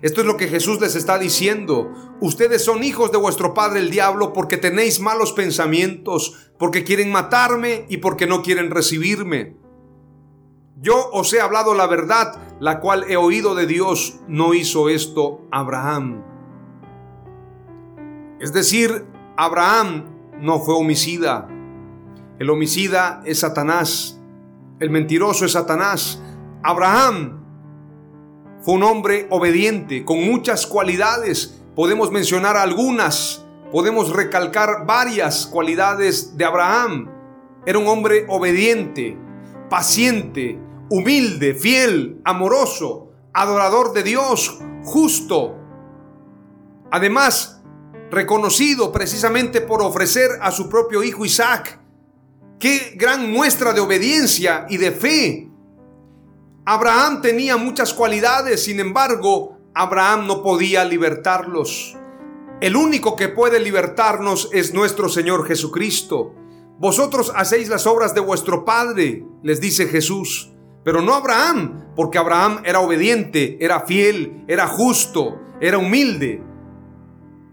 Esto 0.00 0.20
es 0.20 0.26
lo 0.26 0.36
que 0.36 0.48
Jesús 0.48 0.80
les 0.80 0.94
está 0.94 1.18
diciendo. 1.18 1.92
Ustedes 2.20 2.64
son 2.64 2.84
hijos 2.84 3.10
de 3.10 3.18
vuestro 3.18 3.54
padre 3.54 3.80
el 3.80 3.90
diablo 3.90 4.32
porque 4.32 4.56
tenéis 4.56 5.00
malos 5.00 5.32
pensamientos, 5.32 6.52
porque 6.58 6.84
quieren 6.84 7.10
matarme 7.10 7.84
y 7.88 7.96
porque 7.96 8.26
no 8.26 8.42
quieren 8.42 8.70
recibirme. 8.70 9.56
Yo 10.80 11.10
os 11.12 11.32
he 11.32 11.40
hablado 11.40 11.74
la 11.74 11.88
verdad, 11.88 12.40
la 12.60 12.78
cual 12.78 13.04
he 13.08 13.16
oído 13.16 13.56
de 13.56 13.66
Dios. 13.66 14.20
No 14.28 14.54
hizo 14.54 14.88
esto 14.88 15.40
Abraham. 15.50 16.22
Es 18.40 18.52
decir, 18.52 19.04
Abraham 19.36 20.04
no 20.40 20.60
fue 20.60 20.74
homicida. 20.74 21.48
El 22.38 22.50
homicida 22.50 23.20
es 23.24 23.40
Satanás. 23.40 24.20
El 24.78 24.90
mentiroso 24.90 25.44
es 25.44 25.52
Satanás. 25.52 26.22
Abraham 26.62 27.37
fue 28.60 28.74
un 28.74 28.82
hombre 28.82 29.26
obediente, 29.30 30.04
con 30.04 30.24
muchas 30.24 30.66
cualidades. 30.66 31.60
Podemos 31.74 32.10
mencionar 32.10 32.56
algunas. 32.56 33.44
Podemos 33.70 34.10
recalcar 34.10 34.86
varias 34.86 35.46
cualidades 35.46 36.36
de 36.36 36.44
Abraham. 36.44 37.10
Era 37.66 37.78
un 37.78 37.86
hombre 37.86 38.24
obediente, 38.28 39.16
paciente, 39.68 40.58
humilde, 40.90 41.54
fiel, 41.54 42.20
amoroso, 42.24 43.12
adorador 43.32 43.92
de 43.92 44.02
Dios, 44.02 44.58
justo. 44.84 45.54
Además, 46.90 47.62
reconocido 48.10 48.90
precisamente 48.90 49.60
por 49.60 49.82
ofrecer 49.82 50.30
a 50.40 50.50
su 50.50 50.68
propio 50.68 51.02
hijo 51.02 51.24
Isaac 51.24 51.78
Qué 52.58 52.94
gran 52.96 53.30
muestra 53.30 53.72
de 53.72 53.80
obediencia 53.80 54.66
y 54.68 54.78
de 54.78 54.90
fe. 54.90 55.47
Abraham 56.70 57.22
tenía 57.22 57.56
muchas 57.56 57.94
cualidades, 57.94 58.64
sin 58.64 58.78
embargo, 58.78 59.56
Abraham 59.72 60.26
no 60.26 60.42
podía 60.42 60.84
libertarlos. 60.84 61.96
El 62.60 62.76
único 62.76 63.16
que 63.16 63.30
puede 63.30 63.58
libertarnos 63.58 64.50
es 64.52 64.74
nuestro 64.74 65.08
Señor 65.08 65.46
Jesucristo. 65.46 66.34
Vosotros 66.78 67.32
hacéis 67.34 67.70
las 67.70 67.86
obras 67.86 68.14
de 68.14 68.20
vuestro 68.20 68.66
Padre, 68.66 69.24
les 69.42 69.62
dice 69.62 69.86
Jesús, 69.86 70.52
pero 70.84 71.00
no 71.00 71.14
Abraham, 71.14 71.86
porque 71.96 72.18
Abraham 72.18 72.60
era 72.66 72.80
obediente, 72.80 73.56
era 73.64 73.86
fiel, 73.86 74.44
era 74.46 74.66
justo, 74.66 75.40
era 75.62 75.78
humilde. 75.78 76.42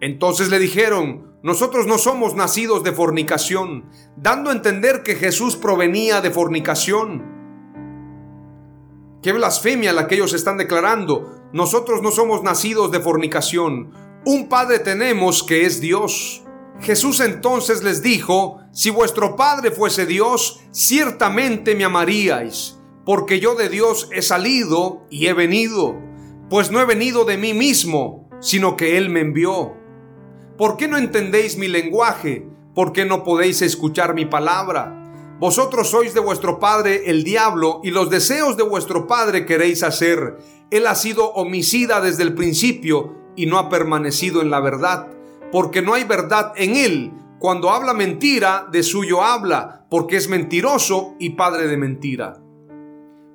Entonces 0.02 0.50
le 0.50 0.60
dijeron, 0.60 1.38
nosotros 1.42 1.88
no 1.88 2.00
somos 2.00 2.36
nacidos 2.36 2.84
de 2.84 2.92
fornicación, 2.92 3.86
dando 4.18 4.50
a 4.50 4.54
entender 4.54 5.04
que 5.04 5.16
Jesús 5.16 5.56
provenía 5.56 6.20
de 6.20 6.32
fornicación. 6.32 7.35
Qué 9.26 9.32
blasfemia 9.32 9.92
la 9.92 10.08
que 10.08 10.14
ellos 10.14 10.34
están 10.34 10.56
declarando. 10.56 11.50
Nosotros 11.52 12.04
no 12.04 12.12
somos 12.12 12.44
nacidos 12.44 12.92
de 12.92 13.00
fornicación. 13.00 13.92
Un 14.24 14.48
Padre 14.50 14.78
tenemos 14.78 15.42
que 15.42 15.66
es 15.66 15.82
Dios. 15.82 16.44
Jesús 16.80 17.20
entonces 17.22 17.82
les 17.82 18.04
dijo, 18.04 18.60
si 18.72 18.92
vuestro 18.92 19.36
Padre 19.36 19.72
fuese 19.72 20.06
Dios, 20.06 20.62
ciertamente 20.70 21.74
me 21.74 21.86
amaríais, 21.86 22.80
porque 23.04 23.40
yo 23.40 23.56
de 23.56 23.68
Dios 23.68 24.10
he 24.14 24.22
salido 24.22 25.08
y 25.10 25.26
he 25.26 25.34
venido, 25.34 25.96
pues 26.48 26.70
no 26.70 26.80
he 26.80 26.86
venido 26.86 27.26
de 27.26 27.38
mí 27.38 27.56
mismo, 27.56 28.30
sino 28.42 28.78
que 28.78 28.96
Él 28.96 29.10
me 29.10 29.22
envió. 29.22 29.74
¿Por 30.56 30.78
qué 30.78 30.88
no 30.88 31.00
entendéis 31.00 31.58
mi 31.58 31.68
lenguaje? 31.68 32.48
¿Por 32.76 32.94
qué 32.94 33.06
no 33.06 33.24
podéis 33.24 33.64
escuchar 33.64 34.14
mi 34.14 34.28
palabra? 34.28 35.05
Vosotros 35.40 35.90
sois 35.90 36.14
de 36.14 36.22
vuestro 36.22 36.60
padre 36.60 37.10
el 37.10 37.24
diablo 37.24 37.82
y 37.84 37.92
los 37.92 38.10
deseos 38.10 38.56
de 38.56 38.64
vuestro 38.64 39.06
padre 39.06 39.46
queréis 39.46 39.84
hacer. 39.84 40.38
Él 40.72 40.88
ha 40.88 40.96
sido 40.96 41.32
homicida 41.34 42.00
desde 42.00 42.24
el 42.24 42.34
principio 42.34 43.16
y 43.36 43.46
no 43.46 43.58
ha 43.58 43.70
permanecido 43.70 44.42
en 44.42 44.50
la 44.50 44.62
verdad, 44.62 45.08
porque 45.52 45.82
no 45.82 45.94
hay 45.94 46.06
verdad 46.06 46.54
en 46.56 46.76
él. 46.78 47.14
Cuando 47.40 47.70
habla 47.70 47.94
mentira, 47.94 48.68
de 48.72 48.82
suyo 48.82 49.22
habla, 49.22 49.86
porque 49.90 50.16
es 50.16 50.30
mentiroso 50.30 51.16
y 51.20 51.32
padre 51.32 51.68
de 51.68 51.78
mentira. 51.78 52.42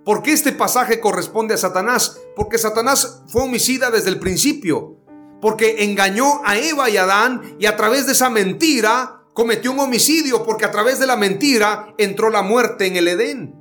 ¿Por 0.05 0.23
qué 0.23 0.33
este 0.33 0.53
pasaje 0.53 1.01
corresponde 1.01 1.55
a 1.55 1.59
Satanás? 1.59 2.19
Porque 2.35 2.57
Satanás 2.57 3.23
fue 3.29 3.43
homicida 3.43 3.91
desde 3.91 4.09
el 4.09 4.19
principio 4.19 5.01
porque 5.41 5.85
engañó 5.85 6.43
a 6.45 6.59
Eva 6.59 6.91
y 6.91 6.97
a 6.97 7.05
Adán 7.05 7.57
y 7.59 7.67
a 7.67 7.77
través 7.77 8.07
de 8.07 8.13
esa 8.13 8.31
mentira 8.31 9.20
cometió 9.33 9.73
un 9.73 9.81
homicidio 9.81 10.45
porque 10.45 10.65
a 10.65 10.71
través 10.71 10.99
de 10.99 11.07
la 11.07 11.17
mentira 11.17 11.95
entró 11.99 12.31
la 12.31 12.43
muerte 12.43 12.87
en 12.87 12.97
el 12.97 13.09
Edén. 13.09 13.55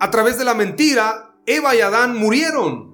A 0.00 0.10
través 0.10 0.38
de 0.38 0.44
la 0.44 0.54
mentira, 0.54 1.36
Eva 1.46 1.74
y 1.74 1.80
Adán 1.80 2.16
murieron. 2.16 2.92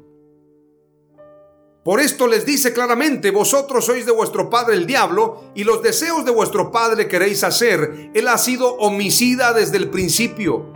Por 1.84 2.00
esto 2.00 2.26
les 2.26 2.44
dice 2.44 2.72
claramente, 2.74 3.30
vosotros 3.30 3.86
sois 3.86 4.04
de 4.04 4.12
vuestro 4.12 4.50
padre 4.50 4.76
el 4.76 4.86
diablo 4.86 5.52
y 5.54 5.64
los 5.64 5.82
deseos 5.82 6.24
de 6.24 6.30
vuestro 6.30 6.70
padre 6.70 7.08
queréis 7.08 7.44
hacer. 7.44 8.10
Él 8.12 8.28
ha 8.28 8.36
sido 8.36 8.74
homicida 8.76 9.54
desde 9.54 9.78
el 9.78 9.88
principio. 9.88 10.72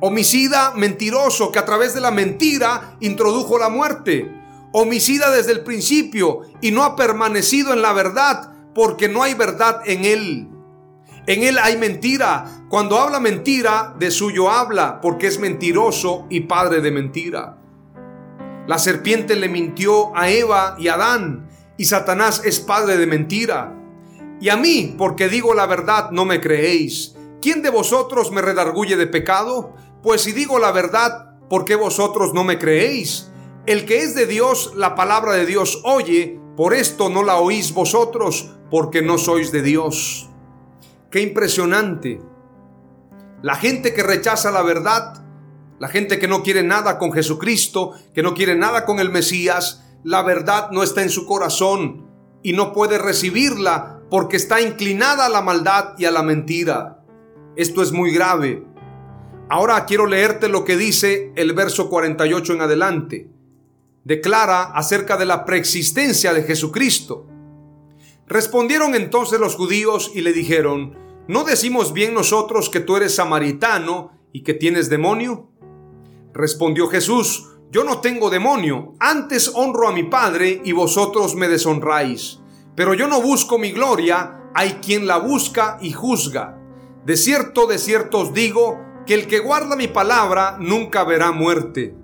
Homicida 0.00 0.72
mentiroso 0.74 1.50
que 1.50 1.60
a 1.60 1.64
través 1.64 1.94
de 1.94 2.00
la 2.00 2.10
mentira 2.10 2.96
introdujo 3.00 3.58
la 3.58 3.70
muerte 3.70 4.42
homicida 4.72 5.30
desde 5.30 5.52
el 5.52 5.62
principio 5.62 6.40
y 6.60 6.70
no 6.70 6.82
ha 6.82 6.96
permanecido 6.96 7.72
en 7.72 7.82
la 7.82 7.92
verdad 7.92 8.51
porque 8.74 9.08
no 9.08 9.22
hay 9.22 9.34
verdad 9.34 9.82
en 9.86 10.04
él. 10.04 10.48
En 11.26 11.42
él 11.42 11.58
hay 11.62 11.76
mentira. 11.76 12.64
Cuando 12.68 12.98
habla 12.98 13.20
mentira, 13.20 13.94
de 13.98 14.10
suyo 14.10 14.50
habla 14.50 15.00
porque 15.00 15.26
es 15.26 15.38
mentiroso 15.38 16.26
y 16.30 16.40
padre 16.40 16.80
de 16.80 16.90
mentira. 16.90 17.58
La 18.66 18.78
serpiente 18.78 19.36
le 19.36 19.48
mintió 19.48 20.16
a 20.16 20.30
Eva 20.30 20.76
y 20.78 20.88
a 20.88 20.94
Adán 20.94 21.48
y 21.76 21.84
Satanás 21.84 22.42
es 22.44 22.60
padre 22.60 22.96
de 22.96 23.06
mentira. 23.06 23.78
Y 24.40 24.48
a 24.48 24.56
mí, 24.56 24.94
porque 24.98 25.28
digo 25.28 25.54
la 25.54 25.66
verdad, 25.66 26.10
no 26.10 26.24
me 26.24 26.40
creéis. 26.40 27.16
¿Quién 27.40 27.62
de 27.62 27.70
vosotros 27.70 28.30
me 28.30 28.42
redarguye 28.42 28.96
de 28.96 29.06
pecado? 29.06 29.74
Pues 30.02 30.22
si 30.22 30.32
digo 30.32 30.58
la 30.58 30.72
verdad, 30.72 31.38
¿por 31.48 31.64
qué 31.64 31.76
vosotros 31.76 32.34
no 32.34 32.44
me 32.44 32.58
creéis? 32.58 33.30
El 33.66 33.84
que 33.84 34.02
es 34.02 34.14
de 34.14 34.26
Dios, 34.26 34.72
la 34.76 34.94
palabra 34.96 35.34
de 35.34 35.46
Dios 35.46 35.80
oye, 35.84 36.40
por 36.56 36.74
esto 36.74 37.08
no 37.08 37.22
la 37.22 37.36
oís 37.36 37.72
vosotros, 37.72 38.50
porque 38.70 39.00
no 39.00 39.16
sois 39.16 39.52
de 39.52 39.62
Dios. 39.62 40.28
Qué 41.10 41.20
impresionante. 41.20 42.20
La 43.40 43.56
gente 43.56 43.94
que 43.94 44.02
rechaza 44.02 44.50
la 44.50 44.62
verdad, 44.62 45.24
la 45.78 45.88
gente 45.88 46.18
que 46.18 46.28
no 46.28 46.42
quiere 46.42 46.62
nada 46.62 46.98
con 46.98 47.12
Jesucristo, 47.12 47.92
que 48.14 48.22
no 48.22 48.34
quiere 48.34 48.54
nada 48.54 48.84
con 48.84 49.00
el 49.00 49.10
Mesías, 49.10 49.82
la 50.04 50.22
verdad 50.22 50.70
no 50.70 50.82
está 50.82 51.02
en 51.02 51.10
su 51.10 51.26
corazón 51.26 52.10
y 52.42 52.52
no 52.52 52.72
puede 52.72 52.98
recibirla 52.98 54.00
porque 54.10 54.36
está 54.36 54.60
inclinada 54.60 55.26
a 55.26 55.30
la 55.30 55.40
maldad 55.40 55.94
y 55.96 56.04
a 56.04 56.10
la 56.10 56.22
mentira. 56.22 57.02
Esto 57.56 57.82
es 57.82 57.92
muy 57.92 58.12
grave. 58.12 58.62
Ahora 59.48 59.84
quiero 59.86 60.06
leerte 60.06 60.48
lo 60.48 60.64
que 60.64 60.76
dice 60.76 61.32
el 61.36 61.52
verso 61.54 61.88
48 61.88 62.52
en 62.52 62.60
adelante 62.60 63.32
declara 64.04 64.62
acerca 64.74 65.16
de 65.16 65.26
la 65.26 65.44
preexistencia 65.44 66.32
de 66.32 66.42
Jesucristo. 66.42 67.26
Respondieron 68.26 68.94
entonces 68.94 69.38
los 69.38 69.56
judíos 69.56 70.10
y 70.14 70.22
le 70.22 70.32
dijeron, 70.32 70.96
¿no 71.28 71.44
decimos 71.44 71.92
bien 71.92 72.14
nosotros 72.14 72.70
que 72.70 72.80
tú 72.80 72.96
eres 72.96 73.14
samaritano 73.14 74.12
y 74.32 74.42
que 74.42 74.54
tienes 74.54 74.88
demonio? 74.88 75.50
Respondió 76.32 76.88
Jesús, 76.88 77.48
yo 77.70 77.84
no 77.84 78.00
tengo 78.00 78.30
demonio, 78.30 78.94
antes 78.98 79.50
honro 79.54 79.88
a 79.88 79.92
mi 79.92 80.04
Padre 80.04 80.60
y 80.64 80.72
vosotros 80.72 81.34
me 81.34 81.48
deshonráis. 81.48 82.40
Pero 82.74 82.94
yo 82.94 83.06
no 83.06 83.20
busco 83.20 83.58
mi 83.58 83.72
gloria, 83.72 84.50
hay 84.54 84.74
quien 84.82 85.06
la 85.06 85.18
busca 85.18 85.78
y 85.80 85.92
juzga. 85.92 86.58
De 87.04 87.16
cierto, 87.16 87.66
de 87.66 87.78
cierto 87.78 88.20
os 88.20 88.32
digo, 88.32 88.78
que 89.06 89.14
el 89.14 89.26
que 89.26 89.40
guarda 89.40 89.76
mi 89.76 89.88
palabra 89.88 90.56
nunca 90.60 91.04
verá 91.04 91.32
muerte. 91.32 91.94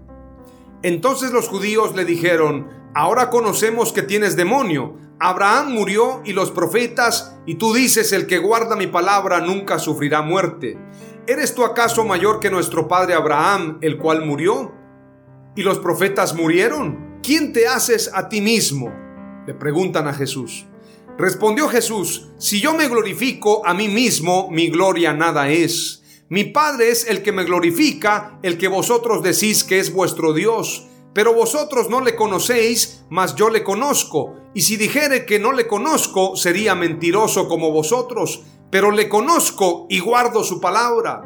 Entonces 0.83 1.33
los 1.33 1.49
judíos 1.49 1.95
le 1.97 2.05
dijeron, 2.05 2.69
ahora 2.95 3.31
conocemos 3.31 3.93
que 3.93 4.03
tienes 4.03 4.37
demonio. 4.37 4.97
Abraham 5.21 5.73
murió 5.73 6.23
y 6.25 6.33
los 6.33 6.53
profetas, 6.53 7.37
y 7.47 7.57
tú 7.57 7.75
dices, 7.75 8.13
el 8.13 8.27
que 8.27 8.39
guarda 8.39 8.77
mi 8.77 8.87
palabra 8.87 9.41
nunca 9.41 9.79
sufrirá 9.79 10.23
muerte. 10.23 10.79
¿Eres 11.27 11.55
tú 11.55 11.65
acaso 11.65 12.05
mayor 12.05 12.39
que 12.41 12.51
nuestro 12.51 12.87
padre 12.87 13.15
Abraham, 13.15 13.79
el 13.81 13.99
cual 13.99 14.25
murió? 14.25 14.73
¿Y 15.57 15.63
los 15.63 15.79
profetas 15.81 16.35
murieron? 16.35 17.19
¿Quién 17.23 17.53
te 17.53 17.67
haces 17.67 18.11
a 18.15 18.29
ti 18.29 18.41
mismo? 18.41 18.93
Le 19.47 19.55
preguntan 19.55 20.07
a 20.07 20.15
Jesús. 20.15 20.67
Respondió 21.19 21.69
Jesús, 21.69 22.29
si 22.39 22.61
yo 22.61 22.75
me 22.75 22.89
glorifico 22.89 23.67
a 23.67 23.75
mí 23.75 23.89
mismo, 23.89 24.49
mi 24.53 24.69
gloria 24.71 25.13
nada 25.13 25.49
es. 25.49 25.98
Mi 26.31 26.45
Padre 26.45 26.91
es 26.91 27.07
el 27.09 27.23
que 27.23 27.33
me 27.33 27.45
glorifica, 27.45 28.39
el 28.43 28.59
que 28.59 28.69
vosotros 28.69 29.23
decís 29.23 29.65
que 29.65 29.79
es 29.79 29.95
vuestro 29.95 30.35
Dios. 30.35 30.87
Pero 31.15 31.33
vosotros 31.33 31.89
no 31.89 32.03
le 32.03 32.17
conocéis, 32.17 33.03
mas 33.09 33.35
yo 33.35 33.49
le 33.49 33.65
conozco. 33.65 34.35
Y 34.53 34.61
si 34.61 34.77
dijere 34.77 35.25
que 35.25 35.39
no 35.39 35.53
le 35.53 35.67
conozco, 35.67 36.37
sería 36.37 36.75
mentiroso 36.75 37.49
como 37.49 37.73
vosotros. 37.73 38.43
Pero 38.71 38.91
le 38.91 39.09
conozco 39.09 39.87
y 39.89 40.01
guardo 40.01 40.45
su 40.45 40.61
palabra. 40.61 41.23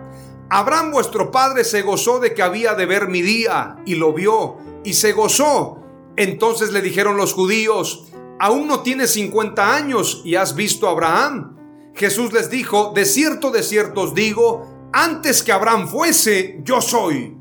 Abraham 0.48 0.92
vuestro 0.92 1.32
padre 1.32 1.64
se 1.64 1.82
gozó 1.82 2.20
de 2.20 2.32
que 2.32 2.42
había 2.42 2.74
de 2.74 2.86
ver 2.86 3.08
mi 3.08 3.22
día, 3.22 3.78
y 3.84 3.96
lo 3.96 4.12
vio, 4.12 4.58
y 4.84 4.92
se 4.92 5.12
gozó. 5.12 5.78
Entonces 6.16 6.70
le 6.70 6.80
dijeron 6.80 7.16
los 7.16 7.32
judíos, 7.32 8.04
aún 8.38 8.68
no 8.68 8.82
tienes 8.82 9.10
50 9.14 9.74
años 9.74 10.22
y 10.24 10.36
has 10.36 10.54
visto 10.54 10.86
a 10.86 10.92
Abraham. 10.92 11.56
Jesús 11.94 12.32
les 12.32 12.50
dijo, 12.50 12.92
de 12.94 13.04
cierto, 13.04 13.50
de 13.50 13.62
cierto 13.62 14.02
os 14.02 14.14
digo, 14.14 14.71
antes 14.92 15.42
que 15.42 15.52
Abraham 15.52 15.88
fuese, 15.88 16.60
yo 16.64 16.80
soy. 16.80 17.36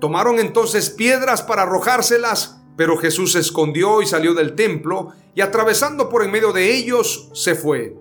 Tomaron 0.00 0.38
entonces 0.38 0.90
piedras 0.90 1.42
para 1.42 1.62
arrojárselas, 1.62 2.62
pero 2.76 2.96
Jesús 2.96 3.32
se 3.32 3.40
escondió 3.40 4.02
y 4.02 4.06
salió 4.06 4.34
del 4.34 4.54
templo, 4.54 5.12
y 5.34 5.42
atravesando 5.42 6.08
por 6.08 6.24
en 6.24 6.30
medio 6.30 6.52
de 6.52 6.74
ellos, 6.74 7.30
se 7.34 7.54
fue. 7.54 7.96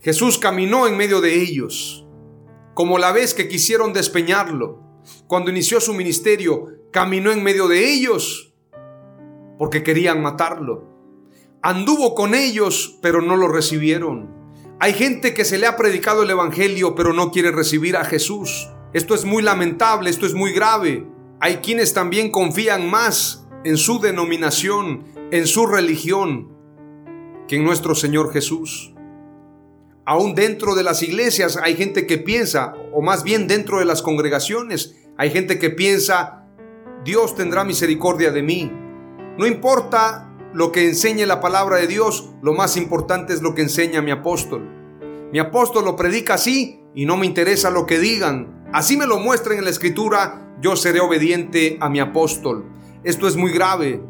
Jesús 0.00 0.38
caminó 0.38 0.86
en 0.86 0.96
medio 0.96 1.20
de 1.20 1.34
ellos 1.40 2.06
como 2.80 2.96
la 2.96 3.12
vez 3.12 3.34
que 3.34 3.46
quisieron 3.46 3.92
despeñarlo. 3.92 4.78
Cuando 5.26 5.50
inició 5.50 5.80
su 5.80 5.92
ministerio, 5.92 6.68
caminó 6.90 7.30
en 7.30 7.42
medio 7.42 7.68
de 7.68 7.92
ellos 7.92 8.54
porque 9.58 9.82
querían 9.82 10.22
matarlo. 10.22 10.88
Anduvo 11.60 12.14
con 12.14 12.34
ellos, 12.34 12.98
pero 13.02 13.20
no 13.20 13.36
lo 13.36 13.48
recibieron. 13.48 14.39
Hay 14.82 14.94
gente 14.94 15.34
que 15.34 15.44
se 15.44 15.58
le 15.58 15.66
ha 15.66 15.76
predicado 15.76 16.22
el 16.22 16.30
Evangelio, 16.30 16.94
pero 16.94 17.12
no 17.12 17.30
quiere 17.30 17.50
recibir 17.50 17.98
a 17.98 18.04
Jesús. 18.06 18.70
Esto 18.94 19.14
es 19.14 19.26
muy 19.26 19.42
lamentable, 19.42 20.08
esto 20.08 20.24
es 20.24 20.32
muy 20.32 20.54
grave. 20.54 21.06
Hay 21.38 21.56
quienes 21.56 21.92
también 21.92 22.30
confían 22.30 22.88
más 22.88 23.46
en 23.62 23.76
su 23.76 24.00
denominación, 24.00 25.04
en 25.30 25.46
su 25.46 25.66
religión, 25.66 26.56
que 27.46 27.56
en 27.56 27.64
nuestro 27.64 27.94
Señor 27.94 28.32
Jesús. 28.32 28.94
Aún 30.06 30.34
dentro 30.34 30.74
de 30.74 30.82
las 30.82 31.02
iglesias 31.02 31.58
hay 31.62 31.76
gente 31.76 32.06
que 32.06 32.16
piensa, 32.16 32.72
o 32.94 33.02
más 33.02 33.22
bien 33.22 33.46
dentro 33.48 33.80
de 33.80 33.84
las 33.84 34.00
congregaciones, 34.00 34.96
hay 35.18 35.28
gente 35.28 35.58
que 35.58 35.68
piensa, 35.68 36.46
Dios 37.04 37.36
tendrá 37.36 37.64
misericordia 37.64 38.32
de 38.32 38.42
mí. 38.42 38.72
No 39.36 39.46
importa 39.46 40.29
lo 40.52 40.72
que 40.72 40.88
enseñe 40.88 41.26
la 41.26 41.40
palabra 41.40 41.76
de 41.76 41.86
Dios, 41.86 42.30
lo 42.42 42.52
más 42.52 42.76
importante 42.76 43.32
es 43.32 43.42
lo 43.42 43.54
que 43.54 43.62
enseña 43.62 44.02
mi 44.02 44.10
apóstol. 44.10 44.68
Mi 45.32 45.38
apóstol 45.38 45.84
lo 45.84 45.96
predica 45.96 46.34
así 46.34 46.80
y 46.94 47.06
no 47.06 47.16
me 47.16 47.26
interesa 47.26 47.70
lo 47.70 47.86
que 47.86 47.98
digan. 47.98 48.68
Así 48.72 48.96
me 48.96 49.06
lo 49.06 49.18
muestren 49.18 49.58
en 49.58 49.64
la 49.64 49.70
escritura, 49.70 50.54
yo 50.60 50.76
seré 50.76 51.00
obediente 51.00 51.78
a 51.80 51.88
mi 51.88 52.00
apóstol. 52.00 52.66
Esto 53.04 53.26
es 53.28 53.36
muy 53.36 53.52
grave. 53.52 54.02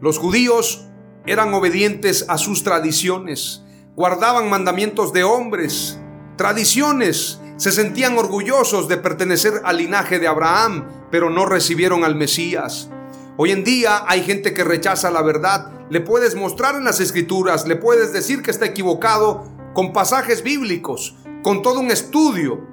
Los 0.00 0.18
judíos 0.18 0.86
eran 1.26 1.52
obedientes 1.54 2.24
a 2.28 2.38
sus 2.38 2.62
tradiciones 2.62 3.62
guardaban 3.96 4.50
mandamientos 4.50 5.14
de 5.14 5.24
hombres, 5.24 5.98
tradiciones, 6.36 7.40
se 7.56 7.72
sentían 7.72 8.18
orgullosos 8.18 8.88
de 8.88 8.98
pertenecer 8.98 9.54
al 9.64 9.78
linaje 9.78 10.18
de 10.18 10.28
Abraham, 10.28 10.86
pero 11.10 11.30
no 11.30 11.46
recibieron 11.46 12.04
al 12.04 12.14
Mesías. 12.14 12.90
Hoy 13.38 13.50
en 13.50 13.64
día 13.64 14.04
hay 14.06 14.22
gente 14.22 14.54
que 14.54 14.64
rechaza 14.64 15.10
la 15.10 15.20
verdad. 15.20 15.70
Le 15.90 16.00
puedes 16.00 16.34
mostrar 16.34 16.74
en 16.74 16.84
las 16.84 17.00
escrituras, 17.00 17.68
le 17.68 17.76
puedes 17.76 18.12
decir 18.14 18.42
que 18.42 18.50
está 18.50 18.64
equivocado 18.64 19.44
con 19.74 19.92
pasajes 19.92 20.42
bíblicos, 20.42 21.16
con 21.42 21.60
todo 21.60 21.80
un 21.80 21.90
estudio. 21.90 22.66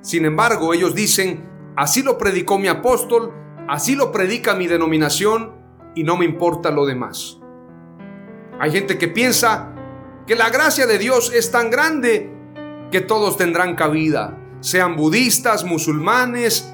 Sin 0.00 0.24
embargo, 0.24 0.74
ellos 0.74 0.96
dicen, 0.96 1.48
así 1.76 2.02
lo 2.02 2.18
predicó 2.18 2.58
mi 2.58 2.66
apóstol, 2.66 3.32
así 3.68 3.94
lo 3.94 4.10
predica 4.10 4.56
mi 4.56 4.66
denominación 4.66 5.54
y 5.94 6.02
no 6.02 6.16
me 6.16 6.24
importa 6.24 6.72
lo 6.72 6.84
demás. 6.84 7.38
Hay 8.58 8.72
gente 8.72 8.98
que 8.98 9.06
piensa 9.06 9.72
que 10.26 10.34
la 10.34 10.50
gracia 10.50 10.86
de 10.86 10.98
Dios 10.98 11.32
es 11.32 11.52
tan 11.52 11.70
grande 11.70 12.28
que 12.90 13.00
todos 13.00 13.36
tendrán 13.36 13.76
cabida, 13.76 14.36
sean 14.58 14.96
budistas, 14.96 15.62
musulmanes, 15.64 16.71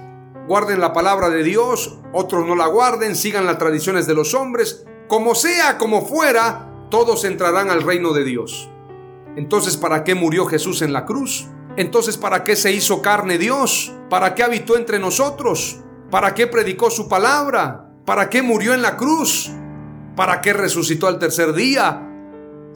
guarden 0.48 0.80
la 0.80 0.92
palabra 0.92 1.30
de 1.30 1.44
Dios, 1.44 1.98
otros 2.12 2.44
no 2.46 2.56
la 2.56 2.66
guarden, 2.66 3.14
sigan 3.14 3.46
las 3.46 3.58
tradiciones 3.58 4.06
de 4.06 4.14
los 4.14 4.34
hombres, 4.34 4.84
como 5.06 5.36
sea, 5.36 5.78
como 5.78 6.04
fuera, 6.04 6.68
todos 6.90 7.24
entrarán 7.24 7.70
al 7.70 7.82
reino 7.82 8.12
de 8.12 8.24
Dios. 8.24 8.68
Entonces, 9.36 9.76
¿para 9.76 10.02
qué 10.02 10.16
murió 10.16 10.46
Jesús 10.46 10.82
en 10.82 10.92
la 10.92 11.04
cruz? 11.04 11.46
Entonces, 11.76 12.16
¿para 12.16 12.42
qué 12.42 12.56
se 12.56 12.72
hizo 12.72 13.00
carne 13.00 13.38
Dios? 13.38 13.92
¿Para 14.10 14.34
qué 14.34 14.42
habitó 14.42 14.76
entre 14.76 14.98
nosotros? 14.98 15.78
¿Para 16.10 16.34
qué 16.34 16.48
predicó 16.48 16.90
su 16.90 17.08
palabra? 17.08 17.88
¿Para 18.04 18.28
qué 18.28 18.42
murió 18.42 18.74
en 18.74 18.82
la 18.82 18.96
cruz? 18.96 19.52
¿Para 20.16 20.40
qué 20.40 20.52
resucitó 20.52 21.06
al 21.06 21.20
tercer 21.20 21.52
día? 21.52 22.08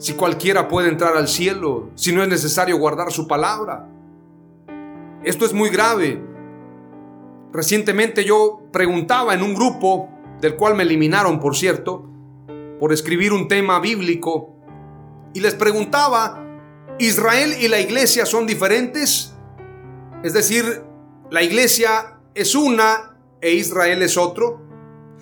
si 0.03 0.15
cualquiera 0.15 0.67
puede 0.67 0.89
entrar 0.89 1.15
al 1.15 1.29
cielo, 1.29 1.89
si 1.95 2.13
no 2.13 2.21
es 2.23 2.27
necesario 2.27 2.77
guardar 2.77 3.09
su 3.11 3.25
palabra. 3.25 3.87
Esto 5.23 5.45
es 5.45 5.53
muy 5.53 5.69
grave. 5.69 6.21
Recientemente 7.53 8.25
yo 8.25 8.63
preguntaba 8.71 9.35
en 9.35 9.43
un 9.43 9.53
grupo, 9.53 10.09
del 10.41 10.55
cual 10.55 10.73
me 10.73 10.83
eliminaron, 10.83 11.39
por 11.39 11.55
cierto, 11.55 12.09
por 12.79 12.91
escribir 12.91 13.31
un 13.31 13.47
tema 13.47 13.79
bíblico, 13.79 14.55
y 15.35 15.39
les 15.39 15.53
preguntaba, 15.53 16.43
¿Israel 16.97 17.53
y 17.61 17.67
la 17.67 17.79
iglesia 17.79 18.25
son 18.25 18.47
diferentes? 18.47 19.35
Es 20.23 20.33
decir, 20.33 20.83
¿la 21.29 21.43
iglesia 21.43 22.19
es 22.33 22.55
una 22.55 23.17
e 23.39 23.53
Israel 23.53 24.01
es 24.01 24.17
otro? 24.17 24.61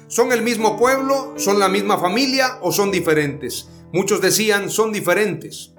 ¿Son 0.08 0.32
el 0.32 0.42
mismo 0.42 0.78
pueblo? 0.78 1.34
¿Son 1.36 1.60
la 1.60 1.68
misma 1.68 1.98
familia 1.98 2.60
o 2.62 2.72
son 2.72 2.92
diferentes? 2.92 3.70
Muchos 3.92 4.22
decían, 4.22 4.70
son 4.70 4.94
diferentes. 4.94 5.74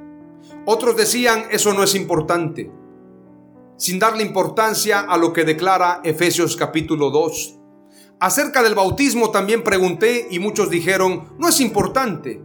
Otros 0.66 0.96
decían, 0.96 1.44
eso 1.50 1.72
no 1.72 1.82
es 1.82 1.94
importante, 1.94 2.70
sin 3.76 3.98
darle 3.98 4.22
importancia 4.22 5.00
a 5.00 5.16
lo 5.16 5.32
que 5.32 5.44
declara 5.44 6.00
Efesios 6.04 6.56
capítulo 6.56 7.10
2. 7.10 7.58
Acerca 8.20 8.62
del 8.62 8.74
bautismo 8.74 9.30
también 9.30 9.64
pregunté 9.64 10.28
y 10.30 10.38
muchos 10.38 10.70
dijeron, 10.70 11.34
no 11.38 11.48
es 11.48 11.60
importante. 11.60 12.40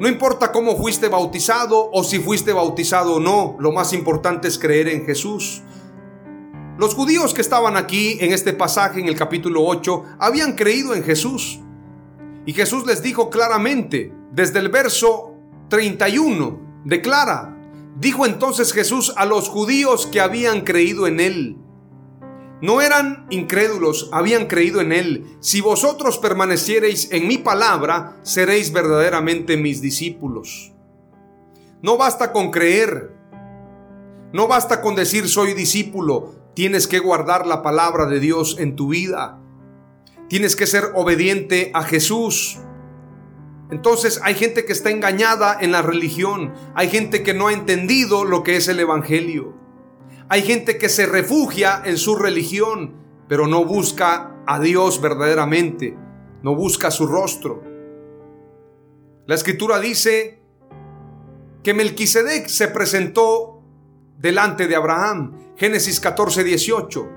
No 0.00 0.08
importa 0.08 0.50
cómo 0.50 0.76
fuiste 0.76 1.08
bautizado 1.08 1.90
o 1.92 2.02
si 2.02 2.18
fuiste 2.18 2.52
bautizado 2.52 3.16
o 3.16 3.20
no, 3.20 3.56
lo 3.60 3.72
más 3.72 3.92
importante 3.92 4.48
es 4.48 4.58
creer 4.58 4.88
en 4.88 5.04
Jesús. 5.04 5.62
Los 6.78 6.94
judíos 6.94 7.34
que 7.34 7.42
estaban 7.42 7.76
aquí 7.76 8.16
en 8.20 8.32
este 8.32 8.54
pasaje 8.54 8.98
en 8.98 9.06
el 9.06 9.14
capítulo 9.14 9.64
8 9.66 10.04
habían 10.18 10.54
creído 10.54 10.94
en 10.94 11.04
Jesús. 11.04 11.60
Y 12.46 12.54
Jesús 12.54 12.86
les 12.86 13.02
dijo 13.02 13.28
claramente, 13.28 14.12
desde 14.32 14.58
el 14.58 14.70
verso 14.70 15.34
31, 15.68 16.82
declara, 16.84 17.51
dijo 17.96 18.26
entonces 18.26 18.72
Jesús 18.72 19.12
a 19.16 19.26
los 19.26 19.48
judíos 19.48 20.06
que 20.06 20.20
habían 20.20 20.62
creído 20.62 21.06
en 21.06 21.20
él. 21.20 21.56
No 22.62 22.80
eran 22.80 23.26
incrédulos, 23.30 24.08
habían 24.12 24.46
creído 24.46 24.80
en 24.80 24.92
Él. 24.92 25.26
Si 25.40 25.60
vosotros 25.60 26.18
permaneciereis 26.18 27.10
en 27.10 27.26
mi 27.26 27.36
palabra, 27.36 28.20
seréis 28.22 28.72
verdaderamente 28.72 29.56
mis 29.56 29.82
discípulos. 29.82 30.72
No 31.82 31.96
basta 31.96 32.30
con 32.30 32.52
creer, 32.52 33.16
no 34.32 34.46
basta 34.46 34.80
con 34.80 34.94
decir 34.94 35.28
soy 35.28 35.54
discípulo, 35.54 36.34
tienes 36.54 36.86
que 36.86 37.00
guardar 37.00 37.48
la 37.48 37.62
palabra 37.62 38.06
de 38.06 38.20
Dios 38.20 38.56
en 38.60 38.76
tu 38.76 38.88
vida. 38.90 39.40
Tienes 40.28 40.54
que 40.54 40.68
ser 40.68 40.92
obediente 40.94 41.72
a 41.74 41.82
Jesús. 41.82 42.60
Entonces 43.72 44.20
hay 44.22 44.34
gente 44.34 44.66
que 44.66 44.72
está 44.74 44.90
engañada 44.90 45.56
en 45.58 45.72
la 45.72 45.80
religión, 45.80 46.52
hay 46.74 46.90
gente 46.90 47.22
que 47.22 47.32
no 47.32 47.48
ha 47.48 47.54
entendido 47.54 48.26
lo 48.26 48.42
que 48.42 48.56
es 48.56 48.68
el 48.68 48.78
Evangelio, 48.78 49.54
hay 50.28 50.42
gente 50.42 50.76
que 50.76 50.90
se 50.90 51.06
refugia 51.06 51.80
en 51.82 51.96
su 51.96 52.16
religión, 52.16 52.94
pero 53.28 53.46
no 53.46 53.64
busca 53.64 54.36
a 54.46 54.60
Dios 54.60 55.00
verdaderamente, 55.00 55.96
no 56.42 56.54
busca 56.54 56.90
su 56.90 57.06
rostro. 57.06 57.62
La 59.24 59.36
escritura 59.36 59.80
dice 59.80 60.42
que 61.62 61.72
Melquisedec 61.72 62.48
se 62.48 62.68
presentó 62.68 63.62
delante 64.18 64.68
de 64.68 64.76
Abraham, 64.76 65.54
Génesis 65.56 65.98
14, 65.98 66.44
18. 66.44 67.08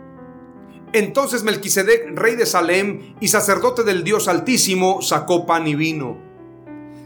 Entonces 0.94 1.44
Melquisedec, 1.44 2.18
rey 2.18 2.38
de 2.38 2.46
Salem 2.46 3.16
y 3.20 3.28
sacerdote 3.28 3.84
del 3.84 4.06
Dios 4.06 4.30
Altísimo, 4.30 5.02
sacó 5.02 5.46
pan 5.46 5.68
y 5.68 5.76
vino. 5.76 6.25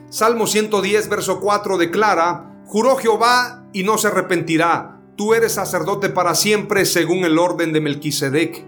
Salmo 0.09 0.47
110, 0.47 1.07
verso 1.07 1.39
4 1.39 1.77
declara, 1.77 2.63
Juró 2.65 2.95
Jehová 2.95 3.67
y 3.73 3.83
no 3.83 3.99
se 3.99 4.07
arrepentirá, 4.07 5.01
tú 5.15 5.35
eres 5.35 5.53
sacerdote 5.53 6.09
para 6.09 6.33
siempre 6.33 6.85
según 6.85 7.25
el 7.25 7.37
orden 7.37 7.73
de 7.73 7.79
Melquisedec. 7.79 8.65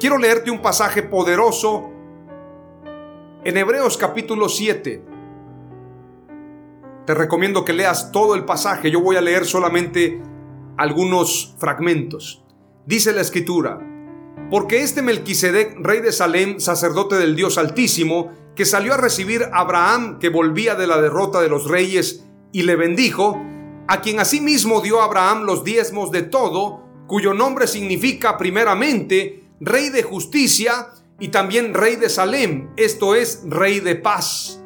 Quiero 0.00 0.18
leerte 0.18 0.50
un 0.50 0.60
pasaje 0.60 1.04
poderoso 1.04 1.90
en 3.44 3.56
Hebreos 3.56 3.96
capítulo 3.96 4.48
7. 4.48 5.04
Te 7.06 7.14
recomiendo 7.14 7.64
que 7.64 7.72
leas 7.72 8.10
todo 8.10 8.34
el 8.34 8.44
pasaje. 8.44 8.90
Yo 8.90 9.00
voy 9.00 9.14
a 9.14 9.20
leer 9.20 9.44
solamente 9.44 10.20
algunos 10.76 11.54
fragmentos. 11.58 12.44
Dice 12.84 13.12
la 13.12 13.20
escritura, 13.20 13.78
porque 14.50 14.82
este 14.82 15.02
Melquisedec, 15.02 15.78
rey 15.78 16.00
de 16.00 16.10
Salem, 16.10 16.58
sacerdote 16.58 17.14
del 17.14 17.36
Dios 17.36 17.58
Altísimo, 17.58 18.32
que 18.58 18.64
salió 18.64 18.94
a 18.94 18.96
recibir 18.96 19.44
a 19.44 19.60
Abraham, 19.60 20.18
que 20.18 20.30
volvía 20.30 20.74
de 20.74 20.88
la 20.88 21.00
derrota 21.00 21.40
de 21.40 21.48
los 21.48 21.68
reyes, 21.68 22.24
y 22.50 22.62
le 22.62 22.74
bendijo, 22.74 23.40
a 23.86 24.00
quien 24.00 24.18
asimismo 24.18 24.80
dio 24.80 25.00
Abraham 25.00 25.44
los 25.44 25.62
diezmos 25.62 26.10
de 26.10 26.22
todo, 26.22 26.82
cuyo 27.06 27.34
nombre 27.34 27.68
significa 27.68 28.36
primeramente 28.36 29.44
rey 29.60 29.90
de 29.90 30.02
justicia 30.02 30.88
y 31.20 31.28
también 31.28 31.72
rey 31.72 31.94
de 31.94 32.08
Salem, 32.08 32.70
esto 32.76 33.14
es, 33.14 33.44
rey 33.46 33.78
de 33.78 33.94
paz. 33.94 34.60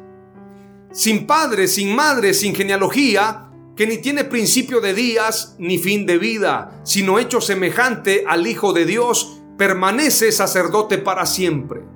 Sin 0.91 1.27
padre, 1.27 1.67
sin 1.67 1.95
madre, 1.95 2.33
sin 2.33 2.55
genealogía, 2.55 3.51
que 3.75 3.85
ni 3.85 3.99
tiene 3.99 4.23
principio 4.23 4.81
de 4.81 4.95
días 4.95 5.55
ni 5.59 5.77
fin 5.77 6.07
de 6.07 6.17
vida, 6.17 6.81
sino 6.83 7.19
hecho 7.19 7.41
semejante 7.41 8.23
al 8.27 8.47
Hijo 8.47 8.73
de 8.73 8.85
Dios, 8.85 9.39
permanece 9.55 10.31
sacerdote 10.31 10.97
para 10.97 11.27
siempre. 11.27 11.93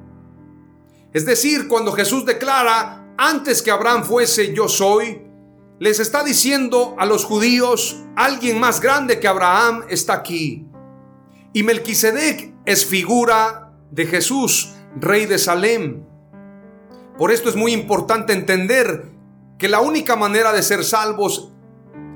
Es 1.14 1.26
decir, 1.26 1.68
cuando 1.68 1.92
Jesús 1.92 2.26
declara, 2.26 3.14
antes 3.18 3.62
que 3.62 3.72
Abraham 3.72 4.04
fuese 4.04 4.54
yo 4.54 4.68
soy, 4.68 5.24
les 5.80 6.00
está 6.00 6.24
diciendo 6.24 6.96
a 6.98 7.06
los 7.06 7.26
judíos, 7.26 8.04
alguien 8.16 8.60
más 8.60 8.82
grande 8.82 9.20
que 9.20 9.28
Abraham 9.28 9.86
está 9.90 10.14
aquí. 10.14 10.68
Y 11.54 11.64
Melquisedec 11.64 12.54
es 12.66 12.86
figura 12.86 13.74
de 13.92 14.06
Jesús, 14.06 14.74
rey 15.00 15.26
de 15.26 15.38
Salem. 15.38 16.04
Por 17.18 17.32
esto 17.32 17.50
es 17.50 17.56
muy 17.56 17.74
importante 17.74 18.34
entender 18.34 19.06
que 19.58 19.70
la 19.70 19.82
única 19.82 20.16
manera 20.16 20.52
de 20.52 20.62
ser 20.62 20.84
salvos 20.84 21.52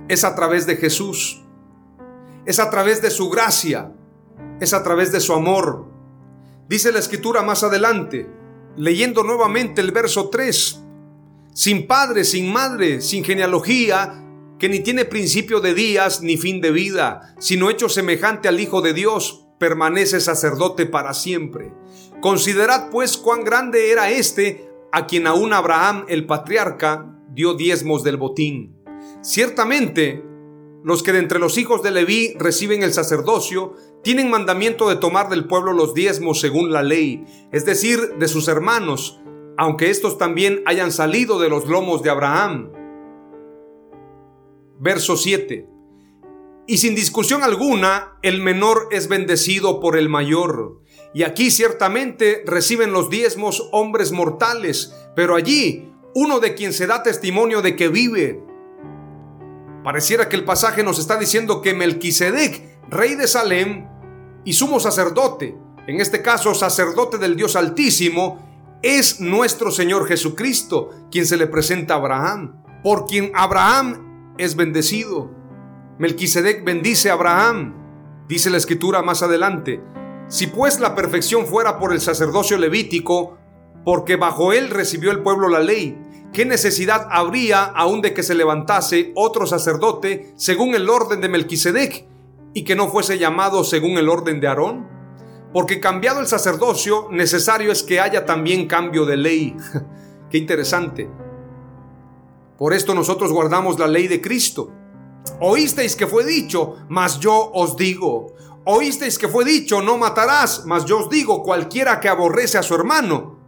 es 0.07 0.23
a 0.23 0.35
través 0.35 0.65
de 0.67 0.77
Jesús. 0.77 1.41
Es 2.45 2.59
a 2.59 2.69
través 2.69 3.01
de 3.01 3.09
su 3.09 3.29
gracia 3.29 3.91
es 4.61 4.73
a 4.75 4.83
través 4.83 5.11
de 5.11 5.19
su 5.19 5.33
amor. 5.33 5.87
Dice 6.69 6.91
la 6.91 6.99
escritura 6.99 7.41
más 7.41 7.63
adelante, 7.63 8.29
leyendo 8.77 9.23
nuevamente 9.23 9.81
el 9.81 9.91
verso 9.91 10.29
3, 10.29 10.81
sin 11.53 11.87
padre, 11.87 12.23
sin 12.23 12.51
madre, 12.51 13.01
sin 13.01 13.23
genealogía, 13.23 14.23
que 14.57 14.69
ni 14.69 14.79
tiene 14.79 15.05
principio 15.05 15.59
de 15.59 15.73
días 15.73 16.21
ni 16.21 16.37
fin 16.37 16.61
de 16.61 16.71
vida, 16.71 17.35
sino 17.39 17.69
hecho 17.69 17.89
semejante 17.89 18.47
al 18.47 18.59
Hijo 18.59 18.81
de 18.81 18.93
Dios, 18.93 19.47
permanece 19.59 20.19
sacerdote 20.19 20.85
para 20.85 21.13
siempre. 21.13 21.73
Considerad 22.21 22.89
pues 22.89 23.17
cuán 23.17 23.43
grande 23.43 23.91
era 23.91 24.11
este 24.11 24.69
a 24.91 25.07
quien 25.07 25.27
aún 25.27 25.53
Abraham 25.53 26.05
el 26.07 26.25
patriarca 26.25 27.07
dio 27.29 27.53
diezmos 27.53 28.03
del 28.03 28.17
botín. 28.17 28.75
Ciertamente, 29.21 30.23
los 30.83 31.03
que 31.03 31.11
de 31.11 31.19
entre 31.19 31.39
los 31.39 31.57
hijos 31.57 31.83
de 31.83 31.91
Leví 31.91 32.33
reciben 32.39 32.83
el 32.83 32.93
sacerdocio 32.93 33.75
tienen 34.03 34.29
mandamiento 34.29 34.89
de 34.89 34.95
tomar 34.95 35.29
del 35.29 35.45
pueblo 35.45 35.73
los 35.73 35.93
diezmos 35.93 36.39
según 36.39 36.71
la 36.71 36.81
ley, 36.81 37.23
es 37.51 37.65
decir, 37.65 38.15
de 38.17 38.27
sus 38.27 38.47
hermanos, 38.47 39.19
aunque 39.57 39.89
estos 39.89 40.17
también 40.17 40.63
hayan 40.65 40.91
salido 40.91 41.39
de 41.39 41.49
los 41.49 41.67
lomos 41.67 42.01
de 42.01 42.09
Abraham. 42.09 42.71
Verso 44.79 45.17
7. 45.17 45.67
Y 46.65 46.77
sin 46.77 46.95
discusión 46.95 47.43
alguna, 47.43 48.17
el 48.23 48.41
menor 48.41 48.87
es 48.91 49.07
bendecido 49.07 49.79
por 49.79 49.97
el 49.97 50.09
mayor. 50.09 50.79
Y 51.13 51.23
aquí 51.23 51.51
ciertamente 51.51 52.43
reciben 52.45 52.93
los 52.93 53.09
diezmos 53.09 53.69
hombres 53.71 54.11
mortales, 54.11 54.95
pero 55.15 55.35
allí 55.35 55.91
uno 56.15 56.39
de 56.39 56.55
quien 56.55 56.73
se 56.73 56.87
da 56.87 57.03
testimonio 57.03 57.61
de 57.61 57.75
que 57.75 57.89
vive. 57.89 58.41
Pareciera 59.83 60.29
que 60.29 60.35
el 60.35 60.45
pasaje 60.45 60.83
nos 60.83 60.99
está 60.99 61.17
diciendo 61.17 61.61
que 61.61 61.73
Melquisedec, 61.73 62.81
rey 62.89 63.15
de 63.15 63.27
Salem, 63.27 63.87
y 64.45 64.53
sumo 64.53 64.79
sacerdote, 64.79 65.57
en 65.87 65.99
este 65.99 66.21
caso 66.21 66.53
sacerdote 66.53 67.17
del 67.17 67.35
Dios 67.35 67.55
Altísimo, 67.55 68.79
es 68.83 69.19
nuestro 69.19 69.71
Señor 69.71 70.07
Jesucristo, 70.07 70.89
quien 71.11 71.25
se 71.25 71.37
le 71.37 71.47
presenta 71.47 71.95
a 71.95 71.97
Abraham, 71.97 72.63
por 72.83 73.05
quien 73.05 73.31
Abraham 73.35 74.33
es 74.37 74.55
bendecido. 74.55 75.31
Melquisedec 75.99 76.63
bendice 76.63 77.09
a 77.09 77.13
Abraham, 77.13 77.75
dice 78.27 78.49
la 78.49 78.57
escritura 78.57 79.01
más 79.01 79.21
adelante. 79.21 79.81
Si 80.27 80.47
pues 80.47 80.79
la 80.79 80.95
perfección 80.95 81.45
fuera 81.45 81.77
por 81.77 81.93
el 81.93 82.01
sacerdocio 82.01 82.57
levítico, 82.57 83.37
porque 83.83 84.15
bajo 84.15 84.53
él 84.53 84.69
recibió 84.69 85.11
el 85.11 85.21
pueblo 85.21 85.47
la 85.47 85.59
ley, 85.59 85.97
¿qué 86.33 86.45
necesidad 86.45 87.07
habría 87.11 87.63
aún 87.63 88.01
de 88.01 88.13
que 88.13 88.23
se 88.23 88.35
levantase 88.35 89.11
otro 89.15 89.45
sacerdote 89.45 90.33
según 90.35 90.75
el 90.75 90.89
orden 90.89 91.21
de 91.21 91.29
Melquisedec? 91.29 92.11
y 92.53 92.63
que 92.63 92.75
no 92.75 92.89
fuese 92.89 93.17
llamado 93.17 93.63
según 93.63 93.97
el 93.97 94.09
orden 94.09 94.39
de 94.39 94.47
Aarón? 94.47 94.87
Porque 95.53 95.79
cambiado 95.79 96.19
el 96.19 96.27
sacerdocio, 96.27 97.07
necesario 97.11 97.71
es 97.71 97.83
que 97.83 97.99
haya 97.99 98.25
también 98.25 98.67
cambio 98.67 99.05
de 99.05 99.17
ley. 99.17 99.55
Qué 100.29 100.37
interesante. 100.37 101.09
Por 102.57 102.73
esto 102.73 102.93
nosotros 102.93 103.33
guardamos 103.33 103.77
la 103.79 103.87
ley 103.87 104.07
de 104.07 104.21
Cristo. 104.21 104.71
Oísteis 105.39 105.95
que 105.95 106.07
fue 106.07 106.23
dicho, 106.25 106.77
mas 106.87 107.19
yo 107.19 107.51
os 107.53 107.75
digo. 107.75 108.33
Oísteis 108.63 109.17
que 109.17 109.27
fue 109.27 109.43
dicho, 109.43 109.81
no 109.81 109.97
matarás, 109.97 110.65
mas 110.65 110.85
yo 110.85 110.99
os 110.99 111.09
digo, 111.09 111.43
cualquiera 111.43 111.99
que 111.99 112.07
aborrece 112.07 112.57
a 112.57 112.63
su 112.63 112.75
hermano 112.75 113.39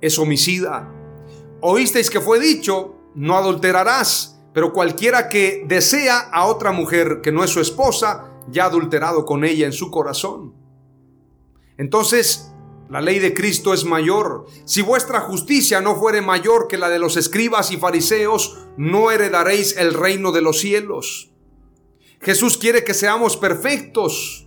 es 0.00 0.18
homicida. 0.18 0.95
Oísteis 1.68 2.10
que 2.10 2.20
fue 2.20 2.38
dicho, 2.38 2.94
no 3.16 3.36
adulterarás, 3.36 4.38
pero 4.54 4.72
cualquiera 4.72 5.28
que 5.28 5.64
desea 5.66 6.16
a 6.20 6.46
otra 6.46 6.70
mujer 6.70 7.20
que 7.24 7.32
no 7.32 7.42
es 7.42 7.50
su 7.50 7.60
esposa, 7.60 8.30
ya 8.48 8.66
adulterado 8.66 9.24
con 9.24 9.44
ella 9.44 9.66
en 9.66 9.72
su 9.72 9.90
corazón. 9.90 10.54
Entonces, 11.76 12.52
la 12.88 13.00
ley 13.00 13.18
de 13.18 13.34
Cristo 13.34 13.74
es 13.74 13.84
mayor. 13.84 14.46
Si 14.64 14.80
vuestra 14.80 15.22
justicia 15.22 15.80
no 15.80 15.96
fuere 15.96 16.22
mayor 16.22 16.68
que 16.68 16.78
la 16.78 16.88
de 16.88 17.00
los 17.00 17.16
escribas 17.16 17.72
y 17.72 17.78
fariseos, 17.78 18.58
no 18.76 19.10
heredaréis 19.10 19.76
el 19.76 19.92
reino 19.92 20.30
de 20.30 20.42
los 20.42 20.60
cielos. 20.60 21.32
Jesús 22.20 22.58
quiere 22.58 22.84
que 22.84 22.94
seamos 22.94 23.36
perfectos. 23.36 24.46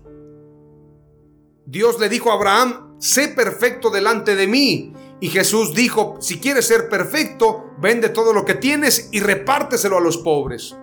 Dios 1.65 1.99
le 1.99 2.07
dijo 2.07 2.31
a 2.31 2.35
Abraham, 2.35 2.95
sé 2.97 3.27
perfecto 3.27 3.89
delante 3.89 4.37
de 4.37 4.47
mí. 4.47 4.93
Y 5.19 5.29
Jesús 5.29 5.73
dijo, 5.73 6.15
si 6.19 6.39
quieres 6.39 6.67
ser 6.67 6.87
perfecto, 6.89 7.71
vende 7.77 8.09
todo 8.09 8.33
lo 8.33 8.45
que 8.45 8.55
tienes 8.55 9.09
y 9.11 9.19
repárteselo 9.19 9.97
a 9.97 10.01
los 10.01 10.17
pobres. 10.17 10.77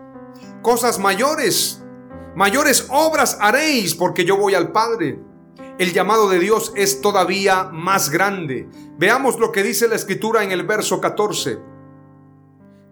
Cosas 0.62 0.98
mayores 0.98 1.82
mayores 2.36 2.86
obras 2.90 3.38
haréis 3.40 3.94
porque 3.94 4.24
yo 4.24 4.36
voy 4.36 4.54
al 4.54 4.70
Padre. 4.70 5.18
El 5.78 5.92
llamado 5.92 6.28
de 6.28 6.38
Dios 6.38 6.72
es 6.76 7.00
todavía 7.00 7.64
más 7.72 8.10
grande. 8.10 8.68
Veamos 8.98 9.38
lo 9.38 9.52
que 9.52 9.62
dice 9.62 9.88
la 9.88 9.96
escritura 9.96 10.44
en 10.44 10.52
el 10.52 10.62
verso 10.64 11.00
14. 11.00 11.58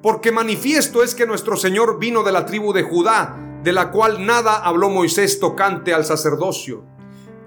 Porque 0.03 0.33
manifiesto 0.33 1.03
es 1.03 1.15
que 1.15 1.27
nuestro 1.27 1.57
Señor 1.57 1.99
vino 1.99 2.23
de 2.23 2.33
la 2.33 2.47
tribu 2.47 2.73
de 2.73 2.83
Judá, 2.83 3.37
de 3.63 3.73
la 3.73 3.91
cual 3.91 4.27
nada 4.27 4.57
habló 4.57 4.91
Moisés 4.91 5.39
tocante 5.41 5.95
al 5.95 6.05
sacerdocio. 6.05 6.85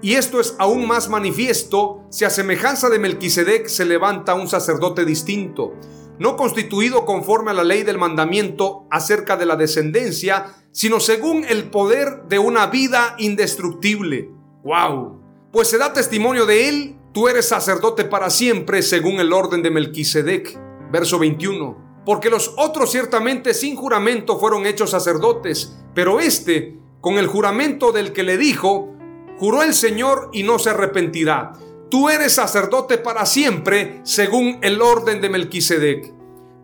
Y 0.00 0.14
esto 0.14 0.40
es 0.40 0.54
aún 0.58 0.86
más 0.86 1.08
manifiesto 1.08 2.04
si 2.10 2.24
a 2.24 2.30
semejanza 2.30 2.88
de 2.88 2.98
Melquisedec 2.98 3.66
se 3.66 3.84
levanta 3.84 4.34
un 4.34 4.48
sacerdote 4.48 5.04
distinto, 5.04 5.74
no 6.18 6.36
constituido 6.36 7.04
conforme 7.04 7.50
a 7.50 7.54
la 7.54 7.64
ley 7.64 7.82
del 7.82 7.98
mandamiento 7.98 8.86
acerca 8.90 9.36
de 9.36 9.46
la 9.46 9.56
descendencia, 9.56 10.54
sino 10.70 11.00
según 11.00 11.44
el 11.44 11.70
poder 11.70 12.24
de 12.28 12.38
una 12.38 12.66
vida 12.66 13.16
indestructible. 13.18 14.30
¡Wow! 14.64 15.20
Pues 15.52 15.68
se 15.68 15.78
da 15.78 15.92
testimonio 15.92 16.46
de 16.46 16.68
él, 16.68 16.96
tú 17.12 17.28
eres 17.28 17.48
sacerdote 17.48 18.04
para 18.04 18.30
siempre 18.30 18.82
según 18.82 19.18
el 19.18 19.32
orden 19.32 19.62
de 19.62 19.70
Melquisedec. 19.70 20.58
Verso 20.90 21.18
21. 21.18 22.02
Porque 22.04 22.30
los 22.30 22.54
otros 22.56 22.92
ciertamente 22.92 23.52
sin 23.52 23.76
juramento 23.76 24.38
fueron 24.38 24.66
hechos 24.66 24.90
sacerdotes, 24.90 25.76
pero 25.94 26.20
este, 26.20 26.78
con 27.00 27.18
el 27.18 27.26
juramento 27.26 27.92
del 27.92 28.12
que 28.12 28.22
le 28.22 28.38
dijo, 28.38 28.97
juró 29.38 29.62
el 29.62 29.74
Señor 29.74 30.30
y 30.32 30.42
no 30.42 30.58
se 30.58 30.70
arrepentirá. 30.70 31.52
Tú 31.90 32.08
eres 32.08 32.34
sacerdote 32.34 32.98
para 32.98 33.24
siempre 33.24 34.00
según 34.04 34.58
el 34.62 34.82
orden 34.82 35.20
de 35.20 35.30
Melquisedec. 35.30 36.12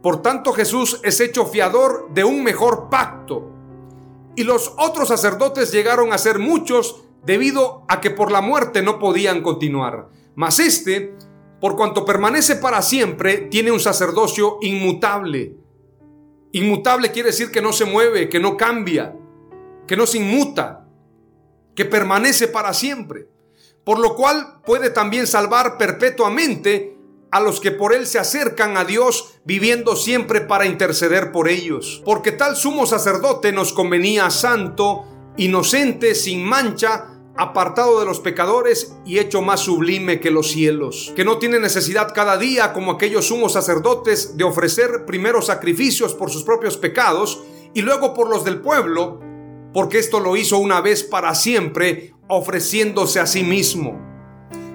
Por 0.03 0.21
tanto 0.21 0.53
Jesús 0.53 1.01
es 1.03 1.21
hecho 1.21 1.47
fiador 1.47 2.11
de 2.13 2.25
un 2.25 2.45
mejor 2.45 2.91
pacto 2.91 3.51
y 4.37 4.45
los 4.45 4.75
otros 4.79 5.09
sacerdotes 5.09 5.73
llegaron 5.73 6.13
a 6.13 6.19
ser 6.19 6.39
muchos 6.39 7.05
debido 7.25 7.85
a 7.89 8.01
que 8.01 8.11
por 8.11 8.31
la 8.31 8.41
muerte 8.41 8.83
no 8.83 8.99
podían 8.99 9.43
continuar. 9.43 10.09
Mas 10.35 10.59
este, 10.59 11.15
por 11.61 11.77
cuanto 11.77 12.05
permanece 12.05 12.57
para 12.57 12.83
siempre, 12.83 13.39
tiene 13.39 13.71
un 13.71 13.81
sacerdocio 13.81 14.59
inmutable. 14.61 15.57
Inmutable 16.53 17.11
quiere 17.13 17.31
decir 17.31 17.51
que 17.51 17.63
no 17.63 17.73
se 17.73 17.85
mueve, 17.85 18.29
que 18.29 18.41
no 18.41 18.57
cambia, 18.57 19.17
que 19.87 19.97
no 19.97 20.07
se 20.07 20.19
inmuta, 20.19 20.84
que 21.75 21.85
permanece 21.85 22.49
para 22.49 22.75
siempre. 22.75 23.29
Por 23.85 23.99
lo 23.99 24.15
cual 24.15 24.61
puede 24.65 24.91
también 24.91 25.27
salvar 25.27 25.77
perpetuamente 25.77 26.97
a 27.31 27.41
los 27.41 27.61
que 27.61 27.73
por 27.73 27.93
él 27.93 28.07
se 28.07 28.21
acercan 28.21 28.77
a 28.77 28.85
Dios, 28.85 29.35
viviendo 29.45 29.97
siempre 29.97 30.41
para 30.41 30.67
interceder 30.67 31.33
por 31.33 31.49
ellos. 31.49 32.01
Porque 32.05 32.31
tal 32.31 32.55
sumo 32.55 32.87
sacerdote 32.87 33.51
nos 33.51 33.73
convenía 33.73 34.31
santo, 34.31 35.05
inocente, 35.37 36.15
sin 36.15 36.45
mancha, 36.45 37.15
apartado 37.37 37.99
de 37.99 38.07
los 38.07 38.21
pecadores 38.21 38.95
y 39.05 39.19
hecho 39.19 39.43
más 39.43 39.61
sublime 39.61 40.21
que 40.21 40.31
los 40.31 40.53
cielos, 40.53 41.13
que 41.17 41.25
no 41.25 41.39
tiene 41.39 41.59
necesidad 41.59 42.13
cada 42.15 42.37
día, 42.39 42.73
como 42.73 42.93
aquellos 42.93 43.27
sumos 43.27 43.55
sacerdotes, 43.55 44.37
de 44.37 44.45
ofrecer 44.45 45.05
primero 45.05 45.43
sacrificios 45.43 46.15
por 46.15 46.31
sus 46.31 46.45
propios 46.45 46.77
pecados 46.77 47.43
y 47.75 47.83
luego 47.83 48.15
por 48.15 48.31
los 48.31 48.45
del 48.45 48.61
pueblo, 48.61 49.21
porque 49.75 49.99
esto 49.99 50.21
lo 50.21 50.37
hizo 50.37 50.57
una 50.57 50.81
vez 50.81 51.03
para 51.03 51.35
siempre, 51.35 52.15
ofreciéndose 52.29 53.21
a 53.21 53.27
sí 53.27 53.43
mismo. 53.43 54.01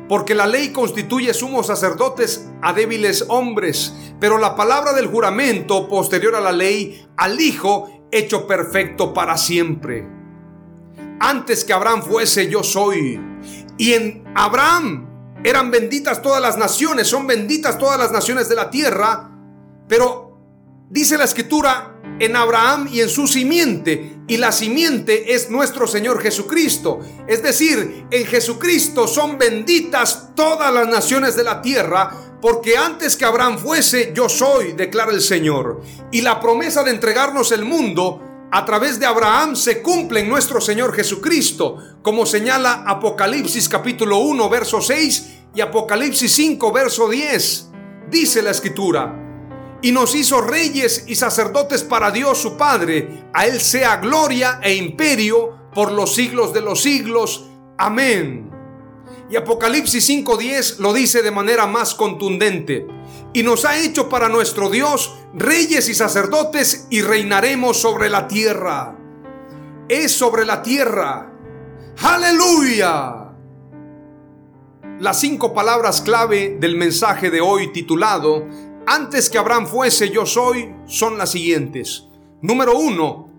Porque 0.08 0.36
la 0.36 0.45
ley 0.45 0.70
constituye 0.72 1.34
sumos 1.34 1.68
sacerdotes 1.68 2.47
a 2.62 2.74
débiles 2.74 3.26
hombres, 3.30 3.95
pero 4.20 4.38
la 4.38 4.56
palabra 4.56 4.93
del 4.93 5.08
juramento 5.08 5.88
posterior 5.88 6.36
a 6.36 6.41
la 6.41 6.52
ley, 6.52 7.08
al 7.18 7.41
Hijo, 7.41 7.89
hecho 8.12 8.45
perfecto 8.45 9.14
para 9.14 9.38
siempre 9.38 10.20
antes 11.20 11.64
que 11.64 11.74
Abraham 11.74 12.04
fuese 12.04 12.50
yo 12.50 12.64
soy. 12.64 13.20
Y 13.78 13.93
en 13.93 14.24
Abraham 14.36 15.08
eran 15.43 15.72
benditas 15.72 16.22
todas 16.22 16.41
las 16.41 16.58
naciones, 16.58 17.08
son 17.08 17.28
benditas 17.28 17.78
todas 17.78 18.00
las 18.00 18.12
naciones 18.12 18.50
de 18.50 18.56
la 18.56 18.70
tierra, 18.70 19.32
pero 19.88 20.38
dice 20.89 21.18
la 21.18 21.26
escritura 21.26 21.88
en 22.20 22.36
Abraham 22.36 22.88
y 22.91 23.01
en 23.01 23.09
su 23.09 23.28
simiente, 23.28 24.20
y 24.28 24.38
la 24.38 24.51
simiente 24.51 25.34
es 25.34 25.49
nuestro 25.49 25.88
Señor 25.88 26.22
Jesucristo. 26.22 26.99
Es 27.28 27.41
decir, 27.41 28.05
en 28.11 28.26
Jesucristo 28.26 29.07
son 29.07 29.38
benditas 29.38 30.30
todas 30.36 30.72
las 30.74 30.88
naciones 30.88 31.36
de 31.36 31.43
la 31.43 31.61
tierra, 31.61 32.11
porque 32.41 32.78
antes 32.78 33.17
que 33.17 33.26
Abraham 33.26 33.57
fuese, 33.57 34.11
yo 34.13 34.30
soy, 34.30 34.74
declara 34.74 35.11
el 35.11 35.22
Señor. 35.22 35.82
Y 36.11 36.22
la 36.22 36.39
promesa 36.39 36.84
de 36.84 36.91
entregarnos 36.91 37.51
el 37.51 37.65
mundo 37.65 38.22
a 38.51 38.65
través 38.65 38.99
de 38.99 39.05
Abraham 39.05 39.55
se 39.55 39.82
cumple 39.82 40.22
en 40.22 40.30
nuestro 40.30 40.61
Señor 40.61 40.93
Jesucristo, 40.93 41.78
como 42.01 42.26
señala 42.26 42.84
Apocalipsis 42.86 43.67
capítulo 43.70 44.17
1, 44.20 44.49
verso 44.49 44.82
6 44.82 45.30
y 45.55 45.61
Apocalipsis 45.61 46.32
5, 46.32 46.72
verso 46.72 47.09
10. 47.09 47.67
Dice 48.09 48.41
la 48.41 48.51
escritura, 48.51 49.28
y 49.82 49.91
nos 49.91 50.15
hizo 50.15 50.41
reyes 50.41 51.05
y 51.07 51.15
sacerdotes 51.15 51.84
para 51.84 52.11
Dios 52.11 52.38
su 52.38 52.57
Padre, 52.57 53.25
a 53.34 53.45
Él 53.45 53.61
sea 53.61 53.97
gloria 53.97 54.59
e 54.61 54.75
imperio 54.75 55.57
por 55.73 55.91
los 55.91 56.15
siglos 56.15 56.53
de 56.53 56.61
los 56.61 56.82
siglos. 56.82 57.45
Amén. 57.77 58.49
Y 59.30 59.36
Apocalipsis 59.36 60.09
5.10 60.09 60.80
lo 60.80 60.91
dice 60.91 61.21
de 61.21 61.32
manera 61.32 61.67
más 61.67 61.93
contundente. 61.93 62.88
Y 63.32 63.43
nos 63.43 63.63
ha 63.63 63.77
hecho 63.77 64.09
para 64.09 64.27
nuestro 64.27 64.69
Dios 64.69 65.15
reyes 65.34 65.88
y 65.88 65.93
sacerdotes 65.93 66.88
y 66.89 67.01
reinaremos 67.01 67.77
sobre 67.80 68.09
la 68.09 68.27
tierra. 68.27 68.97
Es 69.88 70.11
sobre 70.11 70.45
la 70.45 70.63
tierra. 70.63 71.32
Aleluya. 72.01 73.30
Las 74.99 75.19
cinco 75.19 75.53
palabras 75.53 76.01
clave 76.01 76.57
del 76.59 76.75
mensaje 76.75 77.30
de 77.30 77.39
hoy 77.39 77.71
titulado 77.71 78.45
Antes 78.91 79.29
que 79.29 79.37
Abraham 79.37 79.67
fuese 79.67 80.09
yo 80.09 80.25
soy 80.25 80.73
son 80.87 81.19
las 81.19 81.29
siguientes. 81.29 82.07
Número 82.41 82.75
uno, 82.75 83.29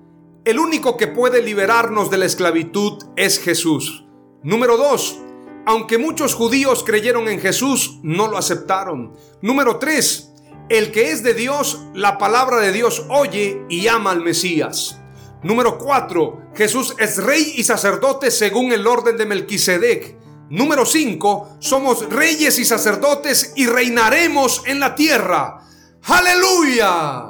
el 0.44 0.60
único 0.60 0.96
que 0.96 1.08
puede 1.08 1.42
liberarnos 1.42 2.08
de 2.08 2.18
la 2.18 2.26
esclavitud 2.26 3.02
es 3.16 3.40
Jesús. 3.40 4.04
Número 4.44 4.76
dos, 4.76 5.18
aunque 5.66 5.98
muchos 5.98 6.34
judíos 6.34 6.84
creyeron 6.84 7.26
en 7.26 7.40
Jesús, 7.40 7.98
no 8.04 8.28
lo 8.28 8.38
aceptaron. 8.38 9.16
Número 9.42 9.80
3. 9.80 10.32
El 10.68 10.92
que 10.92 11.10
es 11.10 11.24
de 11.24 11.34
Dios, 11.34 11.80
la 11.94 12.16
palabra 12.16 12.58
de 12.58 12.70
Dios 12.70 13.04
oye 13.08 13.60
y 13.68 13.88
ama 13.88 14.12
al 14.12 14.20
Mesías. 14.20 15.00
Número 15.42 15.78
4. 15.78 16.52
Jesús 16.54 16.94
es 16.96 17.16
rey 17.16 17.54
y 17.56 17.64
sacerdote 17.64 18.30
según 18.30 18.70
el 18.70 18.86
orden 18.86 19.16
de 19.16 19.26
Melquisedec. 19.26 20.19
Número 20.50 20.84
5. 20.84 21.56
Somos 21.60 22.08
reyes 22.10 22.58
y 22.58 22.64
sacerdotes 22.64 23.52
y 23.56 23.66
reinaremos 23.66 24.62
en 24.66 24.80
la 24.80 24.94
tierra. 24.94 25.62
Aleluya. 26.04 27.29